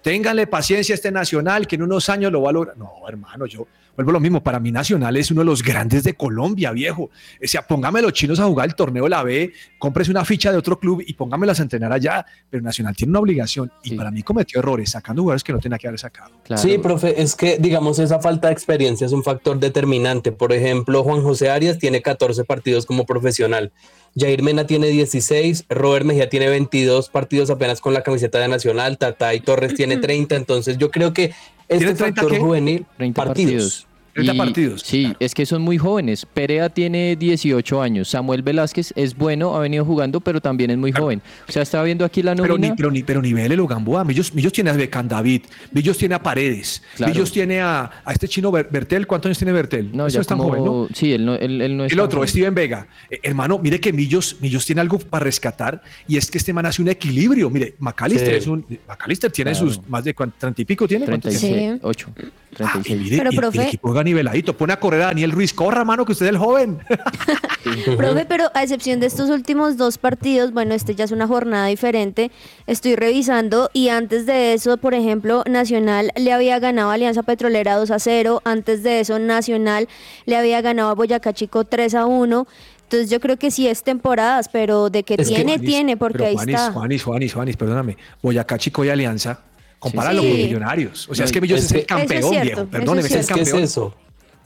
ténganle 0.02 0.46
paciencia 0.46 0.92
a 0.92 0.96
este 0.96 1.10
Nacional, 1.10 1.66
que 1.66 1.76
en 1.76 1.82
unos 1.82 2.08
años 2.08 2.32
lo 2.32 2.42
va 2.42 2.50
a 2.50 2.52
lograr. 2.52 2.76
No, 2.76 2.90
hermano, 3.08 3.46
yo 3.46 3.66
vuelvo 3.96 4.10
a 4.10 4.14
lo 4.14 4.20
mismo. 4.20 4.42
Para 4.42 4.60
mí, 4.60 4.72
Nacional 4.72 5.16
es 5.16 5.30
uno 5.30 5.40
de 5.42 5.44
los 5.46 5.62
grandes 5.62 6.04
de 6.04 6.14
Colombia, 6.14 6.72
viejo. 6.72 7.04
O 7.42 7.46
sea, 7.46 7.62
póngame 7.66 8.02
los 8.02 8.12
chinos 8.12 8.40
a 8.40 8.44
jugar 8.46 8.68
el 8.68 8.74
torneo 8.74 9.04
de 9.04 9.10
la 9.10 9.22
B, 9.22 9.52
cómprese 9.78 10.10
una 10.10 10.24
ficha 10.24 10.50
de 10.52 10.58
otro 10.58 10.78
club 10.78 11.02
y 11.06 11.14
póngamelas 11.14 11.60
a 11.60 11.62
entrenar 11.62 11.92
allá. 11.92 12.24
Pero 12.50 12.62
Nacional 12.62 12.94
tiene 12.96 13.10
una 13.10 13.20
obligación 13.20 13.70
y 13.82 13.90
Sí. 13.90 13.96
para 13.96 14.10
mí 14.10 14.22
cometió 14.22 14.60
errores 14.60 14.90
sacando 14.90 15.22
jugadores 15.22 15.44
que 15.44 15.52
no 15.52 15.58
tenía 15.58 15.78
que 15.78 15.88
haber 15.88 16.00
sacado. 16.00 16.30
Claro. 16.44 16.60
Sí, 16.62 16.78
profe, 16.78 17.20
es 17.22 17.34
que 17.36 17.58
digamos 17.58 17.98
esa 17.98 18.20
falta 18.20 18.48
de 18.48 18.54
experiencia 18.54 19.06
es 19.06 19.12
un 19.12 19.22
factor 19.22 19.58
determinante. 19.58 20.32
Por 20.32 20.52
ejemplo, 20.52 21.02
Juan 21.02 21.22
José 21.22 21.50
Arias 21.50 21.78
tiene 21.78 22.02
14 22.02 22.44
partidos 22.44 22.86
como 22.86 23.04
profesional. 23.06 23.72
Jair 24.16 24.42
Mena 24.44 24.64
tiene 24.64 24.86
16, 24.88 25.64
Robert 25.68 26.06
Mejía 26.06 26.28
tiene 26.28 26.48
22 26.48 27.08
partidos 27.08 27.50
apenas 27.50 27.80
con 27.80 27.92
la 27.94 28.02
camiseta 28.02 28.38
de 28.38 28.46
Nacional, 28.46 28.96
Tatay 28.96 29.40
Torres 29.40 29.74
tiene 29.74 29.96
30, 29.98 30.36
entonces 30.36 30.78
yo 30.78 30.92
creo 30.92 31.12
que 31.12 31.32
este 31.68 31.78
¿Tiene 31.78 31.94
30 31.94 32.04
factor 32.22 32.32
qué? 32.32 32.38
juvenil 32.40 32.86
30 32.96 33.24
partidos. 33.24 33.52
partidos. 33.52 33.86
30 34.14 34.32
Y- 34.34 34.38
partidos. 34.38 34.82
Sí, 34.82 35.12
es 35.20 35.34
que 35.34 35.44
son 35.44 35.60
muy 35.62 35.76
jóvenes. 35.76 36.24
Perea 36.24 36.68
tiene 36.68 37.16
18 37.16 37.82
años. 37.82 38.08
Samuel 38.08 38.42
Velázquez 38.42 38.92
es 38.96 39.16
bueno, 39.16 39.54
ha 39.56 39.60
venido 39.60 39.84
jugando, 39.84 40.20
pero 40.20 40.40
también 40.40 40.70
es 40.70 40.78
muy 40.78 40.92
joven. 40.92 41.20
O 41.48 41.52
sea, 41.52 41.62
estaba 41.62 41.84
viendo 41.84 42.04
aquí 42.04 42.22
la 42.22 42.34
Pero 42.34 42.54
ni, 42.56 42.68
nómina. 42.68 42.76
pero 42.76 42.90
ni, 42.90 43.02
pero 43.02 43.20
ni 43.20 43.32
Vélez 43.32 43.58
Gamboa. 43.68 44.04
Millos, 44.04 44.32
Millos 44.34 44.52
tiene 44.52 44.70
a 44.70 44.72
Becan 44.74 45.08
David, 45.08 45.42
Millos 45.72 45.98
tiene 45.98 46.14
a 46.14 46.22
Paredes, 46.22 46.82
Claro. 46.96 47.12
Millos 47.12 47.32
tiene 47.32 47.60
a, 47.60 47.90
a 48.04 48.12
este 48.12 48.28
chino 48.28 48.50
Ber- 48.50 48.68
Bertel. 48.70 49.06
¿Cuántos 49.06 49.28
años 49.30 49.38
tiene 49.38 49.52
Bertel? 49.52 49.90
No, 49.92 50.06
Eso 50.06 50.14
ya 50.14 50.20
es 50.20 50.26
tan 50.26 50.38
como- 50.38 50.50
joven, 50.50 50.64
¿no? 50.64 50.88
Sí, 50.94 51.12
él 51.12 51.24
no, 51.26 51.34
él, 51.34 51.60
él 51.60 51.76
no 51.76 51.84
es 51.84 51.92
El 51.92 52.00
otro, 52.00 52.18
joven. 52.18 52.28
Steven 52.28 52.54
Vega. 52.54 52.86
Eh, 53.10 53.18
hermano, 53.22 53.58
mire 53.58 53.80
que 53.80 53.92
Millos, 53.92 54.36
Millos 54.40 54.64
tiene 54.64 54.80
algo 54.80 54.98
para 54.98 55.24
rescatar 55.24 55.82
y 56.06 56.16
es 56.16 56.30
que 56.30 56.38
este 56.38 56.52
man 56.52 56.66
hace 56.66 56.80
un 56.82 56.88
equilibrio. 56.88 57.50
Mire, 57.50 57.74
McAllister, 57.78 58.30
Sí. 58.30 58.36
es 58.38 58.46
un, 58.46 58.64
McAllister 58.88 59.32
tiene 59.32 59.50
Claro. 59.52 59.66
sus 59.66 59.88
más 59.88 60.04
de 60.04 60.14
cuánto, 60.14 60.36
30 60.38 60.62
y 60.62 60.64
pico 60.64 60.86
tiene. 60.86 61.04
¿Cuántos 61.06 61.36
tiene? 61.38 61.78
36, 61.78 61.80
8, 61.82 62.08
Ah, 62.14 62.20
y 62.20 62.56
36. 62.82 63.00
mire, 63.00 63.16
Pero, 63.18 63.30
profe- 63.32 63.60
el 63.62 63.66
equipo 63.68 63.92
niveladito. 64.04 64.56
Pone 64.56 64.72
a 64.72 64.78
correr 64.80 65.02
a 65.02 65.06
Daniel 65.06 65.32
Ruiz. 65.32 65.52
Corra, 65.52 65.84
mano, 65.84 66.04
que 66.04 66.12
usted 66.12 66.26
es 66.26 66.30
el 66.32 66.38
joven. 66.38 66.78
Profe, 67.96 68.24
pero 68.26 68.50
a 68.54 68.62
excepción 68.62 69.00
de 69.00 69.06
estos 69.06 69.30
últimos 69.30 69.76
dos 69.76 69.98
partidos, 69.98 70.52
bueno, 70.52 70.74
este 70.74 70.94
ya 70.94 71.04
es 71.04 71.12
una 71.12 71.26
jornada 71.26 71.66
diferente, 71.66 72.30
estoy 72.66 72.94
revisando 72.94 73.70
y 73.72 73.88
antes 73.88 74.26
de 74.26 74.52
eso, 74.54 74.76
por 74.76 74.94
ejemplo, 74.94 75.42
Nacional 75.48 76.12
le 76.16 76.32
había 76.32 76.58
ganado 76.58 76.90
a 76.90 76.94
Alianza 76.94 77.22
Petrolera 77.22 77.76
2 77.76 77.90
a 77.90 77.98
0, 77.98 78.42
antes 78.44 78.82
de 78.82 79.00
eso 79.00 79.18
Nacional 79.18 79.88
le 80.26 80.36
había 80.36 80.60
ganado 80.60 80.90
a 80.90 80.94
Boyacá 80.94 81.32
Chico 81.32 81.64
3 81.64 81.94
a 81.94 82.06
1. 82.06 82.46
Entonces 82.82 83.08
yo 83.10 83.18
creo 83.18 83.38
que 83.38 83.50
sí 83.50 83.66
es 83.66 83.82
temporadas, 83.82 84.48
pero 84.52 84.90
de 84.90 85.02
que 85.02 85.14
Es 85.14 85.28
que- 85.28 85.34
tiene, 85.36 85.52
Juanis, 85.54 85.68
tiene, 85.70 85.96
porque 85.96 86.26
ahí 86.26 86.34
Juanis, 86.34 86.54
está. 86.54 86.72
Juanis, 86.72 87.02
Juanis, 87.02 87.32
Juanis, 87.34 87.56
perdóname. 87.56 87.96
Boyacá 88.22 88.58
Chico 88.58 88.84
y 88.84 88.90
Alianza. 88.90 89.40
Compáralo 89.84 90.22
Sí. 90.22 90.28
con 90.28 90.36
Millonarios. 90.38 91.08
O 91.08 91.14
sea, 91.14 91.22
No, 91.22 91.26
es 91.26 91.32
que 91.32 91.40
Millos 91.40 91.58
es 91.60 91.64
es, 91.66 91.72
el 91.72 91.78
es 91.80 91.86
campeón, 91.86 92.22
cierto, 92.30 92.42
viejo. 92.44 92.66
Perdóneme, 92.66 93.00
es 93.00 93.06
es 93.06 93.12
el 93.14 93.20
Es 93.20 93.26
que 93.26 93.32
es 93.40 93.48
campeón. 93.48 93.64
eso. 93.64 93.94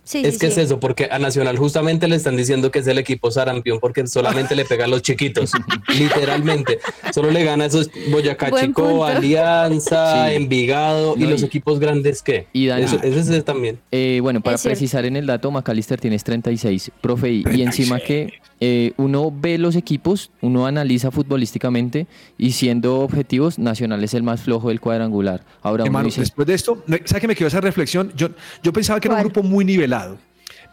Sí, 0.05 0.23
es 0.25 0.35
sí, 0.35 0.41
que 0.41 0.47
es 0.47 0.57
eso, 0.57 0.81
porque 0.81 1.07
a 1.11 1.19
Nacional 1.19 1.59
justamente 1.59 2.09
le 2.09 2.17
están 2.17 2.35
diciendo 2.35 2.71
que 2.71 2.79
es 2.79 2.87
el 2.87 2.97
equipo 2.97 3.31
sarampión 3.31 3.79
porque 3.79 4.07
solamente 4.07 4.57
le 4.57 4.65
pega 4.65 4.87
a 4.87 4.89
los 4.89 5.03
chiquitos, 5.03 5.53
literalmente. 5.99 6.79
Solo 7.13 7.31
le 7.31 7.45
gana 7.45 7.65
a 7.65 7.67
esos 7.67 7.91
Boyacá 8.11 8.49
Buen 8.49 8.69
Chico, 8.69 8.83
punto. 8.89 9.05
Alianza, 9.05 10.29
Sí. 10.29 10.35
Envigado 10.37 11.15
y 11.17 11.25
los 11.25 11.43
y- 11.43 11.45
equipos 11.45 11.79
grandes 11.79 12.23
que. 12.23 12.47
y 12.55 12.67
Dani- 12.69 12.85
Eso, 12.85 13.01
ese 13.03 13.37
es 13.37 13.45
también. 13.45 13.81
Eh, 13.91 14.21
bueno, 14.23 14.41
para 14.41 14.55
Es 14.55 14.63
cierto. 14.63 14.79
precisar 14.79 15.05
en 15.05 15.17
el 15.17 15.27
dato, 15.27 15.51
McAllister 15.51 16.01
tienes 16.01 16.25
36, 16.25 16.91
profe, 17.03 17.31
y, 17.31 17.45
y 17.55 17.63
encima 17.63 18.01
que 18.01 18.33
eh, 18.61 18.93
uno 18.97 19.33
ve 19.35 19.57
los 19.59 19.77
equipos, 19.77 20.31
uno 20.41 20.67
analiza 20.67 21.11
futbolísticamente 21.11 22.07
y 22.37 22.53
siendo 22.53 23.01
objetivos, 23.01 23.59
Nacional 23.59 24.03
es 24.03 24.15
el 24.15 24.23
más 24.23 24.41
flojo 24.43 24.69
del 24.69 24.81
cuadrangular. 24.81 25.43
Ahora 25.63 25.85
uno 25.85 25.89
Hermano, 25.91 26.07
dice, 26.07 26.21
después 26.21 26.47
de 26.47 26.55
esto, 26.55 26.83
me- 26.87 27.03
¿sabe 27.05 27.21
que 27.21 27.29
me 27.29 27.37
quedó 27.37 27.49
esa 27.49 27.61
reflexión? 27.61 28.13
Yo, 28.17 28.29
yo 28.63 28.73
pensaba 28.73 29.01
que 29.01 29.09
era 29.09 29.17
un 29.17 29.23
grupo 29.23 29.43
muy 29.43 29.65
nivelado, 29.65 30.19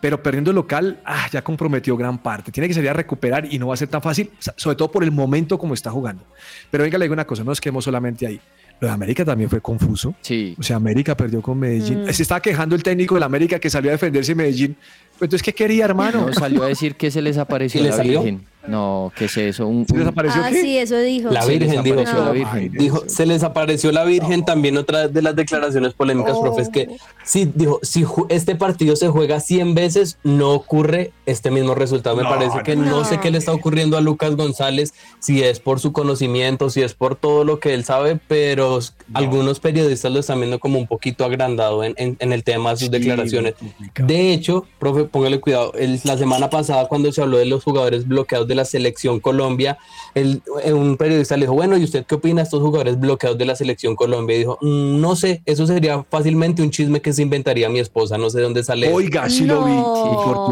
pero 0.01 0.21
perdiendo 0.21 0.51
el 0.51 0.55
local, 0.55 0.99
ah, 1.05 1.27
ya 1.31 1.43
comprometió 1.43 1.95
gran 1.97 2.17
parte. 2.17 2.51
Tiene 2.51 2.67
que 2.67 2.73
salir 2.73 2.89
a 2.89 2.93
recuperar 2.93 3.51
y 3.51 3.57
no 3.59 3.67
va 3.67 3.75
a 3.75 3.77
ser 3.77 3.87
tan 3.87 4.01
fácil, 4.01 4.29
sobre 4.55 4.75
todo 4.75 4.91
por 4.91 5.03
el 5.03 5.11
momento 5.11 5.57
como 5.57 5.73
está 5.73 5.91
jugando. 5.91 6.23
Pero 6.71 6.83
venga, 6.83 6.97
le 6.97 7.05
digo 7.05 7.13
una 7.13 7.25
cosa, 7.25 7.43
no 7.43 7.51
nos 7.51 7.61
quedemos 7.61 7.83
solamente 7.85 8.25
ahí. 8.27 8.39
Lo 8.81 8.89
de 8.89 8.93
América 8.93 9.23
también 9.23 9.49
fue 9.49 9.61
confuso. 9.61 10.15
sí, 10.19 10.53
O 10.59 10.63
sea, 10.63 10.75
América 10.75 11.15
perdió 11.15 11.41
con 11.41 11.57
Medellín. 11.57 12.03
Mm. 12.03 12.11
Se 12.11 12.23
estaba 12.23 12.41
quejando 12.41 12.75
el 12.75 12.83
técnico 12.83 13.13
del 13.15 13.23
América 13.23 13.57
que 13.57 13.69
salió 13.69 13.89
a 13.89 13.93
defenderse 13.93 14.33
en 14.33 14.37
Medellín. 14.37 14.75
Entonces, 15.15 15.41
¿qué 15.43 15.53
quería, 15.53 15.85
hermano? 15.85 16.27
no, 16.27 16.33
salió 16.33 16.63
a 16.63 16.67
decir 16.67 16.95
que 16.95 17.09
se 17.11 17.21
les 17.21 17.37
apareció 17.37 17.79
¿Y 17.79 17.83
le 17.85 17.89
la 17.91 17.95
salió? 17.95 18.21
Virgen. 18.23 18.45
No, 18.67 19.11
¿qué 19.15 19.25
es 19.25 19.37
eso? 19.37 19.67
Un, 19.67 19.85
¿Se 19.85 19.93
un- 19.93 19.99
desapareció 19.99 20.41
Ah, 20.43 20.49
qué? 20.49 20.61
sí, 20.61 20.77
eso 20.77 20.97
dijo. 20.97 21.29
La 21.29 21.41
se 21.43 21.49
les 21.51 21.59
Virgen 21.59 21.83
dijo. 21.83 21.99
apareció 21.99 22.23
la. 22.25 22.31
Virgen. 22.31 22.55
Ay, 22.57 22.69
Dijo, 22.69 23.03
se 23.07 23.25
les 23.25 23.43
apareció 23.43 23.91
la 23.91 24.03
Virgen 24.05 24.43
también 24.43 24.77
otra 24.77 25.07
de 25.07 25.21
las 25.21 25.35
declaraciones 25.35 25.93
polémicas, 25.93 26.37
profe, 26.39 26.61
es 26.63 26.69
que 26.69 26.87
sí, 27.23 27.51
dijo, 27.53 27.79
si 27.83 28.05
este 28.29 28.55
partido 28.55 28.95
se 28.95 29.07
juega 29.09 29.39
100 29.39 29.75
veces, 29.75 30.17
no 30.23 30.53
ocurre 30.53 31.11
este 31.25 31.51
mismo 31.51 31.75
resultado. 31.75 32.15
Me 32.15 32.23
No, 32.23 32.29
parece 32.29 32.63
que 32.63 32.75
no. 32.75 32.85
no. 32.85 33.05
sé 33.05 33.19
qué 33.19 33.29
le 33.29 33.37
está 33.37 33.51
ocurriendo 33.53 33.97
a 33.97 34.01
Lucas 34.01 34.35
González, 34.35 34.93
si 35.19 35.43
es 35.43 35.59
por 35.59 35.79
su 35.79 35.91
conocimiento, 35.91 36.69
si 36.71 36.81
es 36.81 36.93
por 36.95 37.15
todo 37.15 37.43
lo 37.43 37.59
que 37.59 37.73
él 37.75 37.83
sabe, 37.85 38.19
pero 38.27 38.79
algunos 39.13 39.59
periodistas 39.59 40.11
lo 40.11 40.19
están 40.19 40.39
viendo 40.39 40.59
como 40.59 40.79
un 40.79 40.87
poquito 40.87 41.23
agrandado 41.25 41.83
en, 41.83 41.93
en- 41.97 42.17
en 42.19 42.33
el 42.33 42.43
tema 42.43 42.71
de 42.71 42.77
sus 42.77 42.85
Sí, 42.87 42.91
declaraciones. 42.91 43.53
De 43.95 44.33
hecho, 44.33 44.65
profe, 44.79 45.03
póngale 45.03 45.39
cuidado, 45.39 45.73
el- 45.73 45.99
la 46.03 46.17
semana 46.17 46.49
pasada 46.49 46.87
cuando 46.87 47.11
se 47.11 47.21
habló 47.21 47.37
de 47.37 47.45
los 47.45 47.63
jugadores 47.63 48.07
bloqueados 48.07 48.47
de 48.47 48.54
la 48.55 48.65
selección 48.65 49.19
Colombia, 49.19 49.77
el- 50.15 50.41
eh, 50.63 50.73
un 50.73 50.97
periodista 50.97 51.35
le 51.37 51.43
dijo, 51.43 51.53
bueno, 51.53 51.77
¿y 51.77 51.83
usted 51.83 52.05
qué 52.05 52.15
opina 52.15 52.37
de 52.41 52.43
estos 52.43 52.61
jugadores 52.61 52.99
bloqueados 52.99 53.37
de 53.37 53.45
la 53.45 53.55
selección 53.55 53.95
Colombia? 53.95 54.35
Y 54.35 54.39
dijo, 54.39 54.57
"Mm, 54.61 54.99
no 55.01 55.15
sé, 55.15 55.41
eso 55.45 55.67
sería 55.67 56.03
fácilmente 56.09 56.61
un 56.61 56.71
chisme 56.71 57.01
que 57.01 57.13
se 57.13 57.21
inventaría 57.21 57.69
mi 57.69 57.79
esposa, 57.79 58.17
no 58.17 58.29
sé 58.29 58.37
de 58.39 58.43
dónde 58.45 58.63
sale. 58.63 58.87
eso". 58.87 58.95
Oiga, 58.95 59.29
sí 59.29 59.45
lo 59.45 59.63
vi. 59.65 59.73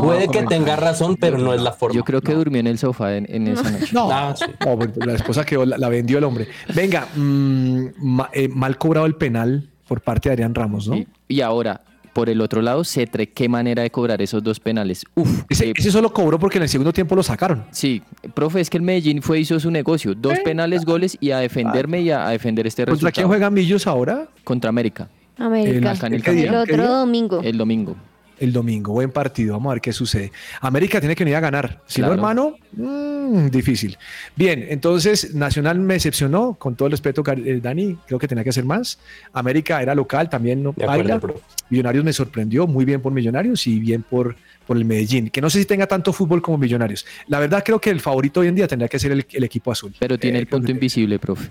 Puede 0.01 0.27
que 0.27 0.43
tenga 0.43 0.75
razón, 0.75 1.15
pero 1.15 1.37
no 1.37 1.53
es 1.53 1.61
la 1.61 1.71
forma. 1.71 1.95
yo 1.95 2.03
creo 2.03 2.21
que 2.21 2.33
durmió 2.33 2.59
en 2.59 2.67
el 2.67 2.77
sofá 2.77 3.15
en, 3.15 3.25
en 3.33 3.47
esa 3.47 3.69
noche. 3.69 3.87
No, 3.93 4.09
Ah, 4.11 4.35
sí. 4.37 4.45
no, 4.65 4.77
pues, 4.77 4.89
la 4.97 5.13
esposa 5.13 5.45
quedó, 5.45 5.65
la, 5.65 5.77
la 5.77 5.89
vendió 5.89 6.17
el 6.17 6.23
hombre. 6.23 6.47
Venga, 6.75 7.07
mm, 7.15 7.85
ma- 7.99 8.29
eh, 8.33 8.47
mal 8.49 8.77
cobrado 8.77 9.05
el 9.05 9.15
penal 9.15 9.69
por 9.87 10.01
parte 10.01 10.29
de 10.29 10.33
Adrián 10.33 10.53
Ramos, 10.55 10.87
¿no? 10.87 10.95
Y, 10.95 11.07
y 11.27 11.41
ahora, 11.41 11.81
por 12.13 12.29
el 12.29 12.39
otro 12.41 12.61
lado, 12.61 12.83
Cetre, 12.83 13.27
qué 13.27 13.49
manera 13.49 13.81
de 13.83 13.89
cobrar 13.89 14.21
esos 14.21 14.43
dos 14.43 14.59
penales. 14.59 15.03
Uf, 15.15 15.43
Ese, 15.49 15.73
qué- 15.73 15.81
ese 15.81 15.91
solo 15.91 16.13
cobró 16.13 16.37
porque 16.39 16.57
en 16.59 16.63
el 16.63 16.69
segundo 16.69 16.93
tiempo 16.93 17.15
lo 17.15 17.23
sacaron. 17.23 17.65
Sí, 17.71 18.01
profe, 18.33 18.61
es 18.61 18.69
que 18.69 18.77
el 18.77 18.83
Medellín 18.83 19.21
fue 19.21 19.39
hizo 19.39 19.59
su 19.59 19.71
negocio, 19.71 20.13
dos 20.15 20.37
penales, 20.39 20.85
goles 20.85 21.17
y 21.19 21.31
a 21.31 21.39
defenderme 21.39 22.01
y 22.01 22.11
a, 22.11 22.27
a 22.27 22.29
defender 22.31 22.67
este 22.67 22.83
¿Contra 22.83 22.93
resultado. 22.93 23.13
quién 23.13 23.27
juega 23.27 23.49
Millos 23.49 23.87
ahora? 23.87 24.27
Contra 24.43 24.69
América, 24.69 25.07
América. 25.37 25.91
el 26.07 26.21
¿qué 26.23 26.31
el 26.31 26.37
día? 26.37 26.45
campeón, 26.51 26.65
¿Qué 26.67 26.73
otro 26.73 26.87
domingo. 26.93 27.41
el 27.43 27.57
domingo. 27.57 27.95
El 28.43 28.51
domingo, 28.51 28.91
buen 28.91 29.09
partido, 29.09 29.53
vamos 29.53 29.71
a 29.71 29.73
ver 29.75 29.81
qué 29.81 29.93
sucede. 29.93 30.31
América 30.59 30.99
tiene 30.99 31.15
que 31.15 31.23
venir 31.23 31.37
a 31.37 31.39
ganar. 31.39 31.79
Si 31.87 32.01
Claro. 32.01 32.15
no, 32.15 32.19
hermano, 32.19 32.57
mm, 32.73 33.47
difícil. 33.47 33.97
Bien, 34.35 34.65
entonces 34.69 35.33
Nacional 35.33 35.79
me 35.79 35.93
decepcionó, 35.93 36.55
con 36.55 36.75
todo 36.75 36.87
el 36.87 36.91
respeto, 36.91 37.23
eh, 37.25 37.59
Dani, 37.61 37.97
creo 38.05 38.19
que 38.19 38.27
tenía 38.27 38.43
que 38.43 38.49
hacer 38.49 38.65
más. 38.65 38.99
América 39.31 39.81
era 39.81 39.95
local, 39.95 40.29
también 40.29 40.61
no 40.61 40.73
baila. 40.73 41.21
Millonarios 41.69 42.03
me 42.03 42.11
sorprendió, 42.11 42.67
muy 42.67 42.83
bien 42.83 42.99
por 43.01 43.13
Millonarios 43.13 43.65
y 43.65 43.79
bien 43.79 44.03
por, 44.03 44.35
por 44.67 44.75
el 44.75 44.83
Medellín, 44.83 45.29
que 45.29 45.39
no 45.39 45.49
sé 45.49 45.59
si 45.59 45.65
tenga 45.65 45.87
tanto 45.87 46.11
fútbol 46.11 46.41
como 46.41 46.57
Millonarios. 46.57 47.05
La 47.27 47.39
verdad 47.39 47.63
creo 47.65 47.79
que 47.79 47.91
el 47.91 48.01
favorito 48.01 48.41
hoy 48.41 48.47
en 48.47 48.55
día 48.55 48.67
tendría 48.67 48.89
que 48.89 48.99
ser 48.99 49.13
el, 49.13 49.25
el 49.31 49.43
equipo 49.45 49.71
azul. 49.71 49.93
Pero 49.99 50.17
tiene 50.19 50.39
Eh, 50.39 50.41
el 50.41 50.47
punto 50.47 50.69
invisible, 50.69 51.17
profe. 51.17 51.47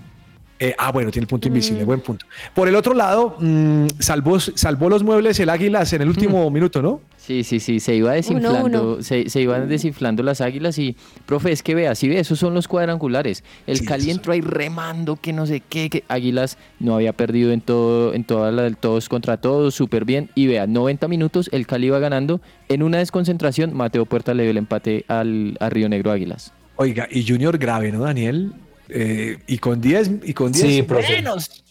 Eh, 0.59 0.75
ah, 0.77 0.91
bueno, 0.91 1.11
tiene 1.11 1.23
el 1.23 1.27
punto 1.27 1.47
invisible, 1.47 1.83
buen 1.83 2.01
punto. 2.01 2.25
Por 2.53 2.67
el 2.67 2.75
otro 2.75 2.93
lado, 2.93 3.35
mm, 3.39 3.87
salvó, 3.99 4.39
salvó 4.39 4.89
los 4.89 5.03
muebles 5.03 5.39
el 5.39 5.49
Águilas 5.49 5.91
en 5.93 6.03
el 6.03 6.09
último 6.09 6.49
minuto, 6.49 6.81
¿no? 6.81 7.01
Sí, 7.17 7.45
sí, 7.45 7.61
sí, 7.61 7.79
se 7.79 7.95
iba 7.95 8.11
desinflando, 8.11 9.01
Se, 9.01 9.29
se 9.29 9.41
iban 9.41 9.69
desinflando 9.69 10.23
las 10.23 10.41
águilas 10.41 10.77
y, 10.77 10.97
profe, 11.25 11.53
es 11.53 11.63
que 11.63 11.73
vea, 11.73 11.95
si 11.95 12.09
ve, 12.09 12.19
esos 12.19 12.37
son 12.37 12.53
los 12.53 12.67
cuadrangulares. 12.67 13.45
El 13.65 13.77
Sí, 13.77 13.85
Cali 13.85 14.11
entró 14.11 14.33
ahí 14.33 14.41
remando, 14.41 15.15
que 15.15 15.31
no 15.31 15.45
sé 15.45 15.61
qué, 15.61 15.89
que 15.89 16.03
Águilas 16.09 16.57
no 16.81 16.95
había 16.95 17.13
perdido 17.13 17.53
en 17.53 17.61
todo, 17.61 18.13
en 18.13 18.25
toda 18.25 18.51
la 18.51 18.63
del 18.63 18.75
todos 18.75 19.07
contra 19.07 19.37
todos, 19.37 19.73
súper 19.73 20.03
bien. 20.03 20.31
Y 20.35 20.47
vea, 20.47 20.67
90 20.67 21.07
minutos, 21.07 21.49
el 21.53 21.65
Cali 21.65 21.87
iba 21.87 21.99
ganando. 21.99 22.41
En 22.67 22.83
una 22.83 22.97
desconcentración, 22.97 23.73
Mateo 23.73 24.05
Puerta 24.05 24.33
le 24.33 24.43
dio 24.43 24.51
el 24.51 24.57
empate 24.57 25.05
al, 25.07 25.55
a 25.61 25.69
Río 25.69 25.87
Negro 25.87 26.11
Águilas. 26.11 26.51
Oiga, 26.75 27.07
y 27.09 27.25
Junior 27.25 27.57
grave, 27.57 27.93
¿no, 27.93 28.01
Daniel? 28.01 28.51
Eh, 28.89 29.37
y 29.47 29.57
con 29.59 29.79
10 29.81 30.11
y 30.23 30.33
con 30.33 30.51
10 30.51 30.65
Sí, 30.67 30.81
profe. 30.83 31.13
menos. 31.13 31.63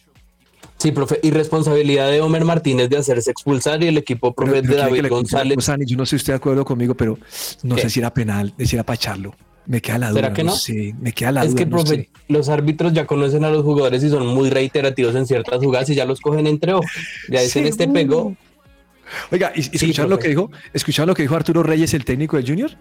Sí, 0.79 0.91
profe, 0.91 1.21
irresponsabilidad 1.23 2.11
de 2.11 2.21
Homer 2.21 2.45
Martínez 2.45 2.89
de 2.91 2.97
hacerse 2.97 3.31
expulsar 3.31 3.83
y 3.85 3.87
el 3.87 3.99
equipo, 3.99 4.33
profe, 4.35 4.53
Pero- 4.53 4.63
pero 4.63 4.73
de 4.73 4.89
que 4.89 4.97
David 5.03 5.09
González. 5.11 5.59
yo 5.87 5.97
no 5.97 6.05
sé 6.07 6.11
si 6.11 6.17
estoy 6.17 6.33
de 6.33 6.37
acuerdo 6.39 6.65
conmigo, 6.65 6.95
pero 6.97 7.19
no 7.63 7.77
¿Qué? 7.77 7.83
sé 7.83 7.91
si 7.91 8.01
era 8.01 8.13
penal, 8.13 8.53
si 8.59 8.75
era 8.75 8.83
para 8.85 8.97
echarlo. 8.97 9.35
Me 9.65 9.81
queda 9.81 9.99
la 9.99 10.11
duda. 10.11 10.23
¿Será 10.23 10.33
que 10.35 10.43
no? 10.43 10.57
sé, 10.57 10.93
me 11.01 11.13
queda 11.13 11.31
la 11.31 11.45
Es 11.45 11.51
duda. 11.53 11.59
que, 11.59 11.67
no 11.67 11.77
profe, 11.77 11.95
sé. 11.97 12.09
los 12.27 12.49
árbitros 12.49 12.93
ya 12.93 13.07
conocen 13.07 13.45
a 13.45 13.51
los 13.51 13.63
jugadores 13.63 14.03
y 14.03 14.09
son 14.11 14.27
muy 14.27 14.51
reiterativos 14.51 15.15
en 15.15 15.25
ciertas 15.25 15.59
jugadas 15.63 15.89
y 15.91 15.95
ya 15.95 16.05
los 16.05 16.21
cogen 16.21 16.49
entre 16.49 16.73
ojos. 16.75 16.91
Ya 17.29 17.41
dicen, 17.43 17.65
este 17.67 17.87
pegó. 17.87 18.35
Oiga, 19.31 19.53
¿y- 19.55 19.61
y 19.61 19.77
¿escucharon 19.77 20.11
lo 20.11 20.19
que 20.19 20.29
dijo? 20.29 20.51
¿Escucharon 20.73 21.09
lo 21.11 21.15
que 21.15 21.23
dijo 21.23 21.37
Arturo 21.37 21.63
Reyes, 21.63 21.95
el 21.95 22.05
técnico 22.05 22.37
del 22.39 22.47
Junior? 22.49 22.73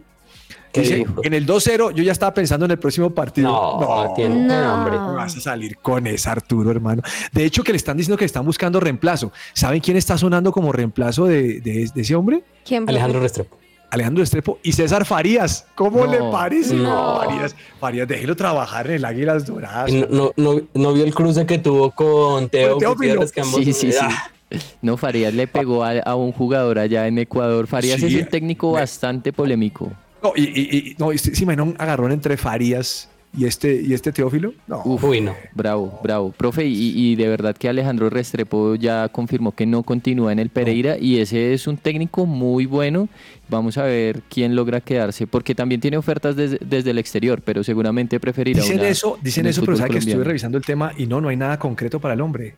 ¿Qué 0.72 0.82
Dice, 0.82 0.96
dijo? 0.96 1.22
en 1.24 1.34
el 1.34 1.46
2-0 1.46 1.94
yo 1.94 2.04
ya 2.04 2.12
estaba 2.12 2.34
pensando 2.34 2.66
en 2.66 2.72
el 2.72 2.80
próximo 2.80 3.10
partido. 3.10 3.50
No, 3.50 4.14
tiene 4.16 4.48
No. 4.48 4.54
hambre. 4.54 4.96
¿cómo 4.98 5.14
vas 5.16 5.36
a 5.36 5.42
salir 5.42 5.78
con 5.78 6.08
esa, 6.08 6.32
Arturo, 6.32 6.72
hermano. 6.72 7.02
De 7.32 7.44
hecho, 7.44 7.64
que 7.64 7.72
le 7.72 7.78
están 7.78 7.98
diciendo 7.98 8.18
que 8.18 8.26
están 8.26 8.46
buscando 8.46 8.80
reemplazo. 8.80 9.32
¿Saben 9.54 9.80
quién 9.82 9.98
está 9.98 10.18
sonando 10.18 10.52
como 10.52 10.72
reemplazo 10.72 11.26
de, 11.26 11.60
de- 11.62 11.90
de 11.94 12.02
ese 12.02 12.16
hombre? 12.16 12.44
¿Quién? 12.66 12.88
Alejandro 12.90 13.20
Restrepo. 13.20 13.58
Alejandro 13.90 14.24
Estrepo 14.24 14.58
y 14.64 14.72
César 14.72 15.04
Farías. 15.06 15.66
¿Cómo 15.76 16.06
No, 16.06 16.12
le 16.12 16.20
parece? 16.32 16.74
no. 16.76 17.18
Farías, 17.20 17.54
Farías, 17.78 18.08
déjelo 18.08 18.38
trabajar 18.38 18.88
en 18.88 18.94
el 18.94 19.04
Águilas 19.06 19.46
Doradas. 19.46 19.92
No, 19.92 20.08
no, 20.10 20.32
no, 20.38 20.62
no 20.74 20.94
vio 20.94 21.04
el 21.04 21.14
cruce 21.14 21.46
que 21.46 21.58
tuvo 21.58 21.92
con 21.92 22.48
Teo 22.48 22.78
Teófilo. 22.78 22.96
Gutiérrez, 23.16 23.32
que 23.34 23.42
ambos- 23.42 23.62
Sí, 23.66 23.74
sí, 23.74 23.92
sí. 23.92 24.58
No, 24.82 24.96
Farías 24.96 25.34
le 25.34 25.46
pegó 25.48 25.84
a, 25.84 26.00
a 26.00 26.16
un 26.16 26.32
jugador 26.32 26.80
allá 26.80 27.06
en 27.08 27.18
Ecuador. 27.18 27.68
Farías 27.68 28.00
Sí. 28.00 28.08
es 28.16 28.24
un 28.24 28.30
técnico 28.30 28.72
bastante 28.72 29.34
polémico. 29.34 29.92
No, 30.24 30.34
y, 30.36 30.44
y, 30.44 30.78
y- 30.78 30.96
no, 31.00 31.12
imagina 31.12 31.64
un 31.64 31.76
agarrón 31.78 32.12
entre 32.12 32.38
Farías 32.38 33.10
y 33.38 33.46
este, 33.46 33.82
y 33.82 33.94
este 33.94 34.12
Teófilo. 34.12 34.54
No. 34.68 34.82
Uf, 34.84 35.04
Uy, 35.06 35.22
no. 35.22 35.34
Bravo, 35.56 36.00
bravo. 36.04 36.32
Profe, 36.32 36.66
y, 36.66 36.94
y 36.96 37.16
de 37.16 37.28
verdad 37.30 37.56
que 37.56 37.70
Alejandro 37.70 38.10
Restrepo 38.10 38.76
ya 38.76 39.08
confirmó 39.08 39.54
que 39.54 39.66
no 39.66 39.84
continúa 39.84 40.32
en 40.34 40.40
el 40.40 40.50
Pereira 40.50 40.98
y 40.98 41.20
ese 41.20 41.54
es 41.54 41.66
un 41.66 41.78
técnico 41.78 42.26
muy 42.26 42.66
bueno. 42.66 43.08
Vamos 43.48 43.78
a 43.78 43.84
ver 43.84 44.22
quién 44.30 44.56
logra 44.56 44.82
quedarse, 44.82 45.28
porque 45.28 45.56
también 45.56 45.80
tiene 45.82 45.98
ofertas 45.98 46.36
desde, 46.36 46.58
desde 46.60 46.92
el 46.92 46.98
exterior, 46.98 47.42
pero 47.42 47.64
seguramente 47.64 48.20
preferirá 48.20 48.62
Dicen 48.62 48.80
una 48.80 48.90
eso, 48.90 49.18
dicen 49.22 49.46
eso, 49.46 49.62
pero 49.64 49.78
sabe 49.78 49.92
que 49.92 49.98
estuve 50.00 50.24
revisando 50.24 50.58
el 50.58 50.66
tema 50.66 50.92
y 50.98 51.06
no, 51.08 51.22
no 51.22 51.30
hay 51.30 51.38
nada 51.38 51.58
concreto 51.58 52.00
para 52.00 52.14
el 52.14 52.22
hombre. 52.22 52.56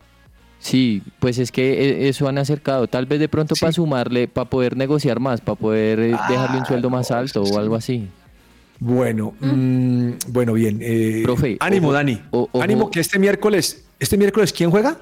Sí, 0.63 1.01
pues 1.19 1.39
es 1.39 1.51
que 1.51 1.73
eh, 1.73 2.07
eso 2.07 2.25
han 2.29 2.37
acercado. 2.37 2.87
Tal 2.87 3.05
vez 3.05 3.19
de 3.19 3.27
pronto 3.27 3.53
Sí. 3.53 3.59
para 3.61 3.73
sumarle, 3.73 4.29
para 4.29 4.49
poder 4.49 4.77
negociar 4.77 5.19
más, 5.19 5.41
para 5.41 5.55
poder 5.59 5.99
eh, 5.99 6.15
Ah, 6.17 6.25
dejarle 6.29 6.57
un 6.59 6.65
sueldo 6.65 6.89
más 6.89 7.11
alto 7.11 7.43
o 7.43 7.59
algo 7.59 7.75
así. 7.75 8.07
Bueno, 8.79 9.33
mm, 9.41 10.11
bueno, 10.29 10.53
bien. 10.53 10.79
eh, 10.81 11.21
Profe, 11.23 11.57
ánimo, 11.59 11.87
ojo, 11.89 11.93
Dani. 11.95 12.21
o- 12.31 12.47
ojo. 12.51 12.63
Ánimo 12.63 12.89
que 12.89 13.01
este 13.01 13.19
miércoles, 13.19 13.83
este 13.99 14.17
miércoles, 14.17 14.53
¿quién 14.53 14.71
juega? 14.71 14.99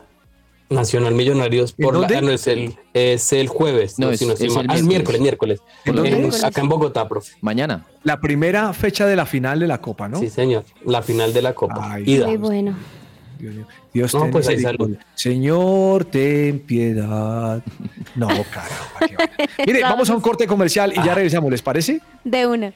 Nacional 0.72 1.14
Millonarios 1.14 1.76
¿En 1.78 1.84
por 1.86 1.94
la, 1.94 2.00
dónde? 2.02 2.16
ah, 2.18 2.22
no, 2.22 2.32
es 2.32 2.48
el, 2.48 2.74
es 2.96 3.32
el 3.34 3.48
jueves. 3.48 4.00
No, 4.00 4.08
No, 4.08 4.14
es- 4.14 4.20
si 4.20 4.26
no 4.26 4.34
estoy 4.34 4.48
es 4.48 4.56
el 4.56 4.66
Ah, 4.70 4.76
el 4.78 4.84
miércoles. 4.86 5.22
miércoles, 5.22 5.60
miércoles. 5.60 5.82
¿En 5.86 5.96
dónde? 5.96 6.10
En- 6.10 6.16
Miércoles. 6.22 6.44
acá 6.44 6.62
en 6.62 6.70
Bogotá, 6.70 7.08
profe. 7.08 7.34
Mañana. 7.42 7.86
La 8.04 8.20
primera 8.20 8.72
fecha 8.74 9.06
de 9.06 9.16
la 9.16 9.26
final 9.28 9.60
de 9.60 9.68
la 9.68 9.80
Copa, 9.80 10.08
¿no? 10.10 10.18
Sí, 10.20 10.30
señor. 10.30 10.64
La 10.86 11.02
final 11.04 11.34
de 11.34 11.42
la 11.44 11.54
Copa. 11.54 11.94
Ay, 11.94 12.04
Ida. 12.08 12.26
Muy 12.28 12.38
bueno. 12.38 12.76
Dios 13.42 13.56
mío. 13.56 13.68
Dios 13.94 14.14
No, 14.14 14.22
ten 14.22 14.32
pues 14.32 14.48
misericordia. 14.48 15.00
Señor, 15.16 16.06
ten 16.06 16.60
piedad. 16.60 17.62
No, 18.16 18.28
caramba. 18.52 19.28
Mire, 19.66 19.82
vamos 19.84 20.10
a 20.10 20.16
un 20.16 20.22
corte 20.22 20.48
comercial 20.48 20.94
y 20.96 21.00
Ah. 21.00 21.04
ya 21.06 21.16
regresamos, 21.16 21.52
¿les 21.52 21.62
parece? 21.62 22.00
De 22.24 22.48
una. 22.48 22.72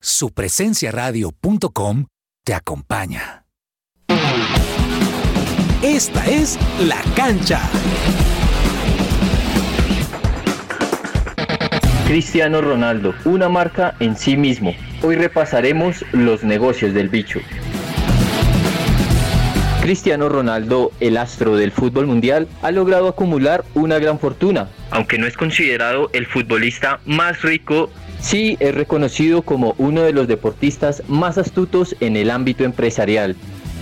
Supresenciaradio.com 0.00 2.06
te 2.44 2.54
acompaña. 2.54 3.44
Esta 5.82 6.24
es 6.26 6.58
La 6.80 7.02
Cancha. 7.16 7.60
Cristiano 12.06 12.60
Ronaldo, 12.60 13.14
una 13.24 13.48
marca 13.48 13.96
en 13.98 14.16
sí 14.16 14.36
mismo. 14.36 14.72
Hoy 15.02 15.16
repasaremos 15.16 16.04
los 16.12 16.44
negocios 16.44 16.94
del 16.94 17.08
bicho. 17.08 17.40
Cristiano 19.84 20.30
Ronaldo, 20.30 20.92
el 21.00 21.18
astro 21.18 21.58
del 21.58 21.70
fútbol 21.70 22.06
mundial, 22.06 22.48
ha 22.62 22.70
logrado 22.70 23.06
acumular 23.06 23.66
una 23.74 23.98
gran 23.98 24.18
fortuna. 24.18 24.70
Aunque 24.90 25.18
no 25.18 25.26
es 25.26 25.36
considerado 25.36 26.08
el 26.14 26.24
futbolista 26.24 27.00
más 27.04 27.42
rico, 27.42 27.90
sí 28.18 28.56
es 28.60 28.74
reconocido 28.74 29.42
como 29.42 29.74
uno 29.76 30.00
de 30.00 30.14
los 30.14 30.26
deportistas 30.26 31.02
más 31.06 31.36
astutos 31.36 31.96
en 32.00 32.16
el 32.16 32.30
ámbito 32.30 32.64
empresarial. 32.64 33.36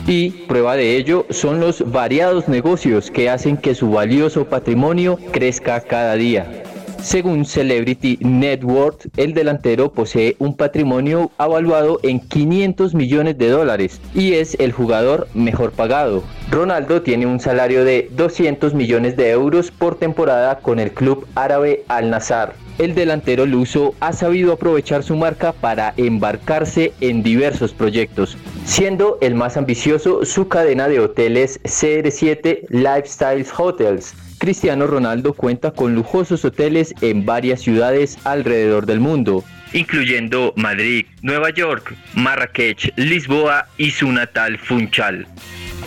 Y 0.05 0.31
prueba 0.49 0.75
de 0.75 0.97
ello 0.97 1.25
son 1.31 1.61
los 1.61 1.89
variados 1.89 2.49
negocios 2.49 3.13
que 3.13 3.31
hacen 3.31 3.57
que 3.57 3.77
su 3.77 3.89
valioso 3.89 4.49
patrimonio 4.49 5.21
crezca 5.31 5.83
cada 5.83 6.17
día. 6.17 6.65
Según 7.03 7.45
Celebrity 7.45 8.17
Net 8.21 8.63
Worth, 8.63 9.07
el 9.17 9.35
delantero 9.35 9.93
posee 9.93 10.37
un 10.39 10.57
patrimonio 10.57 11.33
avaluado 11.37 11.99
en 12.05 12.21
500 12.21 12.95
millones 12.95 13.37
de 13.39 13.49
dólares 13.49 14.01
y 14.15 14.35
es 14.35 14.57
el 14.61 14.71
jugador 14.71 15.27
mejor 15.35 15.73
pagado. 15.73 16.23
Ronaldo 16.51 17.03
tiene 17.03 17.27
un 17.27 17.41
salario 17.41 17.85
de 17.85 18.09
200 18.13 18.75
millones 18.75 19.17
de 19.17 19.31
euros 19.31 19.73
por 19.73 19.97
temporada 19.97 20.61
con 20.61 20.79
el 20.79 20.93
club 20.93 21.27
árabe 21.35 21.83
Al 21.89 22.09
Nassr. 22.09 22.55
El 22.79 22.95
delantero 22.95 23.47
luso 23.47 23.95
ha 24.01 24.13
sabido 24.13 24.53
aprovechar 24.53 25.03
su 25.03 25.17
marca 25.17 25.53
para 25.53 25.93
embarcarse 25.97 26.93
en 27.01 27.23
diversos 27.23 27.73
proyectos, 27.73 28.39
siendo 28.65 29.19
el 29.21 29.35
más 29.35 29.57
ambicioso 29.57 30.25
su 30.25 30.49
cadena 30.49 30.89
de 30.89 31.01
hoteles 31.01 31.61
CR7 31.65 32.67
Lifestyle 32.71 33.47
Hotels, 33.59 34.15
Cristiano 34.43 34.89
Ronaldo 34.89 35.35
cuenta 35.35 35.71
con 35.71 35.95
lujosos 35.95 36.45
hoteles 36.45 36.93
en 37.01 37.25
varias 37.25 37.61
ciudades 37.61 38.19
alrededor 38.25 38.87
del 38.87 38.99
mundo, 38.99 39.45
incluyendo 39.73 40.53
Madrid, 40.57 41.07
Nueva 41.21 41.51
York, 41.51 41.95
Marrakech, 42.15 42.93
Lisboa 42.97 43.69
y 43.79 43.93
su 43.93 44.11
natal 44.11 44.59
Funchal. 44.59 45.29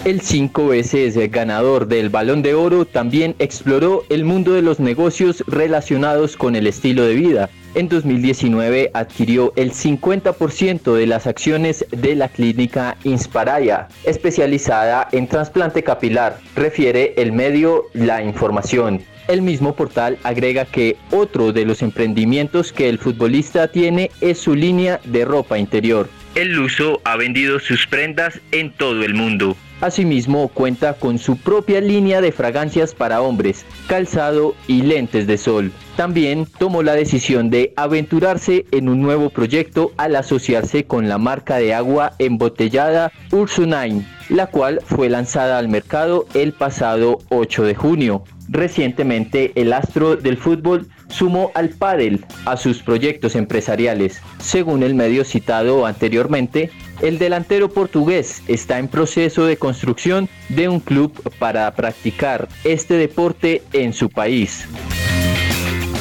El 0.06 0.22
cinco 0.22 0.70
veces 0.70 1.18
ganador 1.32 1.90
del 1.90 2.08
Balón 2.08 2.44
de 2.44 2.54
Oro 2.54 2.86
también 2.86 3.36
exploró 3.40 4.06
el 4.10 4.24
mundo 4.24 4.54
de 4.54 4.62
los 4.62 4.80
negocios 4.80 5.44
relacionados 5.48 6.38
con 6.38 6.56
el 6.56 6.66
estilo 6.66 7.04
de 7.04 7.16
vida. 7.16 7.50
En 7.76 7.90
2019 7.90 8.92
adquirió 8.94 9.52
el 9.58 9.74
50% 9.74 10.94
de 10.94 11.08
las 11.08 11.28
acciones 11.28 11.86
de 11.92 12.16
la 12.16 12.30
clínica 12.30 12.96
Inspiraya, 13.04 13.90
especializada 14.06 15.10
en 15.12 15.28
trasplante 15.28 15.84
capilar, 15.84 16.40
refiere 16.56 17.14
el 17.18 17.34
medio 17.34 17.88
La 17.92 18.24
Información. 18.24 19.04
El 19.28 19.42
mismo 19.42 19.76
portal 19.76 20.18
agrega 20.24 20.64
que 20.64 20.96
otro 21.12 21.52
de 21.52 21.66
los 21.66 21.82
emprendimientos 21.82 22.72
que 22.72 22.88
el 22.88 22.98
futbolista 22.98 23.68
tiene 23.68 24.10
es 24.22 24.38
su 24.38 24.56
línea 24.56 25.02
de 25.04 25.26
ropa 25.26 25.58
interior. 25.58 26.10
El 26.36 26.54
Luso 26.54 27.02
ha 27.04 27.18
vendido 27.18 27.60
sus 27.60 27.88
prendas 27.88 28.40
en 28.54 28.72
todo 28.72 29.04
el 29.04 29.16
mundo. 29.16 29.58
Asimismo, 29.82 30.48
cuenta 30.48 30.94
con 30.94 31.20
su 31.20 31.38
propia 31.38 31.82
línea 31.82 32.22
de 32.22 32.32
fragancias 32.32 32.96
para 32.96 33.22
hombres, 33.22 33.66
calzado 33.88 34.56
y 34.68 34.82
lentes 34.82 35.28
de 35.28 35.38
sol. 35.38 35.72
También 35.98 36.48
tomó 36.58 36.82
la 36.82 36.94
decisión 36.94 37.50
de 37.50 37.74
aventurarse 37.76 38.66
en 38.72 38.90
un 38.90 39.02
nuevo 39.02 39.30
proyecto 39.30 39.92
al 39.98 40.16
asociarse 40.16 40.86
con 40.86 41.10
la 41.10 41.18
marca 41.18 41.58
de 41.58 41.74
agua 41.74 42.14
embotellada 42.20 43.12
Ursunine, 43.32 44.06
la 44.30 44.48
cual 44.48 44.82
fue 44.86 45.10
lanzada 45.10 45.58
al 45.58 45.68
mercado 45.68 46.26
el 46.34 46.54
pasado 46.54 47.20
8 47.30 47.64
de 47.64 47.76
junio. 47.76 48.24
Recientemente, 48.48 49.52
el 49.56 49.74
astro 49.74 50.16
del 50.16 50.38
fútbol 50.38 50.88
sumó 51.10 51.52
al 51.54 51.70
pádel 51.70 52.26
a 52.46 52.58
sus 52.58 52.82
proyectos 52.82 53.36
empresariales. 53.36 54.22
Según 54.40 54.84
el 54.84 54.96
medio 54.96 55.24
citado 55.24 55.86
anteriormente, 55.86 56.72
el 57.02 57.18
delantero 57.18 57.70
portugués 57.70 58.42
está 58.48 58.80
en 58.80 58.88
proceso 58.88 59.46
de 59.46 59.58
construcción 59.58 60.30
de 60.50 60.70
un 60.70 60.80
club 60.80 61.12
para 61.40 61.70
practicar 61.76 62.48
este 62.64 62.96
deporte 62.96 63.64
en 63.74 63.94
su 63.94 64.10
país. 64.10 64.68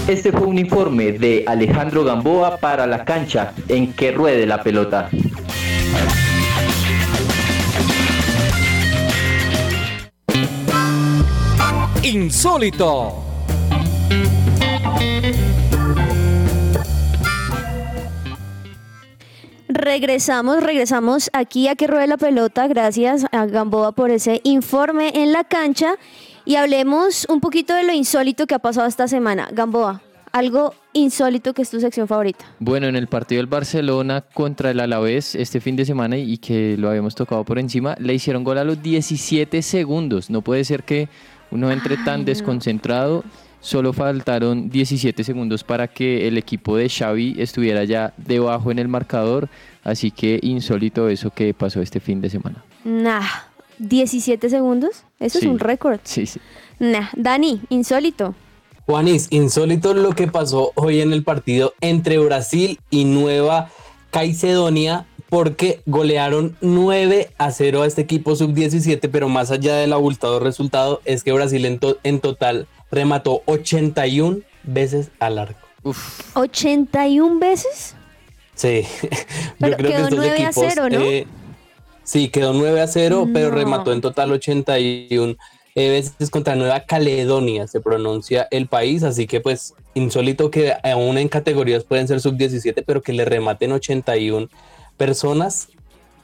Este 0.06 0.32
fue 0.32 0.46
un 0.46 0.58
informe 0.58 1.12
de 1.12 1.44
Alejandro 1.46 2.04
Gamboa 2.04 2.58
para 2.58 2.86
la 2.86 3.04
cancha 3.04 3.54
en 3.68 3.94
que 3.94 4.12
ruede 4.12 4.46
la 4.46 4.62
pelota. 4.62 5.08
Insólito. 12.02 13.33
Regresamos, 19.84 20.62
regresamos 20.62 21.28
aquí 21.34 21.68
a 21.68 21.74
que 21.74 21.86
ruede 21.86 22.06
la 22.06 22.16
pelota. 22.16 22.66
Gracias 22.68 23.26
a 23.32 23.44
Gamboa 23.44 23.92
por 23.92 24.10
ese 24.10 24.40
informe 24.42 25.12
en 25.14 25.30
la 25.30 25.44
cancha. 25.44 25.96
Y 26.46 26.56
hablemos 26.56 27.26
un 27.28 27.40
poquito 27.40 27.74
de 27.74 27.84
lo 27.84 27.92
insólito 27.92 28.46
que 28.46 28.54
ha 28.54 28.60
pasado 28.60 28.86
esta 28.86 29.08
semana. 29.08 29.46
Gamboa, 29.52 30.00
algo 30.32 30.72
insólito 30.94 31.52
que 31.52 31.60
es 31.60 31.68
tu 31.68 31.80
sección 31.80 32.08
favorita. 32.08 32.46
Bueno, 32.60 32.86
en 32.86 32.96
el 32.96 33.08
partido 33.08 33.40
del 33.40 33.46
Barcelona 33.46 34.22
contra 34.22 34.70
el 34.70 34.80
Alavés 34.80 35.34
este 35.34 35.60
fin 35.60 35.76
de 35.76 35.84
semana 35.84 36.16
y 36.16 36.38
que 36.38 36.78
lo 36.78 36.88
habíamos 36.88 37.14
tocado 37.14 37.44
por 37.44 37.58
encima, 37.58 37.94
le 37.98 38.14
hicieron 38.14 38.42
gol 38.42 38.56
a 38.56 38.64
los 38.64 38.82
17 38.82 39.60
segundos. 39.60 40.30
No 40.30 40.40
puede 40.40 40.64
ser 40.64 40.84
que 40.84 41.10
uno 41.50 41.70
entre 41.70 41.98
tan 41.98 42.24
desconcentrado. 42.24 43.22
Solo 43.64 43.94
faltaron 43.94 44.68
17 44.68 45.24
segundos 45.24 45.64
para 45.64 45.88
que 45.88 46.28
el 46.28 46.36
equipo 46.36 46.76
de 46.76 46.86
Xavi 46.90 47.36
estuviera 47.38 47.82
ya 47.84 48.12
debajo 48.18 48.70
en 48.70 48.78
el 48.78 48.88
marcador. 48.88 49.48
Así 49.82 50.10
que 50.10 50.38
insólito 50.42 51.08
eso 51.08 51.30
que 51.30 51.54
pasó 51.54 51.80
este 51.80 51.98
fin 51.98 52.20
de 52.20 52.28
semana. 52.28 52.62
Nah, 52.84 53.22
17 53.78 54.50
segundos. 54.50 55.04
Eso 55.18 55.38
Sí. 55.38 55.46
es 55.46 55.50
un 55.50 55.58
récord. 55.58 55.98
Sí, 56.04 56.26
sí. 56.26 56.40
Nah, 56.78 57.08
Dani, 57.16 57.62
insólito. 57.70 58.34
Juanis, 58.84 59.28
insólito 59.30 59.94
lo 59.94 60.10
que 60.12 60.28
pasó 60.28 60.72
hoy 60.74 61.00
en 61.00 61.14
el 61.14 61.22
partido 61.24 61.72
entre 61.80 62.18
Brasil 62.18 62.78
y 62.90 63.06
Nueva 63.06 63.70
Caicedonia 64.10 65.06
porque 65.30 65.80
golearon 65.86 66.54
9 66.60 67.30
a 67.38 67.50
0 67.50 67.82
a 67.82 67.86
este 67.86 68.02
equipo 68.02 68.36
sub-17, 68.36 69.08
pero 69.10 69.28
más 69.30 69.50
allá 69.50 69.74
del 69.76 69.92
abultado 69.94 70.38
resultado 70.38 71.00
es 71.06 71.24
que 71.24 71.32
Brasil 71.32 71.64
en, 71.64 71.78
to- 71.78 71.96
en 72.04 72.20
total 72.20 72.68
remató 72.90 73.42
81 73.46 74.38
veces 74.62 75.10
al 75.18 75.38
arco. 75.38 75.66
Uf, 75.82 76.20
81 76.36 77.38
veces. 77.38 77.94
Sí, 78.54 78.84
Pero 79.58 79.76
quedó 79.76 80.10
9 80.10 80.44
a 80.44 80.52
0, 80.52 80.88
¿no? 80.90 81.00
eh, 81.00 81.26
sí, 82.04 82.28
quedó 82.28 82.52
9 82.52 82.80
a 82.80 82.86
0, 82.86 83.28
pero 83.32 83.50
No. 83.50 83.56
remató 83.56 83.92
en 83.92 84.00
total 84.00 84.30
81 84.32 85.34
eh, 85.76 85.90
veces 85.90 86.30
contra 86.30 86.54
Nueva 86.54 86.80
Caledonia, 86.84 87.66
se 87.66 87.80
pronuncia 87.80 88.46
el 88.52 88.68
país, 88.68 89.02
así 89.02 89.26
que 89.26 89.40
pues 89.40 89.74
insólito 89.94 90.48
que 90.50 90.72
aún 90.84 91.18
en 91.18 91.28
categorías 91.28 91.82
pueden 91.82 92.06
ser 92.06 92.20
sub-17, 92.20 92.84
pero 92.86 93.02
que 93.02 93.12
le 93.12 93.24
rematen 93.24 93.72
81 93.72 94.48
personas. 94.96 95.68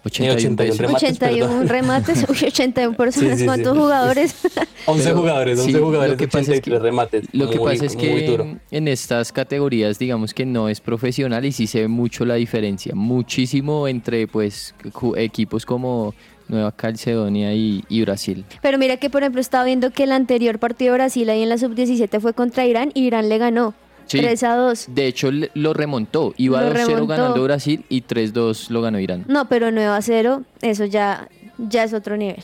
81 0.04 0.34
81 0.34 0.56
veces. 0.56 0.78
remates, 0.78 1.02
81 1.10 1.46
perdón. 1.48 1.68
remates, 1.68 2.24
uy, 2.28 2.36
81 2.48 2.96
personas, 2.96 3.30
Sí, 3.30 3.34
sí, 3.34 3.40
sí. 3.40 3.44
¿cuántos 3.46 3.76
jugadores? 3.78 4.34
11 4.86 5.04
Pero, 5.04 5.18
jugadores, 5.18 5.58
11 5.58 5.72
sí, 5.72 5.78
jugadores, 5.78 6.10
lo 6.12 6.16
que 6.16 6.26
pasa 6.28 6.40
es 6.40 6.48
83 6.48 6.78
que- 6.78 6.82
remates. 6.82 7.24
Lo 7.32 7.50
que 7.50 7.58
Muy- 7.58 7.72
pasa 7.72 7.84
es 7.86 7.96
que 7.96 8.34
en, 8.34 8.60
en 8.70 8.88
estas 8.88 9.32
categorías, 9.32 9.98
digamos 9.98 10.32
que 10.34 10.46
no 10.46 10.68
es 10.68 10.80
profesional 10.80 11.44
y 11.44 11.52
sí 11.52 11.66
se 11.66 11.80
ve 11.82 11.88
mucho 11.88 12.24
la 12.24 12.34
diferencia, 12.36 12.94
muchísimo 12.94 13.88
entre 13.88 14.26
pues 14.26 14.74
equipos 15.16 15.66
como 15.66 16.14
Nueva 16.48 16.72
Calcedonia 16.72 17.54
y, 17.54 17.84
y 17.88 18.00
Brasil. 18.02 18.44
Pero 18.62 18.76
mira 18.78 18.96
que, 18.96 19.08
por 19.10 19.22
ejemplo, 19.22 19.40
estaba 19.40 19.64
viendo 19.64 19.90
que 19.90 20.04
el 20.04 20.12
anterior 20.12 20.58
partido 20.58 20.92
de 20.92 20.98
Brasil 20.98 21.28
ahí 21.30 21.42
en 21.42 21.48
la 21.48 21.58
sub-17 21.58 22.20
fue 22.20 22.32
contra 22.34 22.66
Irán 22.66 22.90
y 22.94 23.02
Irán 23.06 23.28
le 23.28 23.38
ganó. 23.38 23.74
Sí. 24.10 24.18
3 24.18 24.42
a 24.42 24.56
2. 24.56 24.86
De 24.88 25.06
hecho, 25.06 25.30
lo 25.54 25.72
remontó. 25.72 26.34
Iba 26.36 26.60
Lo 26.62 26.70
2-0 26.70 26.74
remontó. 26.74 27.06
ganando 27.06 27.44
Brasil 27.44 27.84
y 27.88 28.02
3-2 28.02 28.68
lo 28.70 28.82
ganó 28.82 28.98
Irán. 28.98 29.24
No, 29.28 29.48
pero 29.48 29.70
9 29.70 29.86
a 29.86 30.02
0, 30.02 30.42
eso 30.62 30.84
ya, 30.84 31.28
ya 31.58 31.84
es 31.84 31.92
otro 31.94 32.16
nivel. 32.16 32.42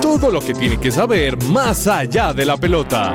Todo 0.00 0.30
lo 0.30 0.40
que 0.40 0.54
tiene 0.54 0.78
que 0.78 0.92
saber 0.92 1.36
más 1.46 1.88
allá 1.88 2.32
de 2.32 2.44
la 2.44 2.56
pelota. 2.56 3.12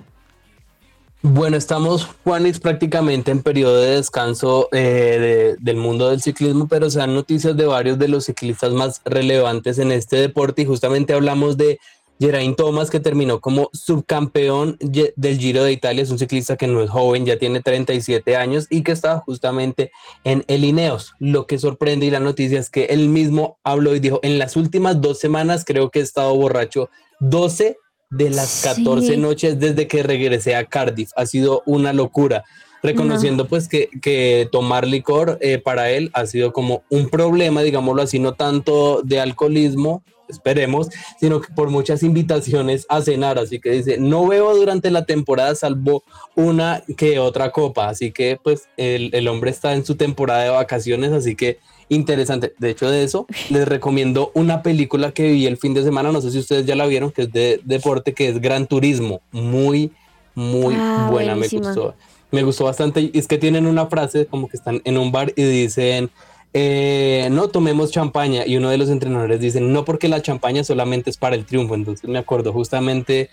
Bueno, 1.27 1.57
estamos, 1.57 2.07
Juanis, 2.23 2.61
prácticamente 2.61 3.31
en 3.31 3.43
periodo 3.43 3.81
de 3.81 3.93
descanso 3.97 4.69
eh, 4.73 4.77
de- 5.19 5.57
del 5.59 5.77
mundo 5.79 6.11
del 6.11 6.21
ciclismo, 6.21 6.69
pero 6.69 6.91
se 6.91 6.99
dan 6.99 7.15
noticias 7.15 7.57
de 7.57 7.65
varios 7.65 7.99
de 7.99 8.09
los 8.09 8.27
ciclistas 8.27 8.73
más 8.75 9.01
relevantes 9.07 9.79
en 9.79 9.91
este 9.91 10.17
deporte 10.17 10.61
y 10.61 10.65
justamente 10.67 11.15
hablamos 11.15 11.57
de 11.57 11.79
Geraint 12.21 12.59
Thomas, 12.59 12.91
que 12.91 13.01
terminó 13.01 13.41
como 13.41 13.71
subcampeón 13.73 14.77
del 14.81 15.39
Giro 15.39 15.65
de 15.65 15.73
Italia. 15.73 16.03
Es 16.03 16.11
un 16.11 16.19
ciclista 16.19 16.59
que 16.59 16.67
no 16.67 16.83
es 16.83 16.91
joven, 16.91 17.25
ya 17.25 17.39
tiene 17.39 17.63
37 17.63 18.37
años 18.37 18.67
y 18.69 18.83
que 18.83 18.93
estaba 18.93 19.21
justamente 19.21 19.93
en 20.25 20.45
el 20.47 20.63
Ineos. 20.63 21.15
Lo 21.21 21.47
que 21.47 21.59
sorprende 21.59 22.05
y 22.05 22.11
la 22.11 22.21
noticia 22.21 22.61
es 22.61 22.69
que 22.69 22.85
él 22.85 23.09
mismo 23.09 23.57
habló 23.65 23.97
y 23.97 24.01
dijo, 24.01 24.21
en 24.23 24.39
las 24.39 24.57
últimas 24.57 25.01
dos 25.01 25.21
semanas 25.21 25.65
creo 25.65 25.91
que 25.91 26.01
he 26.01 26.03
estado 26.03 26.37
borracho 26.37 26.91
12 27.21 27.79
de 28.11 28.31
las 28.31 28.63
14 28.63 29.15
Sí. 29.15 29.17
noches 29.17 29.59
desde 29.59 29.87
que 29.87 30.03
regresé 30.03 30.55
a 30.57 30.65
Cardiff. 30.65 31.11
Ha 31.17 31.27
sido 31.27 31.63
una 31.67 31.93
locura. 31.93 32.45
Reconociendo 32.83 33.49
pues 33.49 33.67
que, 33.67 33.89
que 34.03 34.47
tomar 34.53 34.87
licor 34.87 35.39
eh, 35.41 35.57
para 35.59 35.91
él 35.91 36.11
ha 36.13 36.27
sido 36.27 36.53
como 36.53 36.83
un 36.91 37.09
problema, 37.09 37.63
digámoslo 37.63 38.03
así, 38.03 38.19
no 38.19 38.35
tanto 38.35 39.01
de 39.03 39.21
alcoholismo, 39.21 40.03
esperemos, 40.29 40.89
sino 41.19 41.41
que 41.41 41.51
por 41.55 41.71
muchas 41.71 42.03
invitaciones 42.03 42.85
a 42.91 43.01
cenar. 43.01 43.39
Así 43.39 43.59
que 43.59 43.71
dice, 43.71 43.97
no 43.97 44.27
bebo 44.27 44.55
durante 44.55 44.91
la 44.91 45.07
temporada 45.07 45.55
salvo 45.55 46.03
una 46.35 46.83
que 46.99 47.19
otra 47.19 47.53
copa. 47.53 47.89
Así 47.89 48.13
que 48.13 48.39
pues 48.43 48.69
el, 48.77 49.11
el 49.15 49.29
hombre 49.29 49.51
está 49.51 49.73
en 49.73 49.87
su 49.87 49.95
temporada 49.95 50.43
de 50.45 50.51
vacaciones, 50.51 51.13
así 51.13 51.37
que 51.37 51.59
interesante. 51.89 52.55
De 52.59 52.71
hecho 52.71 52.91
de 52.91 53.05
eso, 53.05 53.27
les 53.51 53.67
recomiendo 53.69 54.31
una 54.35 54.63
película 54.63 55.13
que 55.13 55.31
vi 55.31 55.47
el 55.47 55.57
fin 55.57 55.75
de 55.75 55.83
semana, 55.83 56.13
no 56.13 56.21
sé 56.21 56.31
si 56.31 56.39
ustedes 56.39 56.67
ya 56.67 56.75
la 56.77 56.87
vieron, 56.87 57.11
que 57.11 57.23
es 57.23 57.33
de 57.33 57.61
deporte, 57.65 58.13
que 58.15 58.29
es 58.29 58.41
Gran 58.41 58.67
Turismo. 58.67 59.21
Muy, 59.33 59.93
muy 60.35 60.75
Ah, 60.79 61.09
buena, 61.11 61.35
buenísima. 61.35 61.69
me 61.71 61.75
gustó. 61.75 61.95
Me 62.31 62.43
gustó 62.43 62.65
bastante. 62.65 63.01
Y 63.03 63.11
es 63.15 63.29
que 63.29 63.39
tienen 63.39 63.67
una 63.67 63.87
frase 63.87 64.27
como 64.27 64.49
que 64.49 64.57
están 64.57 64.81
en 64.85 64.99
un 64.99 65.13
bar 65.13 65.33
y 65.37 65.43
dicen, 65.45 66.11
eh, 66.53 67.29
no 67.31 67.49
tomemos 67.49 67.91
champaña. 67.93 68.45
Y 68.47 68.57
uno 68.57 68.71
de 68.71 68.79
los 68.79 68.89
entrenadores 68.89 69.41
dice, 69.41 69.61
no 69.61 69.85
porque 69.85 70.09
la 70.09 70.21
champaña 70.23 70.65
solamente 70.65 71.11
es 71.11 71.17
para 71.17 71.37
el 71.37 71.45
triunfo. 71.45 71.75
Entonces 71.75 72.09
me 72.09 72.19
acuerdo 72.19 72.53
justamente 72.53 73.31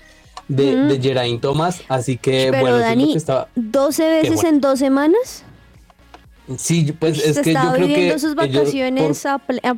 de, 0.47 0.75
de 0.75 0.99
Geraint 1.01 1.41
Thomas. 1.41 1.81
Así 1.87 2.17
que 2.17 2.49
Pero 2.51 2.61
bueno, 2.61 2.77
Dani, 2.77 3.11
que 3.13 3.17
estaba. 3.17 3.47
12 3.55 4.03
veces 4.09 4.33
bueno. 4.35 4.49
en 4.49 4.61
dos 4.61 4.79
semanas. 4.79 5.45
Sí, 6.57 6.91
pues 6.91 7.23
es 7.25 7.39
que 7.39 7.53
yo 7.53 7.59
creo 7.73 7.87
viviendo 7.87 8.13
que. 8.15 8.19
sus 8.19 8.31
ellos, 8.31 8.55
vacaciones 8.55 9.25
a 9.25 9.37
ple- 9.37 9.61
a- 9.63 9.77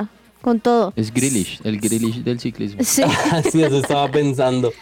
a- 0.00 0.08
con 0.42 0.60
todo. 0.60 0.92
Es 0.96 1.12
Grealish, 1.12 1.60
el 1.64 1.80
Grealish 1.80 2.22
del 2.22 2.38
ciclismo. 2.40 2.80
Sí. 2.82 3.02
por- 3.02 3.42
sí, 3.52 3.62
eso 3.62 3.78
estaba 3.78 4.10
pensando. 4.10 4.72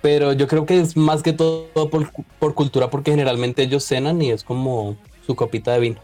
Pero 0.00 0.32
yo 0.32 0.48
creo 0.48 0.66
que 0.66 0.80
es 0.80 0.96
más 0.96 1.22
que 1.22 1.32
todo 1.32 1.88
por, 1.90 2.10
por 2.38 2.54
cultura, 2.54 2.90
porque 2.90 3.10
generalmente 3.12 3.62
ellos 3.62 3.84
cenan 3.84 4.20
y 4.20 4.30
es 4.32 4.42
como 4.42 4.96
su 5.26 5.34
copita 5.36 5.72
de 5.72 5.78
vino. 5.80 5.96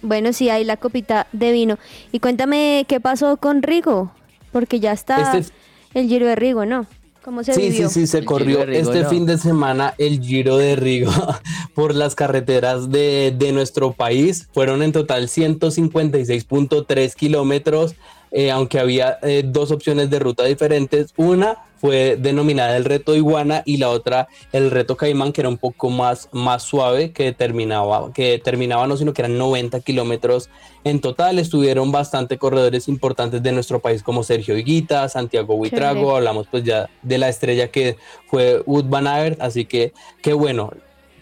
Bueno, 0.00 0.32
sí, 0.32 0.48
hay 0.48 0.64
la 0.64 0.76
copita 0.76 1.26
de 1.32 1.52
vino. 1.52 1.78
Y 2.12 2.20
cuéntame 2.20 2.84
qué 2.88 3.00
pasó 3.00 3.36
con 3.36 3.62
Rigo, 3.62 4.12
porque 4.52 4.80
ya 4.80 4.92
está 4.92 5.36
Este- 5.38 5.52
el 5.94 6.08
Giro 6.08 6.26
de 6.26 6.36
Rigo, 6.36 6.64
¿no? 6.66 6.86
¿Cómo 7.22 7.42
se 7.44 7.52
Sí, 7.52 7.60
vivió? 7.62 7.88
sí, 7.88 8.00
sí, 8.00 8.06
se 8.06 8.18
El 8.18 8.24
corrió 8.24 8.64
Rigo, 8.64 8.90
este 8.90 9.02
no. 9.02 9.10
fin 9.10 9.26
de 9.26 9.38
semana 9.38 9.94
el 9.98 10.20
Giro 10.20 10.56
de 10.56 10.76
Rigo 10.76 11.12
por 11.74 11.94
las 11.94 12.14
carreteras 12.14 12.90
de, 12.90 13.34
de 13.36 13.52
nuestro 13.52 13.92
país. 13.92 14.48
Fueron 14.52 14.82
en 14.82 14.92
total 14.92 15.28
156.3 15.28 17.14
kilómetros, 17.14 17.94
eh, 18.30 18.50
aunque 18.50 18.78
había 18.78 19.18
eh, 19.22 19.42
dos 19.44 19.70
opciones 19.70 20.10
de 20.10 20.18
ruta 20.18 20.44
diferentes. 20.44 21.12
Una 21.16 21.58
fue 21.80 22.16
denominada 22.16 22.76
el 22.76 22.84
reto 22.84 23.14
iguana 23.14 23.62
y 23.64 23.76
la 23.76 23.90
otra 23.90 24.28
el 24.52 24.70
reto 24.70 24.96
caimán, 24.96 25.32
que 25.32 25.40
era 25.40 25.48
un 25.48 25.58
poco 25.58 25.90
más, 25.90 26.28
más 26.32 26.62
suave, 26.62 27.12
que 27.12 27.32
terminaba, 27.32 28.12
que 28.12 28.40
terminaba 28.42 28.86
no, 28.86 28.96
sino 28.96 29.12
que 29.12 29.22
eran 29.22 29.38
90 29.38 29.80
kilómetros 29.80 30.50
en 30.84 31.00
total. 31.00 31.38
Estuvieron 31.38 31.92
bastante 31.92 32.38
corredores 32.38 32.88
importantes 32.88 33.42
de 33.42 33.52
nuestro 33.52 33.80
país 33.80 34.02
como 34.02 34.22
Sergio 34.24 34.56
Higuita, 34.56 35.08
Santiago 35.08 35.54
Huitrago, 35.54 36.00
Chévere. 36.00 36.16
hablamos 36.16 36.48
pues 36.50 36.64
ya 36.64 36.90
de 37.02 37.18
la 37.18 37.28
estrella 37.28 37.68
que 37.68 37.96
fue 38.26 38.62
Wood 38.66 38.86
Van 38.86 39.06
Aert, 39.06 39.40
así 39.40 39.64
que 39.64 39.92
qué 40.22 40.32
bueno. 40.32 40.70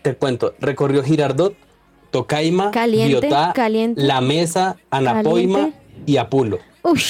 te 0.03 0.15
cuento, 0.15 0.55
recorrió 0.61 1.03
Girardot, 1.03 1.55
Tocaima, 2.11 2.71
Caliente, 2.71 3.09
Biotá, 3.09 3.53
caliente. 3.55 4.01
La 4.03 4.21
Mesa, 4.21 4.77
Anapoima 4.91 5.59
Caliente. 5.59 5.79
y 6.07 6.17
Apulo. 6.17 6.59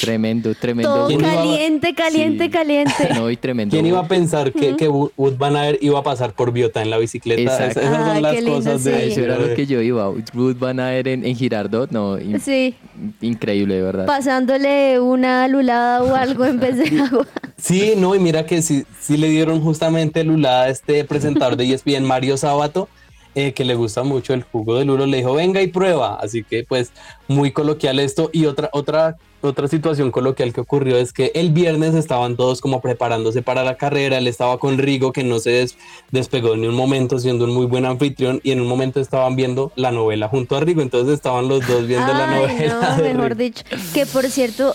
Tremendo, 0.00 0.54
tremendo. 0.54 0.94
todo 0.94 1.06
¿Quién 1.08 1.20
iba 1.20 1.32
a- 1.32 1.34
caliente, 1.36 1.94
caliente, 1.94 2.44
Sí. 2.44 2.50
caliente. 2.50 3.08
No, 3.14 3.30
y 3.30 3.36
tremendo. 3.36 3.72
¿Quién 3.74 3.86
iba 3.86 4.00
a 4.00 4.08
pensar 4.08 4.52
que, 4.52 4.76
que 4.76 4.88
Wood 4.88 5.10
Wood 5.16 5.36
Van 5.36 5.56
Aert 5.56 5.82
iba 5.82 5.98
a 5.98 6.02
pasar 6.02 6.32
por 6.32 6.52
Biotá 6.52 6.82
en 6.82 6.90
la 6.90 6.98
bicicleta? 6.98 7.40
Exacto. 7.42 7.80
Esas 7.80 8.06
son 8.06 8.22
las 8.22 8.34
qué 8.34 8.40
lindo, 8.42 8.56
cosas 8.56 8.80
sí. 8.82 8.90
de... 8.90 9.08
Eso 9.08 9.20
era 9.20 9.38
lo 9.38 9.54
que 9.54 9.66
yo 9.66 9.80
iba. 9.82 10.10
Ruth 10.34 10.58
Van 10.58 10.80
Aert 10.80 11.06
en, 11.08 11.24
en 11.24 11.36
Girardot, 11.36 11.90
no, 11.90 12.18
in- 12.18 12.40
Sí, 12.40 12.74
increíble, 13.20 13.74
de 13.76 13.82
verdad. 13.82 14.06
pasándole 14.06 15.00
una 15.00 15.48
lulada 15.48 16.02
o 16.02 16.14
algo 16.14 16.44
en 16.44 16.60
vez 16.60 16.76
de 16.78 17.00
agua. 17.00 17.26
Sí, 17.56 17.94
no, 17.96 18.14
y 18.14 18.18
mira 18.18 18.46
que 18.46 18.62
sí, 18.62 18.84
sí 19.00 19.16
le 19.16 19.28
dieron 19.28 19.60
justamente 19.60 20.22
lulada 20.24 20.64
a 20.64 20.68
este 20.68 21.04
presentador 21.04 21.56
de 21.56 21.72
ESPN, 21.72 22.04
Mario 22.04 22.36
Sábato, 22.36 22.88
eh, 23.34 23.52
que 23.52 23.64
le 23.64 23.74
gusta 23.74 24.02
mucho 24.02 24.32
el 24.34 24.42
jugo 24.44 24.78
de 24.78 24.84
lulo, 24.84 25.04
le 25.06 25.18
dijo, 25.18 25.34
venga 25.34 25.60
y 25.62 25.66
prueba. 25.66 26.18
Así 26.20 26.42
que 26.42 26.64
pues 26.64 26.90
muy 27.28 27.50
coloquial 27.52 27.98
esto. 27.98 28.30
Y 28.32 28.46
otra, 28.46 28.70
otra, 28.72 29.16
otra 29.42 29.68
situación 29.68 30.10
coloquial 30.10 30.52
que 30.52 30.60
ocurrió 30.60 30.96
es 30.96 31.12
que 31.12 31.30
el 31.34 31.50
viernes 31.50 31.94
estaban 31.94 32.36
todos 32.36 32.60
como 32.60 32.80
preparándose 32.80 33.42
para 33.42 33.62
la 33.64 33.76
carrera, 33.76 34.18
él 34.18 34.26
estaba 34.26 34.58
con 34.58 34.78
Rigo, 34.78 35.12
que 35.12 35.22
no 35.24 35.38
se 35.38 35.50
des- 35.50 35.76
despegó 36.10 36.56
ni 36.56 36.66
un 36.66 36.74
momento, 36.74 37.18
siendo 37.18 37.44
un 37.44 37.54
muy 37.54 37.66
buen 37.66 37.84
anfitrión, 37.84 38.40
y 38.42 38.50
en 38.52 38.60
un 38.60 38.66
momento 38.66 39.00
estaban 39.00 39.36
viendo 39.36 39.72
la 39.76 39.92
novela 39.92 40.28
junto 40.28 40.56
a 40.56 40.60
Rigo, 40.60 40.82
entonces 40.82 41.14
estaban 41.14 41.48
los 41.48 41.66
dos 41.66 41.86
viendo 41.86 42.12
la 42.12 42.28
Ay, 42.30 42.40
novela. 42.40 42.96
no, 42.96 43.02
mejor 43.02 43.22
Rigo. 43.30 43.34
dicho. 43.36 43.62
Que 43.94 44.06
por 44.06 44.24
cierto, 44.26 44.74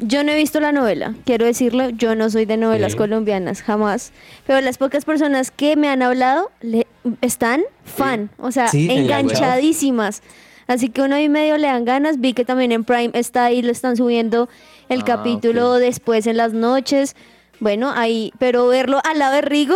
yo 0.00 0.22
no 0.24 0.32
he 0.32 0.36
visto 0.36 0.58
la 0.60 0.72
novela, 0.72 1.14
quiero 1.24 1.44
decirlo, 1.44 1.88
yo 1.90 2.14
no 2.14 2.30
soy 2.30 2.44
de 2.44 2.56
novelas 2.56 2.92
Sí. 2.92 2.98
colombianas, 2.98 3.62
jamás. 3.62 4.12
Pero 4.46 4.60
las 4.60 4.78
pocas 4.78 5.04
personas 5.04 5.50
que 5.50 5.76
me 5.76 5.88
han 5.88 6.02
hablado 6.02 6.50
le, 6.60 6.86
están 7.20 7.62
fan, 7.84 8.30
o 8.38 8.52
sea, 8.52 8.68
Sí, 8.68 8.88
enganchadísimas. 8.90 10.22
Así 10.68 10.90
que 10.90 11.02
uno 11.02 11.18
y 11.18 11.28
medio 11.28 11.56
le 11.58 11.66
dan 11.66 11.84
ganas. 11.84 12.20
Vi 12.20 12.34
que 12.34 12.44
también 12.44 12.70
en 12.72 12.84
Prime 12.84 13.10
está 13.14 13.46
ahí, 13.46 13.62
lo 13.62 13.72
están 13.72 13.96
subiendo 13.96 14.48
el 14.88 15.00
Ah, 15.00 15.04
capítulo 15.04 15.72
ok. 15.74 15.78
después 15.80 16.26
en 16.28 16.36
las 16.36 16.52
noches. 16.52 17.16
Bueno, 17.58 17.90
ahí, 17.96 18.32
pero 18.38 18.68
verlo 18.68 19.00
al 19.04 19.18
lado 19.18 19.34
de 19.34 19.40
Rigo, 19.40 19.74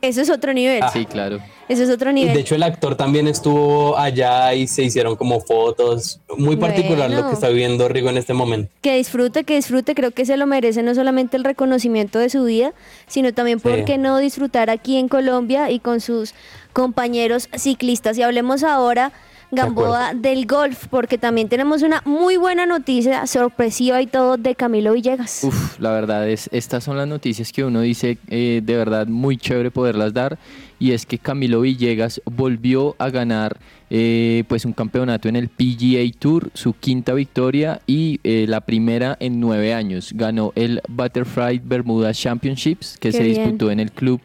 eso 0.00 0.20
es 0.22 0.30
otro 0.30 0.52
nivel. 0.54 0.82
Sí, 0.92 1.04
claro. 1.04 1.38
Eso 1.68 1.84
es 1.84 1.90
otro 1.90 2.12
nivel. 2.12 2.34
de 2.34 2.40
hecho 2.40 2.54
el 2.54 2.62
actor 2.64 2.96
también 2.96 3.26
estuvo 3.28 3.96
allá 3.96 4.52
y 4.52 4.66
se 4.66 4.82
hicieron 4.82 5.16
como 5.16 5.40
fotos. 5.40 6.20
Muy 6.36 6.56
particular 6.56 7.08
lo 7.08 7.16
Bueno. 7.16 7.28
que 7.28 7.34
está 7.34 7.48
viviendo 7.48 7.88
Rigo 7.88 8.10
en 8.10 8.18
este 8.18 8.34
momento. 8.34 8.70
Que 8.82 8.96
disfrute, 8.96 9.44
que 9.44 9.54
disfrute, 9.54 9.94
creo 9.94 10.10
que 10.10 10.26
se 10.26 10.36
lo 10.36 10.46
merece 10.46 10.82
no 10.82 10.94
solamente 10.94 11.36
el 11.36 11.44
reconocimiento 11.44 12.18
de 12.18 12.28
su 12.30 12.44
vida, 12.44 12.74
sino 13.06 13.32
también 13.32 13.58
Sí. 13.58 13.68
por 13.68 13.84
qué 13.84 13.96
no 13.96 14.18
disfrutar 14.18 14.70
aquí 14.70 14.96
en 14.98 15.08
Colombia 15.08 15.70
y 15.70 15.78
con 15.78 16.00
sus 16.00 16.34
compañeros 16.72 17.48
ciclistas. 17.56 18.18
Y 18.18 18.22
hablemos 18.22 18.64
ahora, 18.64 19.12
Gamboa, 19.52 20.14
del 20.14 20.46
golf, 20.46 20.86
porque 20.88 21.18
también 21.18 21.48
tenemos 21.48 21.82
una 21.82 22.02
muy 22.06 22.36
buena 22.38 22.64
noticia, 22.66 23.26
sorpresiva 23.26 24.00
y 24.00 24.06
todo, 24.06 24.38
de 24.38 24.54
Camilo 24.54 24.94
Villegas. 24.94 25.44
Uf, 25.44 25.78
la 25.78 25.92
verdad 25.92 26.28
es, 26.28 26.48
estas 26.52 26.82
son 26.84 26.96
las 26.96 27.06
noticias 27.06 27.52
que 27.52 27.62
uno 27.62 27.82
dice 27.82 28.16
eh, 28.28 28.62
de 28.64 28.76
verdad 28.76 29.06
muy 29.06 29.36
chévere 29.36 29.70
poderlas 29.70 30.14
dar 30.14 30.38
y 30.78 30.92
es 30.92 31.06
que 31.06 31.18
Camilo 31.18 31.60
Villegas 31.60 32.20
volvió 32.24 32.96
a 32.98 33.10
ganar 33.10 33.56
eh, 33.90 34.44
pues 34.48 34.64
un 34.64 34.72
campeonato 34.72 35.28
en 35.28 35.36
el 35.36 35.48
PGA 35.48 36.10
Tour, 36.18 36.50
su 36.54 36.72
quinta 36.72 37.12
victoria 37.12 37.80
y 37.86 38.18
eh, 38.24 38.46
la 38.48 38.62
primera 38.62 39.16
en 39.20 39.38
nueve 39.38 39.74
años. 39.74 40.12
Ganó 40.14 40.52
el 40.56 40.80
Butterfly 40.88 41.60
Bermuda 41.62 42.12
Championships 42.14 42.96
que 42.98 43.10
Qué 43.10 43.18
se 43.18 43.22
bien. 43.22 43.34
disputó 43.42 43.70
en 43.70 43.80
el 43.80 43.92
club 43.92 44.20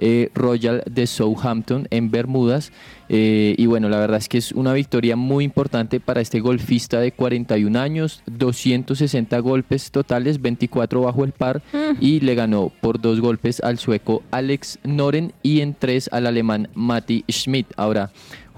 eh, 0.00 0.30
Royal 0.34 0.82
de 0.90 1.06
Southampton 1.06 1.86
en 1.90 2.10
Bermudas. 2.10 2.72
Eh, 3.08 3.54
y 3.58 3.66
bueno, 3.66 3.88
la 3.88 3.98
verdad 3.98 4.18
es 4.18 4.28
que 4.28 4.38
es 4.38 4.52
una 4.52 4.72
victoria 4.72 5.14
muy 5.14 5.44
importante 5.44 6.00
para 6.00 6.20
este 6.20 6.40
golfista 6.40 7.00
de 7.00 7.12
41 7.12 7.78
años, 7.78 8.22
260 8.26 9.38
golpes 9.40 9.90
totales, 9.90 10.40
24 10.40 11.02
bajo 11.02 11.24
el 11.24 11.32
par 11.32 11.60
y 12.00 12.20
le 12.20 12.34
ganó 12.34 12.72
por 12.80 13.00
dos 13.00 13.20
golpes 13.20 13.60
al 13.60 13.78
sueco 13.78 14.22
Alex 14.30 14.78
Noren 14.84 15.32
y 15.42 15.60
en 15.60 15.74
tres 15.74 16.08
al 16.12 16.26
alemán 16.26 16.68
Matti 16.74 17.24
Schmidt. 17.28 17.66
Ahora, 17.76 18.10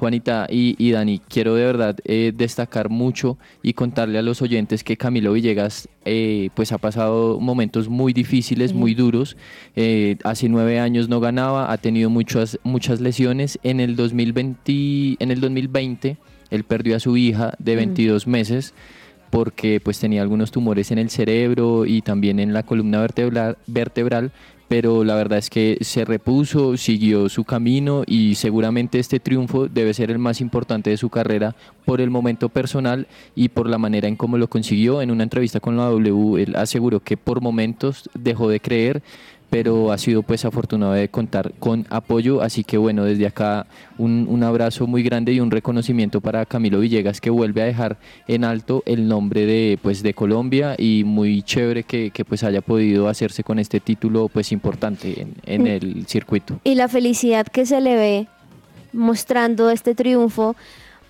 Juanita 0.03 0.49
y, 0.51 0.75
y 0.85 0.91
Dani, 0.91 1.21
quiero 1.29 1.55
de 1.55 1.65
verdad 1.65 1.97
eh, 2.05 2.33
destacar 2.35 2.89
mucho 2.89 3.39
y 3.63 3.75
contarle 3.75 4.19
a 4.19 4.23
los 4.23 4.43
oyentes 4.43 4.83
que 4.83 4.97
Camilo 4.97 5.33
Villegas 5.33 5.89
eh, 6.05 6.51
pues 6.57 6.73
ha 6.73 6.79
pasado 6.79 7.39
momentos 7.39 7.89
muy 7.89 8.13
difíciles, 8.13 8.73
muy 8.73 8.95
duros. 8.95 9.37
Eh, 9.77 10.17
hace 10.25 10.49
nueve 10.49 10.81
años 10.81 11.09
no 11.09 11.21
ganaba, 11.21 11.71
ha 11.71 11.79
tenido 11.79 12.11
muchas, 12.11 12.59
muchas 12.65 13.01
lesiones. 13.01 13.61
En 13.63 13.79
el 13.79 13.95
2020, 13.95 15.19
en 15.21 15.31
el 15.31 15.41
2020 15.41 16.17
él 16.51 16.65
perdió 16.65 16.97
a 16.97 16.99
su 16.99 17.17
hija 17.17 17.55
de 17.61 17.77
22 17.77 18.27
meses 18.27 18.75
porque 19.31 19.81
pues 19.81 20.01
tenía 20.01 20.21
algunos 20.21 20.51
tumores 20.51 20.91
en 20.91 20.99
el 20.99 21.11
cerebro 21.11 21.87
y 21.87 22.03
también 22.03 22.41
en 22.41 22.53
la 22.53 22.65
columna 22.65 23.01
vertebral, 23.01 23.57
vertebral 23.69 24.33
pero 24.73 25.05
la 25.05 25.17
verdad 25.17 25.39
es 25.39 25.51
que 25.51 25.77
se 25.83 26.07
repuso, 26.07 26.79
siguió 26.79 27.29
su 27.29 27.45
camino 27.45 28.05
y 28.07 28.37
seguramente 28.37 28.99
este 28.99 29.21
triunfo 29.21 29.69
debe 29.69 29.93
ser 29.93 30.11
el 30.11 30.19
más 30.19 30.41
importante 30.41 30.89
de 30.89 30.97
su 30.97 31.11
carrera 31.11 31.55
por 31.85 32.01
el 32.01 32.09
momento 32.09 32.49
personal 32.49 33.07
y 33.35 33.51
por 33.51 33.69
la 33.69 33.77
manera 33.77 34.09
en 34.09 34.17
cómo 34.17 34.39
lo 34.39 34.49
consiguió. 34.49 35.03
En 35.03 35.11
una 35.11 35.25
entrevista 35.25 35.61
con 35.61 35.77
la 35.77 35.91
W, 35.91 36.43
él 36.43 36.57
aseguró 36.57 37.01
que 37.01 37.19
por 37.19 37.43
momentos 37.43 38.09
dejó 38.15 38.49
de 38.49 38.61
creer, 38.61 39.03
pero 39.53 39.93
ha 39.93 39.99
sido 39.99 40.23
pues 40.23 40.47
afortunado 40.47 40.95
de 40.95 41.11
contar 41.11 41.53
con 41.59 41.85
apoyo, 41.91 42.41
así 42.41 42.65
que 42.65 42.79
bueno, 42.79 43.05
desde 43.05 43.27
acá 43.27 43.67
un, 43.99 44.27
un 44.27 44.43
abrazo 44.45 44.87
muy 44.87 45.03
grande 45.03 45.35
y 45.35 45.41
un 45.41 45.51
reconocimiento 45.51 46.23
para 46.23 46.47
Camilo 46.47 46.81
Villegas 46.81 47.21
que 47.21 47.29
vuelve 47.29 47.61
a 47.61 47.67
dejar 47.67 47.99
en 48.29 48.45
alto 48.45 48.83
el 48.87 49.07
nombre 49.07 49.45
de 49.45 49.79
pues 49.83 50.03
de 50.03 50.15
Colombia 50.15 50.75
y 50.79 51.05
muy 51.05 51.43
chévere 51.43 51.83
que, 51.83 52.11
que, 52.13 52.25
pues 52.25 52.45
haya 52.45 52.63
podido 52.63 53.09
hacerse 53.09 53.45
con 53.45 53.59
este 53.59 53.79
título 53.79 54.31
pues 54.33 54.53
importante 54.53 55.21
en, 55.21 55.35
en 55.45 55.67
el 55.67 56.07
circuito. 56.07 56.59
Y 56.65 56.75
la 56.75 56.89
felicidad 56.89 57.47
que 57.47 57.67
se 57.67 57.83
le 57.83 57.95
ve 57.95 58.29
mostrando 58.95 59.69
este 59.69 59.95
triunfo, 59.95 60.57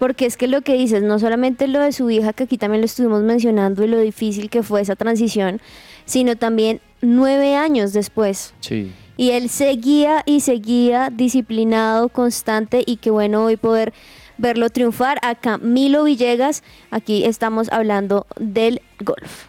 porque 0.00 0.26
es 0.26 0.36
que 0.36 0.48
lo 0.48 0.62
que 0.62 0.74
dices, 0.74 1.04
no 1.04 1.20
solamente 1.20 1.68
lo 1.68 1.78
de 1.78 1.92
su 1.92 2.10
hija, 2.10 2.32
que 2.32 2.42
aquí 2.42 2.58
también 2.58 2.80
lo 2.80 2.86
estuvimos 2.86 3.22
mencionando 3.22 3.84
y 3.84 3.86
lo 3.86 4.00
difícil 4.00 4.50
que 4.50 4.64
fue 4.64 4.80
esa 4.80 4.96
transición, 4.96 5.60
sino 6.06 6.34
también 6.34 6.80
nueve 7.02 7.56
años 7.56 7.92
después. 7.92 8.54
Sí. 8.60 8.92
Y 9.16 9.32
él 9.32 9.50
seguía 9.50 10.22
y 10.24 10.40
seguía 10.40 11.10
disciplinado, 11.12 12.08
constante 12.08 12.82
y 12.86 12.96
qué 12.96 13.10
bueno 13.10 13.44
hoy 13.44 13.56
poder 13.56 13.92
verlo 14.38 14.70
triunfar 14.70 15.18
a 15.22 15.34
Camilo 15.34 16.04
Villegas. 16.04 16.62
Aquí 16.90 17.24
estamos 17.24 17.70
hablando 17.70 18.26
del 18.38 18.80
golf. 19.00 19.46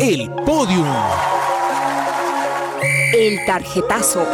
El 0.00 0.30
podium. 0.44 0.86
El 3.14 3.44
tarjetazo. 3.46 4.26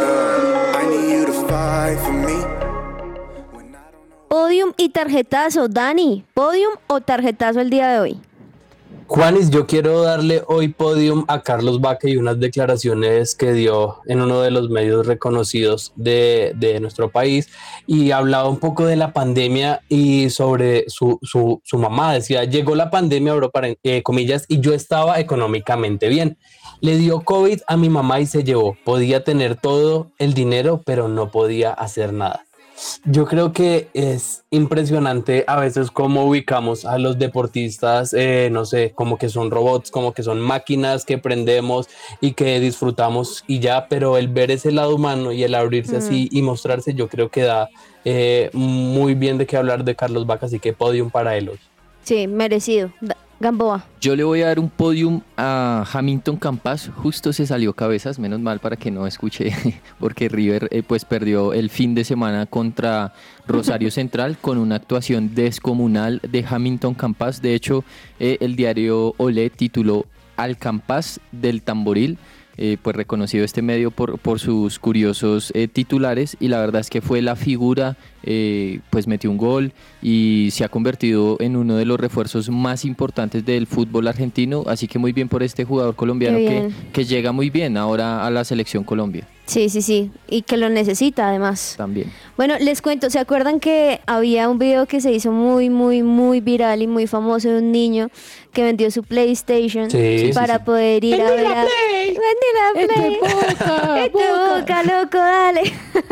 Podium 4.27 4.73
y 4.77 4.89
tarjetazo. 4.89 5.67
Dani, 5.67 6.23
podium 6.33 6.73
o 6.87 7.01
tarjetazo 7.01 7.59
el 7.59 7.69
día 7.69 7.91
de 7.91 7.99
hoy. 7.99 8.21
Juanis, 9.09 9.49
yo 9.49 9.65
quiero 9.65 10.03
darle 10.03 10.43
hoy 10.45 10.67
podium 10.67 11.25
a 11.27 11.41
Carlos 11.41 11.81
Vaca 11.81 12.07
y 12.07 12.17
unas 12.17 12.39
declaraciones 12.39 13.33
que 13.33 13.53
dio 13.53 13.97
en 14.05 14.21
uno 14.21 14.41
de 14.41 14.51
los 14.51 14.69
medios 14.69 15.07
reconocidos 15.07 15.93
de, 15.95 16.77
nuestro 16.79 17.09
país 17.09 17.49
y 17.87 18.11
hablaba 18.11 18.47
un 18.47 18.59
poco 18.59 18.85
de 18.85 18.95
la 18.97 19.11
pandemia 19.11 19.81
y 19.89 20.29
sobre 20.29 20.85
su, 20.89 21.17
su, 21.23 21.59
mamá. 21.79 22.13
Decía, 22.13 22.43
llegó 22.43 22.75
la 22.75 22.91
pandemia, 22.91 23.33
abro 23.33 23.51
eh, 23.81 24.03
comillas, 24.03 24.45
y 24.47 24.59
yo 24.59 24.75
estaba 24.75 25.19
económicamente 25.19 26.07
bien. 26.07 26.37
Le 26.79 26.95
dio 26.95 27.21
COVID 27.21 27.61
a 27.65 27.77
mi 27.77 27.89
mamá 27.89 28.19
y 28.19 28.27
se 28.27 28.43
llevó. 28.43 28.77
Podía 28.85 29.23
tener 29.23 29.55
todo 29.55 30.11
el 30.19 30.35
dinero, 30.35 30.83
pero 30.85 31.07
no 31.07 31.31
podía 31.31 31.73
hacer 31.73 32.13
nada. 32.13 32.45
Yo 33.05 33.25
creo 33.25 33.53
que 33.53 33.89
es 33.93 34.43
impresionante 34.51 35.43
a 35.47 35.59
veces 35.59 35.91
cómo 35.91 36.25
ubicamos 36.25 36.85
a 36.85 36.97
los 36.97 37.17
deportistas, 37.17 38.13
eh, 38.13 38.49
no 38.51 38.65
sé, 38.65 38.91
como 38.95 39.17
que 39.17 39.29
son 39.29 39.51
robots, 39.51 39.91
como 39.91 40.13
que 40.13 40.23
son 40.23 40.39
máquinas 40.39 41.05
que 41.05 41.17
prendemos 41.17 41.87
y 42.21 42.33
que 42.33 42.59
disfrutamos 42.59 43.43
y 43.47 43.59
ya, 43.59 43.87
pero 43.87 44.17
el 44.17 44.27
ver 44.27 44.51
ese 44.51 44.71
lado 44.71 44.95
humano 44.95 45.31
y 45.31 45.43
el 45.43 45.55
abrirse 45.55 45.97
así 45.97 46.29
y 46.31 46.41
mostrarse, 46.41 46.93
yo 46.93 47.07
creo 47.07 47.29
que 47.29 47.43
da 47.43 47.69
eh, 48.05 48.49
muy 48.53 49.13
bien 49.13 49.37
de 49.37 49.45
qué 49.45 49.57
hablar 49.57 49.83
de 49.83 49.95
Carlos 49.95 50.25
Vaca, 50.25 50.45
así 50.45 50.59
que 50.59 50.73
podium 50.73 51.09
para 51.09 51.35
él 51.37 51.49
hoy. 51.49 51.59
Sí, 52.03 52.27
merecido. 52.27 52.91
Gamboa. 53.39 53.85
Yo 54.01 54.15
le 54.17 54.23
voy 54.23 54.41
a 54.41 54.47
dar 54.47 54.59
un 54.59 54.69
podium 54.69 55.21
a 55.37 55.85
Hamilton 55.93 56.35
Campas, 56.35 56.91
justo 56.93 57.31
se 57.31 57.45
salió 57.45 57.73
cabezas, 57.73 58.19
menos 58.19 58.41
mal 58.41 58.59
para 58.59 58.75
que 58.75 58.91
no 58.91 59.07
escuche, 59.07 59.53
porque 59.99 60.27
River 60.27 60.67
eh, 60.71 60.83
pues 60.85 61.05
perdió 61.05 61.53
el 61.53 61.69
fin 61.69 61.95
de 61.95 62.03
semana 62.03 62.45
contra 62.45 63.13
Rosario 63.47 63.91
Central 63.91 64.37
con 64.39 64.57
una 64.57 64.75
actuación 64.75 65.35
descomunal 65.35 66.19
de 66.29 66.45
Hamilton 66.47 66.95
Campas. 66.95 67.41
De 67.41 67.55
hecho, 67.55 67.85
eh, 68.19 68.37
el 68.41 68.57
diario 68.57 69.13
Olé 69.17 69.49
tituló 69.49 70.05
Al 70.35 70.57
Campas 70.57 71.21
del 71.31 71.61
Tamboril. 71.61 72.17
eh, 72.61 72.75
pues 72.81 72.93
reconocido 72.93 73.45
este 73.45 73.61
medio 73.61 73.89
por, 73.89 74.19
por 74.19 74.41
sus 74.41 74.79
curiosos 74.79 75.53
titulares 75.71 76.35
y 76.41 76.49
la 76.49 76.59
verdad 76.59 76.81
es 76.81 76.89
que 76.89 76.99
fue 76.99 77.21
la 77.21 77.37
figura, 77.37 77.95
eh, 78.23 78.79
pues 78.89 79.07
metió 79.07 79.29
un 79.31 79.37
gol 79.37 79.73
y 80.01 80.49
se 80.51 80.63
ha 80.63 80.69
convertido 80.69 81.37
en 81.39 81.55
uno 81.55 81.75
de 81.75 81.85
los 81.85 81.99
refuerzos 81.99 82.49
más 82.49 82.85
importantes 82.85 83.45
del 83.45 83.67
fútbol 83.67 84.07
argentino, 84.07 84.63
así 84.67 84.87
que 84.87 84.99
muy 84.99 85.11
bien 85.11 85.29
por 85.29 85.43
este 85.43 85.65
jugador 85.65 85.95
colombiano 85.95 86.37
que, 86.37 86.69
que 86.93 87.05
llega 87.05 87.31
muy 87.31 87.49
bien 87.49 87.77
ahora 87.77 88.25
a 88.25 88.29
la 88.29 88.43
selección 88.43 88.83
Colombia 88.83 89.27
Sí, 89.49 89.67
sí, 89.69 89.81
sí. 89.81 90.11
Y 90.27 90.43
que 90.43 90.57
lo 90.57 90.69
necesita 90.69 91.27
además. 91.27 91.73
también. 91.75 92.11
Bueno, 92.37 92.55
les 92.59 92.83
cuento, 92.83 93.09
¿se 93.09 93.17
acuerdan 93.17 93.59
que 93.59 93.99
había 94.05 94.47
un 94.47 94.59
video 94.59 94.85
que 94.85 95.01
se 95.01 95.11
hizo 95.11 95.31
muy, 95.31 95.71
muy, 95.71 96.03
muy 96.03 96.39
viral 96.39 96.83
y 96.83 96.87
muy 96.87 97.07
famoso 97.07 97.49
de 97.49 97.57
un 97.57 97.71
niño 97.71 98.09
que 98.53 98.63
vendió 98.63 98.91
su 98.91 99.03
PlayStation 99.03 99.89
Sí, 99.89 100.19
sí, 100.19 100.31
para 100.33 100.57
sí. 100.59 100.63
poder 100.65 101.03
ir 101.03 101.19
a 101.19 101.31
ver 101.31 101.47
a... 101.47 101.65
¡Vende 101.65 102.87
la 102.87 102.93
Play! 102.93 103.17
¡Este 104.05 104.59
boca, 104.59 104.83
loco, 104.83 105.17
dale! 105.17 105.61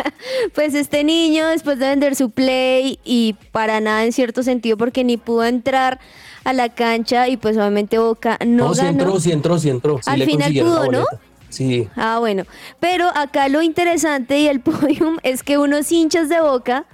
pues 0.56 0.74
este 0.74 1.04
niño, 1.04 1.48
después 1.48 1.78
de 1.78 1.86
vender 1.98 2.16
su 2.16 2.30
Play 2.30 3.00
y 3.04 3.34
para 3.52 3.80
nada 3.80 4.06
en 4.06 4.12
cierto 4.14 4.44
sentido 4.44 4.78
porque 4.78 5.04
ni 5.04 5.18
pudo 5.18 5.46
entrar 5.46 6.00
a 6.44 6.54
la 6.54 6.70
cancha 6.70 7.28
y 7.28 7.38
pues 7.38 7.58
obviamente 7.58 7.98
Boca 7.98 8.38
no 8.46 8.70
No, 8.70 8.74
ganó. 8.76 8.90
entró, 8.90 9.20
sí 9.20 9.32
entró, 9.32 9.58
sí 9.58 9.70
entró. 9.70 9.98
Sí 9.98 10.10
Al 10.12 10.22
final 10.24 10.54
pudo, 10.54 10.92
¿no? 10.92 11.06
Sí. 11.50 11.88
Ah, 11.96 12.18
bueno. 12.20 12.44
Pero 12.80 13.08
acá 13.16 13.50
lo 13.50 13.64
interesante 13.64 14.38
y 14.40 14.48
el 14.48 14.60
podium 14.68 15.18
es 15.24 15.42
que 15.42 15.58
unos 15.58 15.92
hinchas 15.92 16.30
de 16.30 16.40
boca 16.40 16.86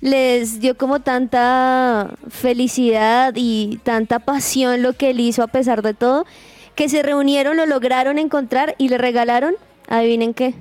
les 0.00 0.60
dio 0.60 0.78
como 0.78 1.00
tanta 1.00 2.14
felicidad 2.30 3.34
y 3.36 3.80
tanta 3.82 4.20
pasión 4.20 4.80
lo 4.82 4.94
que 4.94 5.10
él 5.10 5.20
hizo 5.20 5.42
a 5.42 5.48
pesar 5.48 5.82
de 5.82 5.92
todo, 5.92 6.24
que 6.74 6.88
se 6.88 7.02
reunieron, 7.02 7.56
lo 7.58 7.66
lograron 7.66 8.18
encontrar 8.18 8.76
y 8.78 8.88
le 8.88 8.96
regalaron, 8.96 9.54
adivinen 9.88 10.32
qué, 10.32 10.54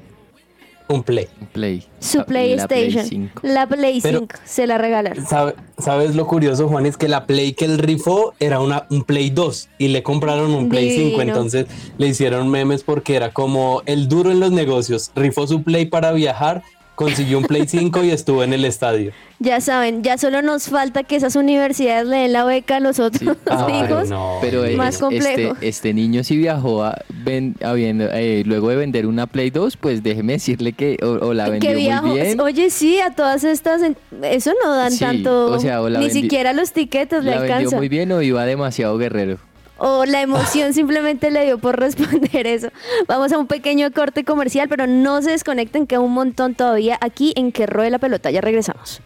Un 0.89 1.03
play. 1.03 1.27
Play. 1.51 1.83
su 1.99 2.19
La- 2.19 2.23
la 2.23 2.25
Play 2.27 2.55
PlayStation. 2.57 3.05
5. 3.05 3.41
La 3.43 3.67
Play 3.67 3.99
5 4.01 4.27
Pero- 4.27 4.27
se 4.45 4.67
la 4.67 4.77
regalaron. 4.77 5.25
¿Sabe- 5.25 5.55
¿Sabes 5.77 6.15
lo 6.15 6.25
curioso, 6.27 6.67
Juan? 6.69 6.85
Es 6.85 6.95
que 6.97 7.07
la 7.07 7.25
Play 7.25 7.53
que 7.53 7.65
él 7.65 7.77
rifó 7.77 8.33
era 8.39 8.59
una, 8.61 8.85
un 8.89 9.03
Play 9.03 9.29
2 9.29 9.67
y 9.77 9.89
le 9.89 10.01
compraron 10.03 10.51
un 10.53 10.69
Play 10.69 10.89
5. 10.91 11.03
Divino. 11.17 11.21
Entonces 11.23 11.65
le 11.97 12.07
hicieron 12.07 12.49
memes 12.49 12.83
porque 12.83 13.15
era 13.15 13.33
como 13.33 13.81
el 13.85 14.07
duro 14.07 14.31
en 14.31 14.39
los 14.39 14.51
negocios. 14.51 15.11
Rifó 15.15 15.45
su 15.45 15.63
Play 15.63 15.88
para 15.88 16.11
viajar, 16.13 16.63
consiguió 16.97 17.37
un 17.37 17.43
Play 17.45 17.67
5 17.67 18.03
y 18.03 18.09
estuvo 18.09 18.43
en 18.43 18.53
el 18.53 18.65
estadio. 18.65 19.11
Ya 19.37 19.61
saben, 19.61 20.01
ya 20.03 20.17
solo 20.17 20.41
nos 20.41 20.63
falta 20.67 21.03
que 21.03 21.15
esas 21.15 21.35
universidades 21.35 22.07
le 22.07 22.17
den 22.17 22.33
la 22.33 22.43
beca 22.43 22.77
a 22.77 22.79
los 22.79 22.99
otros 22.99 23.21
hijos. 23.69 24.09
no. 24.09 24.39
Pero 24.41 24.65
eh, 24.65 24.75
Más 24.75 24.97
complejo. 24.97 25.53
Este, 25.53 25.67
este 25.67 25.93
niño 25.93 26.23
si 26.23 26.35
viajó 26.37 26.83
a 26.83 26.97
ven- 27.23 27.55
habiendo, 27.63 28.05
eh, 28.11 28.41
luego 28.47 28.69
de 28.69 28.77
vender 28.77 29.05
una 29.05 29.27
Play 29.27 29.51
2, 29.51 29.77
pues 29.77 30.01
déjeme 30.01 30.33
decirle 30.33 30.73
que 30.73 30.97
o, 31.03 31.27
o 31.27 31.33
la 31.35 31.47
vendió 31.49 31.69
que 31.69 31.75
viajo. 31.75 32.07
muy 32.07 32.19
bien. 32.19 32.41
Oye, 32.41 32.71
sí, 32.71 32.99
a 32.99 33.11
todas 33.11 33.43
estas, 33.43 33.83
en- 33.83 33.95
eso 34.23 34.51
no 34.65 34.73
dan 34.75 34.91
Sí, 34.91 34.97
tanto, 34.99 35.51
o 35.51 35.59
sea, 35.59 35.83
o 35.83 35.89
la 35.89 35.99
ni 35.99 36.07
vendi- 36.07 36.21
siquiera 36.23 36.51
los 36.53 36.71
tiquetes 36.71 37.23
le 37.23 37.35
La 37.35 37.41
vendió 37.41 37.71
muy 37.77 37.89
bien 37.89 38.11
o 38.11 38.23
iba 38.23 38.43
demasiado 38.43 38.97
guerrero. 38.97 39.37
O 39.78 40.05
la 40.05 40.21
emoción 40.21 40.73
simplemente 40.75 41.32
le 41.32 41.45
dio 41.45 41.59
por 41.59 41.80
responder 41.80 42.47
eso. 42.47 42.69
Vamos 43.07 43.32
a 43.32 43.38
un 43.38 43.47
pequeño 43.47 43.91
corte 43.91 44.23
comercial, 44.23 44.67
pero 44.69 44.88
no 44.88 45.21
se 45.21 45.32
desconecten, 45.32 45.88
que 45.88 45.97
un 45.97 46.13
montón 46.13 46.55
todavía 46.55 46.97
aquí 47.01 47.34
en 47.36 47.51
Que 47.51 47.65
Ruede 47.65 47.91
la 47.91 47.99
Pelota. 47.99 48.32
Ya 48.32 48.41
regresamos. 48.41 49.01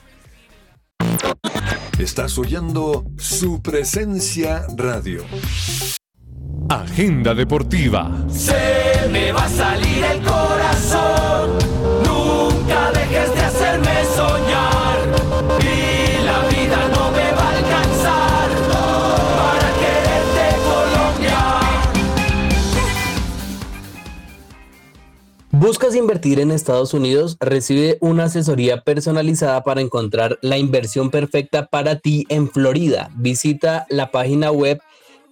Estás 2.00 2.38
oyendo 2.38 3.06
su 3.18 3.62
presencia 3.62 4.66
radio. 4.76 5.24
Agenda 6.70 7.34
deportiva. 7.36 8.26
Se 8.30 9.08
me 9.12 9.32
va 9.32 9.46
a 9.46 9.50
salir 9.50 10.04
el 10.04 10.22
corazón. 10.24 11.71
¿Buscas 25.62 25.96
invertir 25.96 26.40
en 26.40 26.50
Estados 26.50 26.96
Unidos? 26.96 27.38
Recibe 27.40 28.00
una 28.02 28.24
asesoría 28.24 28.82
personalizada 28.82 29.64
para 29.64 29.80
encontrar 29.80 30.40
la 30.42 30.58
inversión 30.58 31.12
perfecta 31.12 31.68
para 31.68 32.00
ti 32.00 32.26
en 32.30 32.50
Florida. 32.50 33.12
Visita 33.16 33.86
la 33.88 34.10
página 34.10 34.52
web 34.52 34.82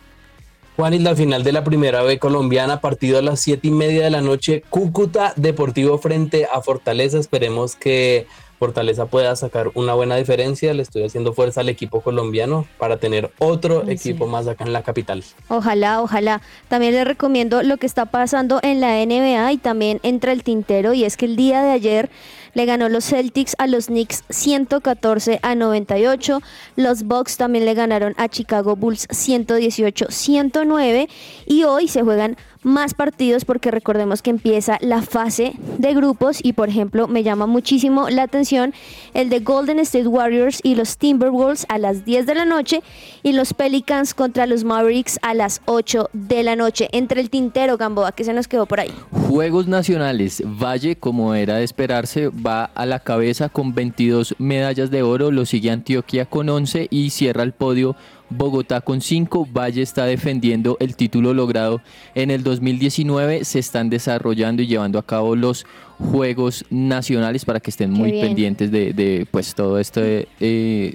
Juan, 0.76 0.94
y 0.94 1.00
la 1.00 1.14
final 1.14 1.44
de 1.44 1.52
la 1.52 1.64
primera 1.64 2.02
B 2.02 2.18
colombiana, 2.18 2.80
partido 2.80 3.18
a 3.18 3.22
las 3.22 3.40
siete 3.40 3.68
y 3.68 3.72
media 3.72 4.04
de 4.04 4.10
la 4.10 4.22
noche, 4.22 4.64
Cúcuta 4.70 5.34
Deportivo 5.36 5.98
frente 5.98 6.46
a 6.50 6.62
Fortaleza. 6.62 7.18
Esperemos 7.18 7.76
que 7.76 8.26
Fortaleza 8.64 9.04
pueda 9.04 9.36
sacar 9.36 9.70
una 9.74 9.92
buena 9.92 10.16
diferencia. 10.16 10.72
Le 10.72 10.80
estoy 10.80 11.04
haciendo 11.04 11.34
fuerza 11.34 11.60
al 11.60 11.68
equipo 11.68 12.00
colombiano 12.00 12.66
para 12.78 12.96
tener 12.96 13.30
otro 13.38 13.84
sí. 13.84 13.92
equipo 13.92 14.26
más 14.26 14.48
acá 14.48 14.64
en 14.64 14.72
la 14.72 14.82
capital. 14.82 15.22
Ojalá, 15.48 16.00
ojalá. 16.00 16.40
También 16.68 16.94
les 16.94 17.06
recomiendo 17.06 17.62
lo 17.62 17.76
que 17.76 17.84
está 17.84 18.06
pasando 18.06 18.60
en 18.62 18.80
la 18.80 19.04
NBA 19.04 19.52
y 19.52 19.58
también 19.58 20.00
entre 20.02 20.32
el 20.32 20.42
tintero 20.42 20.94
y 20.94 21.04
es 21.04 21.18
que 21.18 21.26
el 21.26 21.36
día 21.36 21.62
de 21.62 21.72
ayer 21.72 22.08
le 22.54 22.64
ganó 22.66 22.88
los 22.88 23.04
Celtics 23.04 23.54
a 23.58 23.66
los 23.66 23.86
Knicks 23.86 24.24
114 24.30 25.40
a 25.42 25.54
98. 25.54 26.40
Los 26.76 27.04
Bucks 27.04 27.36
también 27.36 27.64
le 27.64 27.74
ganaron 27.74 28.14
a 28.16 28.28
Chicago 28.28 28.76
Bulls 28.76 29.06
118 29.10 30.06
109 30.08 31.08
y 31.46 31.64
hoy 31.64 31.88
se 31.88 32.02
juegan 32.02 32.36
más 32.62 32.94
partidos 32.94 33.44
porque 33.44 33.70
recordemos 33.70 34.22
que 34.22 34.30
empieza 34.30 34.78
la 34.80 35.02
fase 35.02 35.52
de 35.78 35.94
grupos 35.94 36.38
y 36.42 36.54
por 36.54 36.70
ejemplo 36.70 37.06
me 37.08 37.22
llama 37.22 37.46
muchísimo 37.46 38.08
la 38.08 38.22
atención 38.22 38.72
el 39.12 39.28
de 39.28 39.40
Golden 39.40 39.78
State 39.80 40.08
Warriors 40.08 40.60
y 40.62 40.74
los 40.74 40.96
Timberwolves 40.96 41.66
a 41.68 41.78
las 41.78 42.06
10 42.06 42.26
de 42.26 42.34
la 42.34 42.46
noche 42.46 42.82
y 43.22 43.32
los 43.32 43.52
Pelicans 43.52 44.14
contra 44.14 44.46
los 44.46 44.64
Mavericks 44.64 45.18
a 45.22 45.34
las 45.34 45.60
8 45.66 46.10
de 46.12 46.42
la 46.42 46.56
noche. 46.56 46.88
Entre 46.92 47.20
el 47.20 47.30
tintero, 47.30 47.76
Gamboa, 47.76 48.12
que 48.12 48.24
se 48.24 48.32
nos 48.32 48.48
quedó 48.48 48.66
por 48.66 48.80
ahí. 48.80 48.92
Juegos 49.28 49.66
Nacionales. 49.66 50.42
Valle, 50.44 50.96
como 50.96 51.34
era 51.34 51.56
de 51.56 51.64
esperarse, 51.64 52.30
va 52.44 52.64
a 52.64 52.86
la 52.86 53.00
cabeza 53.00 53.48
con 53.48 53.74
22 53.74 54.34
medallas 54.38 54.90
de 54.90 55.02
oro. 55.02 55.30
Lo 55.30 55.46
sigue 55.46 55.70
Antioquia 55.70 56.26
con 56.26 56.48
11 56.48 56.88
y 56.90 57.10
cierra 57.10 57.42
el 57.42 57.52
podio 57.52 57.96
Bogotá 58.30 58.80
con 58.80 59.00
5. 59.00 59.48
Valle 59.52 59.82
está 59.82 60.06
defendiendo 60.06 60.76
el 60.80 60.96
título 60.96 61.34
logrado 61.34 61.80
en 62.14 62.30
el 62.30 62.42
2019. 62.42 63.44
Se 63.44 63.58
están 63.58 63.90
desarrollando 63.90 64.62
y 64.62 64.66
llevando 64.66 64.98
a 64.98 65.02
cabo 65.06 65.36
los 65.36 65.66
Juegos 65.98 66.64
Nacionales 66.70 67.44
para 67.44 67.60
que 67.60 67.70
estén 67.70 67.92
Qué 67.92 67.98
muy 67.98 68.12
bien. 68.12 68.26
pendientes 68.26 68.70
de, 68.70 68.92
de, 68.92 69.26
pues 69.30 69.54
todo 69.54 69.78
esto 69.78 70.00
de, 70.00 70.28
eh, 70.40 70.94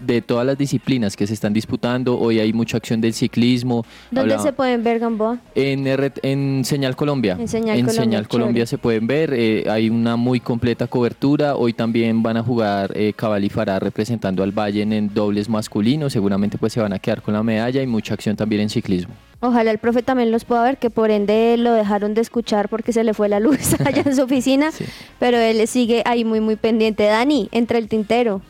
de 0.00 0.22
todas 0.22 0.46
las 0.46 0.56
disciplinas 0.58 1.16
que 1.16 1.26
se 1.26 1.34
están 1.34 1.52
disputando. 1.52 2.18
Hoy 2.18 2.38
hay 2.40 2.52
mucha 2.52 2.76
acción 2.76 3.00
del 3.00 3.12
ciclismo. 3.14 3.84
¿Dónde 4.10 4.38
se 4.38 4.52
pueden 4.52 4.82
ver, 4.82 4.98
Gamboa? 4.98 5.38
en, 5.54 5.86
R- 5.86 6.12
en 6.22 6.64
Señal 6.64 6.96
Colombia. 6.96 7.36
En 7.38 7.48
Señal 7.48 7.78
Colombia, 7.84 8.24
Colombia 8.24 8.52
chévere. 8.64 8.66
se 8.66 8.78
pueden 8.78 9.06
ver. 9.06 9.32
eh, 9.34 9.64
hay 9.70 9.90
una 9.90 10.16
muy 10.16 10.40
completa 10.40 10.86
cobertura. 10.86 11.56
Hoy 11.56 11.72
también 11.72 12.22
van 12.22 12.36
a 12.36 12.42
jugar 12.42 12.92
eh, 12.94 13.12
Cabal 13.14 13.44
y 13.44 13.48
Farah 13.50 13.78
representando 13.78 14.42
al 14.42 14.52
Valle 14.52 14.82
en, 14.82 14.92
en 14.92 15.12
dobles 15.12 15.48
masculinos. 15.48 16.12
Seguramente 16.12 16.58
pues 16.58 16.72
se 16.72 16.80
van 16.80 16.92
a 16.92 16.98
quedar 16.98 17.22
con 17.22 17.34
la 17.34 17.42
medalla 17.42 17.82
y 17.82 17.86
mucha 17.86 18.14
acción 18.14 18.36
también 18.36 18.62
en 18.62 18.70
ciclismo. 18.70 19.14
Ojalá 19.42 19.70
el 19.70 19.78
profe 19.78 20.02
también 20.02 20.30
los 20.30 20.44
pueda 20.44 20.62
ver, 20.62 20.76
que 20.76 20.90
por 20.90 21.10
ende 21.10 21.56
lo 21.56 21.72
dejaron 21.72 22.12
de 22.12 22.20
escuchar 22.20 22.68
porque 22.68 22.92
se 22.92 23.04
le 23.04 23.14
fue 23.14 23.28
la 23.30 23.40
luz 23.40 23.74
allá 23.86 24.02
en 24.04 24.14
su 24.14 24.22
oficina, 24.22 24.70
Sí. 24.70 24.84
pero 25.18 25.38
él 25.38 25.66
sigue 25.66 26.02
ahí 26.04 26.24
muy, 26.26 26.40
muy 26.40 26.56
pendiente. 26.56 27.04
Dani, 27.04 27.48
entre 27.52 27.78
el 27.78 27.88
tintero. 27.88 28.42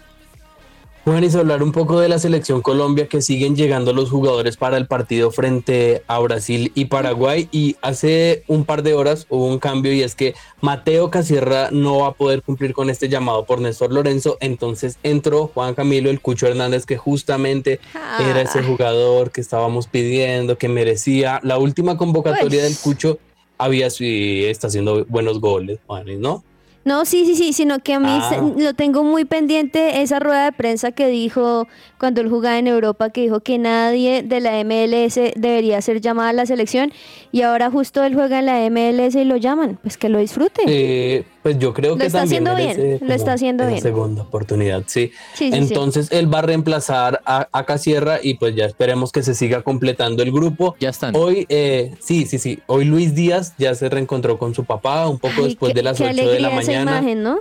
Juanis, 1.03 1.35
hablar 1.35 1.63
un 1.63 1.73
poco 1.73 1.99
de 1.99 2.11
la 2.11 2.19
selección 2.19 2.61
Colombia 2.61 3.09
que 3.09 3.23
siguen 3.23 3.57
llegando 3.57 3.95
los 3.95 4.11
jugadores 4.11 4.59
para 4.59 4.77
el 4.77 4.87
partido 4.87 5.31
frente 5.31 6.03
a 6.07 6.19
Brasil 6.19 6.73
y 6.75 6.85
Paraguay. 6.85 7.49
Y 7.51 7.77
hace 7.81 8.45
un 8.49 8.67
par 8.67 8.83
de 8.83 8.93
horas 8.93 9.27
hubo 9.31 9.47
un 9.47 9.59
cambio 9.59 9.95
y 9.95 10.03
es 10.03 10.15
que 10.15 10.35
Mateo 10.61 11.11
Casierra 11.11 11.71
no 11.73 12.01
va 12.01 12.09
a 12.09 12.13
poder 12.13 12.43
cumplir 12.43 12.75
con 12.75 12.91
este 12.91 13.09
llamado 13.09 13.47
por 13.47 13.63
Néstor 13.63 13.93
Lorenzo, 13.93 14.37
entonces 14.41 14.99
entró 15.03 15.51
Juan 15.55 15.75
Camilo 15.75 16.11
el 16.11 16.21
Cucho 16.21 16.47
Hernández 16.47 16.85
que 16.85 16.99
justamente 16.99 17.81
era 18.21 18.43
ese 18.43 18.63
jugador 18.63 19.31
que 19.31 19.41
estábamos 19.41 19.87
pidiendo, 19.87 20.59
que 20.59 20.69
merecía 20.69 21.41
la 21.43 21.57
última 21.57 21.97
convocatoria 21.97 22.63
del 22.63 22.77
Cucho. 22.77 23.19
Había 23.57 23.89
sí, 23.89 24.45
está 24.45 24.67
haciendo 24.67 25.07
buenos 25.07 25.41
goles, 25.41 25.81
Juanis, 25.87 26.19
¿no? 26.19 26.45
No, 26.83 27.05
sí, 27.05 27.27
sí, 27.27 27.35
sí, 27.37 27.53
sino 27.53 27.79
que 27.81 27.93
a 27.95 28.01
mí 28.01 28.09
Ah. 28.09 28.31
se- 28.31 28.63
lo 28.63 28.73
tengo 28.73 29.05
muy 29.05 29.27
pendiente 29.27 30.01
esa 30.01 30.19
rueda 30.19 30.45
de 30.47 30.53
prensa 30.53 30.93
que 30.93 31.09
dijo 31.09 31.69
cuando 31.99 32.23
él 32.23 32.31
jugaba 32.31 32.59
en 32.59 32.69
Europa, 32.69 33.11
que 33.11 33.21
dijo 33.21 33.41
que 33.41 33.59
nadie 33.59 34.23
de 34.23 34.41
la 34.41 34.59
MLS 34.61 35.35
debería 35.37 35.83
ser 35.83 36.01
llamada 36.01 36.31
a 36.31 36.33
la 36.33 36.47
selección 36.47 36.91
y 37.33 37.43
ahora 37.43 37.71
justo 37.71 38.03
él 38.03 38.15
juega 38.15 38.39
en 38.39 38.47
la 38.47 38.65
MLS 38.71 39.15
y 39.21 39.25
lo 39.25 39.37
llaman, 39.37 39.79
pues 39.83 39.99
que 39.99 40.09
lo 40.09 40.19
disfrute. 40.21 40.63
Eh, 40.67 41.25
pues 41.43 41.59
yo 41.59 41.73
creo 41.73 41.93
Lo 41.93 41.97
que 41.99 42.07
está 42.07 42.21
también 42.21 42.47
haciendo 42.49 42.75
bien, 42.85 42.99
lo 43.09 43.15
está 43.15 43.33
haciendo 43.33 43.63
esa 43.65 43.71
bien. 43.71 43.83
segunda 43.83 44.23
oportunidad, 44.23 44.83
sí. 44.87 45.11
Sí, 45.35 45.51
sí, 45.51 45.53
sí. 45.53 45.57
Entonces 45.59 46.09
él 46.13 46.33
va 46.33 46.41
a 46.41 46.43
reemplazar 46.43 47.21
a, 47.25 47.49
a 47.53 47.65
Casierra 47.65 48.19
y 48.23 48.35
pues 48.35 48.55
ya 48.55 48.67
esperemos 48.67 49.11
que 49.13 49.23
se 49.23 49.35
siga 49.35 49.63
completando 49.63 50.23
el 50.23 50.33
grupo. 50.33 50.77
Ya 50.81 50.91
están. 50.91 51.17
Hoy, 51.17 51.47
eh, 51.49 51.95
sí, 52.01 52.27
sí, 52.27 52.39
sí. 52.39 52.59
Hoy 52.67 52.85
Luis 52.85 53.15
Díaz 53.15 53.55
ya 53.59 53.75
se 53.75 53.89
reencontró 53.89 54.39
con 54.39 54.55
su 54.55 54.65
papá 54.65 55.09
un 55.09 55.19
poco 55.19 55.35
Ay, 55.39 55.45
después 55.45 55.71
qué- 55.73 55.77
de 55.79 55.83
las 55.83 55.97
qué 55.99 56.05
8 56.05 56.15
de 56.15 56.21
alegría 56.23 56.41
la 56.41 56.49
esa 56.61 56.67
mañana. 56.73 56.91
imagen, 56.99 57.23
¿no? 57.23 57.39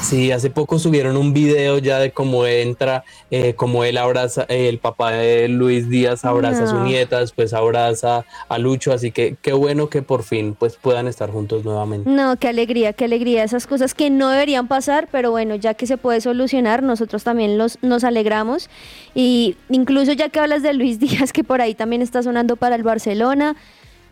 Sí, 0.00 0.32
hace 0.32 0.50
poco 0.50 0.78
subieron 0.78 1.16
un 1.16 1.32
video 1.32 1.78
ya 1.78 1.98
de 1.98 2.10
cómo 2.10 2.46
entra, 2.46 3.04
eh, 3.30 3.54
cómo 3.54 3.84
él 3.84 3.96
abraza, 3.96 4.44
eh, 4.48 4.68
el 4.68 4.78
papá 4.78 5.12
de 5.12 5.48
Luis 5.48 5.88
Díaz 5.88 6.24
abraza 6.24 6.64
a 6.64 6.66
su 6.66 6.80
nieta, 6.80 7.20
después 7.20 7.54
abraza 7.54 8.24
a 8.48 8.58
Lucho, 8.58 8.92
así 8.92 9.10
que 9.10 9.36
qué 9.40 9.52
bueno 9.52 9.88
que 9.88 10.02
por 10.02 10.24
fin 10.24 10.54
pues 10.58 10.76
puedan 10.76 11.08
estar 11.08 11.30
juntos 11.30 11.64
nuevamente. 11.64 12.08
No, 12.08 12.36
qué 12.36 12.48
alegría, 12.48 12.92
qué 12.92 13.06
alegría. 13.06 13.44
Esas 13.44 13.66
cosas 13.66 13.94
que 13.94 14.10
no 14.10 14.28
deberían 14.28 14.68
pasar, 14.68 15.08
pero 15.10 15.30
bueno, 15.30 15.54
ya 15.54 15.74
que 15.74 15.86
se 15.86 15.96
puede 15.96 16.20
solucionar, 16.20 16.82
nosotros 16.82 17.24
también 17.24 17.56
los, 17.56 17.78
nos 17.82 18.04
alegramos. 18.04 18.68
Y 19.14 19.56
incluso 19.70 20.12
ya 20.12 20.28
que 20.28 20.40
hablas 20.40 20.62
de 20.62 20.74
Luis 20.74 20.98
Díaz, 21.00 21.32
que 21.32 21.44
por 21.44 21.60
ahí 21.60 21.74
también 21.74 22.02
está 22.02 22.22
sonando 22.22 22.56
para 22.56 22.76
el 22.76 22.82
Barcelona. 22.82 23.56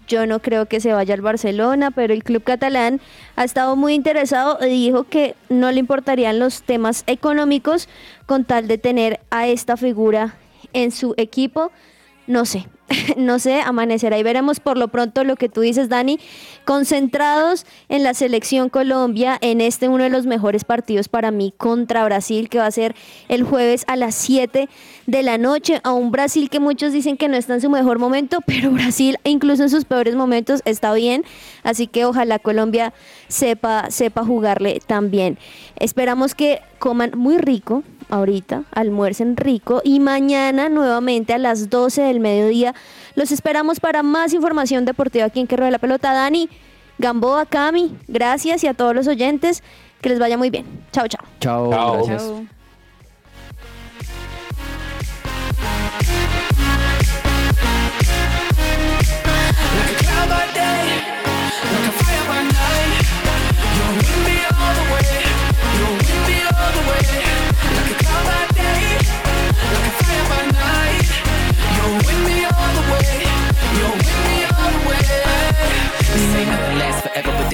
Yo 0.06 0.26
no 0.26 0.40
creo 0.40 0.66
que 0.66 0.80
se 0.80 0.92
vaya 0.92 1.14
al 1.14 1.20
Barcelona, 1.20 1.90
pero 1.90 2.12
el 2.14 2.22
club 2.22 2.44
catalán 2.44 3.00
ha 3.34 3.44
estado 3.44 3.74
muy 3.76 3.94
interesado 3.94 4.58
y 4.64 4.70
dijo 4.70 5.04
que 5.04 5.34
no 5.48 5.70
le 5.72 5.80
importarían 5.80 6.38
los 6.38 6.62
temas 6.62 7.02
económicos 7.06 7.88
con 8.26 8.44
tal 8.44 8.68
de 8.68 8.78
tener 8.78 9.20
a 9.30 9.48
esta 9.48 9.76
figura 9.76 10.36
en 10.72 10.92
su 10.92 11.14
equipo. 11.16 11.72
No 12.26 12.44
sé, 12.44 12.66
no 13.16 13.38
sé, 13.38 13.60
amanecerá 13.60 14.18
y 14.18 14.22
veremos 14.22 14.60
por 14.60 14.78
lo 14.78 14.88
pronto 14.88 15.24
lo 15.24 15.36
que 15.36 15.48
tú 15.48 15.60
dices, 15.60 15.88
Dani, 15.88 16.18
concentrados 16.64 17.66
en 17.88 18.02
la 18.02 18.14
selección 18.14 18.68
Colombia, 18.68 19.38
en 19.40 19.60
este 19.60 19.88
uno 19.88 20.04
de 20.04 20.10
los 20.10 20.26
mejores 20.26 20.64
partidos 20.64 21.08
para 21.08 21.30
mí 21.30 21.52
contra 21.56 22.04
Brasil, 22.04 22.48
que 22.48 22.58
va 22.58 22.66
a 22.66 22.70
ser 22.70 22.94
el 23.28 23.42
jueves 23.42 23.84
a 23.88 23.96
las 23.96 24.14
7 24.14 24.68
de 25.06 25.22
la 25.22 25.38
noche, 25.38 25.80
a 25.82 25.92
un 25.92 26.10
Brasil 26.10 26.50
que 26.50 26.60
muchos 26.60 26.92
dicen 26.92 27.16
que 27.16 27.28
no 27.28 27.36
está 27.36 27.54
en 27.54 27.60
su 27.60 27.70
mejor 27.70 27.98
momento, 27.98 28.40
pero 28.46 28.70
Brasil 28.70 29.18
incluso 29.24 29.62
en 29.62 29.70
sus 29.70 29.84
peores 29.84 30.14
momentos 30.14 30.62
está 30.64 30.92
bien, 30.94 31.24
así 31.62 31.86
que 31.86 32.04
ojalá 32.04 32.38
Colombia 32.38 32.92
sepa, 33.28 33.90
sepa 33.90 34.24
jugarle 34.24 34.80
también. 34.86 35.38
Esperamos 35.76 36.34
que 36.34 36.60
coman 36.78 37.12
muy 37.16 37.38
rico, 37.38 37.82
ahorita, 38.08 38.64
almuercen 38.72 39.36
rico 39.36 39.80
y 39.84 40.00
mañana 40.00 40.68
nuevamente 40.68 41.34
a 41.34 41.38
las 41.38 41.70
12 41.70 42.02
del 42.02 42.20
mediodía 42.20 42.74
los 43.14 43.32
esperamos 43.32 43.80
para 43.80 44.02
más 44.02 44.32
información 44.34 44.84
deportiva 44.84 45.24
aquí 45.26 45.40
en 45.40 45.46
Que 45.46 45.56
Rueda 45.56 45.70
la 45.70 45.78
Pelota. 45.78 46.12
Dani, 46.12 46.48
Gamboa, 46.98 47.46
Cami, 47.46 47.96
gracias 48.08 48.64
y 48.64 48.66
a 48.66 48.74
todos 48.74 48.94
los 48.94 49.06
oyentes, 49.06 49.62
que 50.00 50.08
les 50.08 50.18
vaya 50.18 50.38
muy 50.38 50.50
bien. 50.50 50.66
Chao, 50.92 51.08
chao. 51.08 51.24
Chao, 51.40 51.70
Chao. 51.70 51.92
gracias. 51.94 52.22
Chao. 52.22 52.55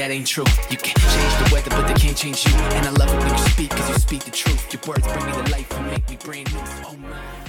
That 0.02 0.10
ain't 0.10 0.26
true. 0.26 0.44
You 0.68 0.76
can 0.76 0.98
change 0.98 1.34
the 1.38 1.54
weather, 1.54 1.70
but 1.70 1.86
they 1.86 1.94
can't 1.94 2.16
change 2.16 2.44
you. 2.44 2.52
And 2.74 2.86
I 2.86 2.90
love 2.90 3.08
it 3.08 3.18
when 3.18 3.28
you 3.28 3.38
speak, 3.50 3.70
cause 3.70 3.88
you 3.88 3.94
speak 3.94 4.24
the 4.24 4.32
truth. 4.32 4.72
Your 4.72 4.82
words 4.88 5.06
bring 5.06 5.26
me 5.26 5.32
to 5.32 5.52
life 5.52 5.70
and 5.78 5.86
make 5.86 6.10
me 6.10 6.16
brand 6.16 6.52
new. 6.52 6.58
Oh 6.58 6.96
my. 7.00 7.41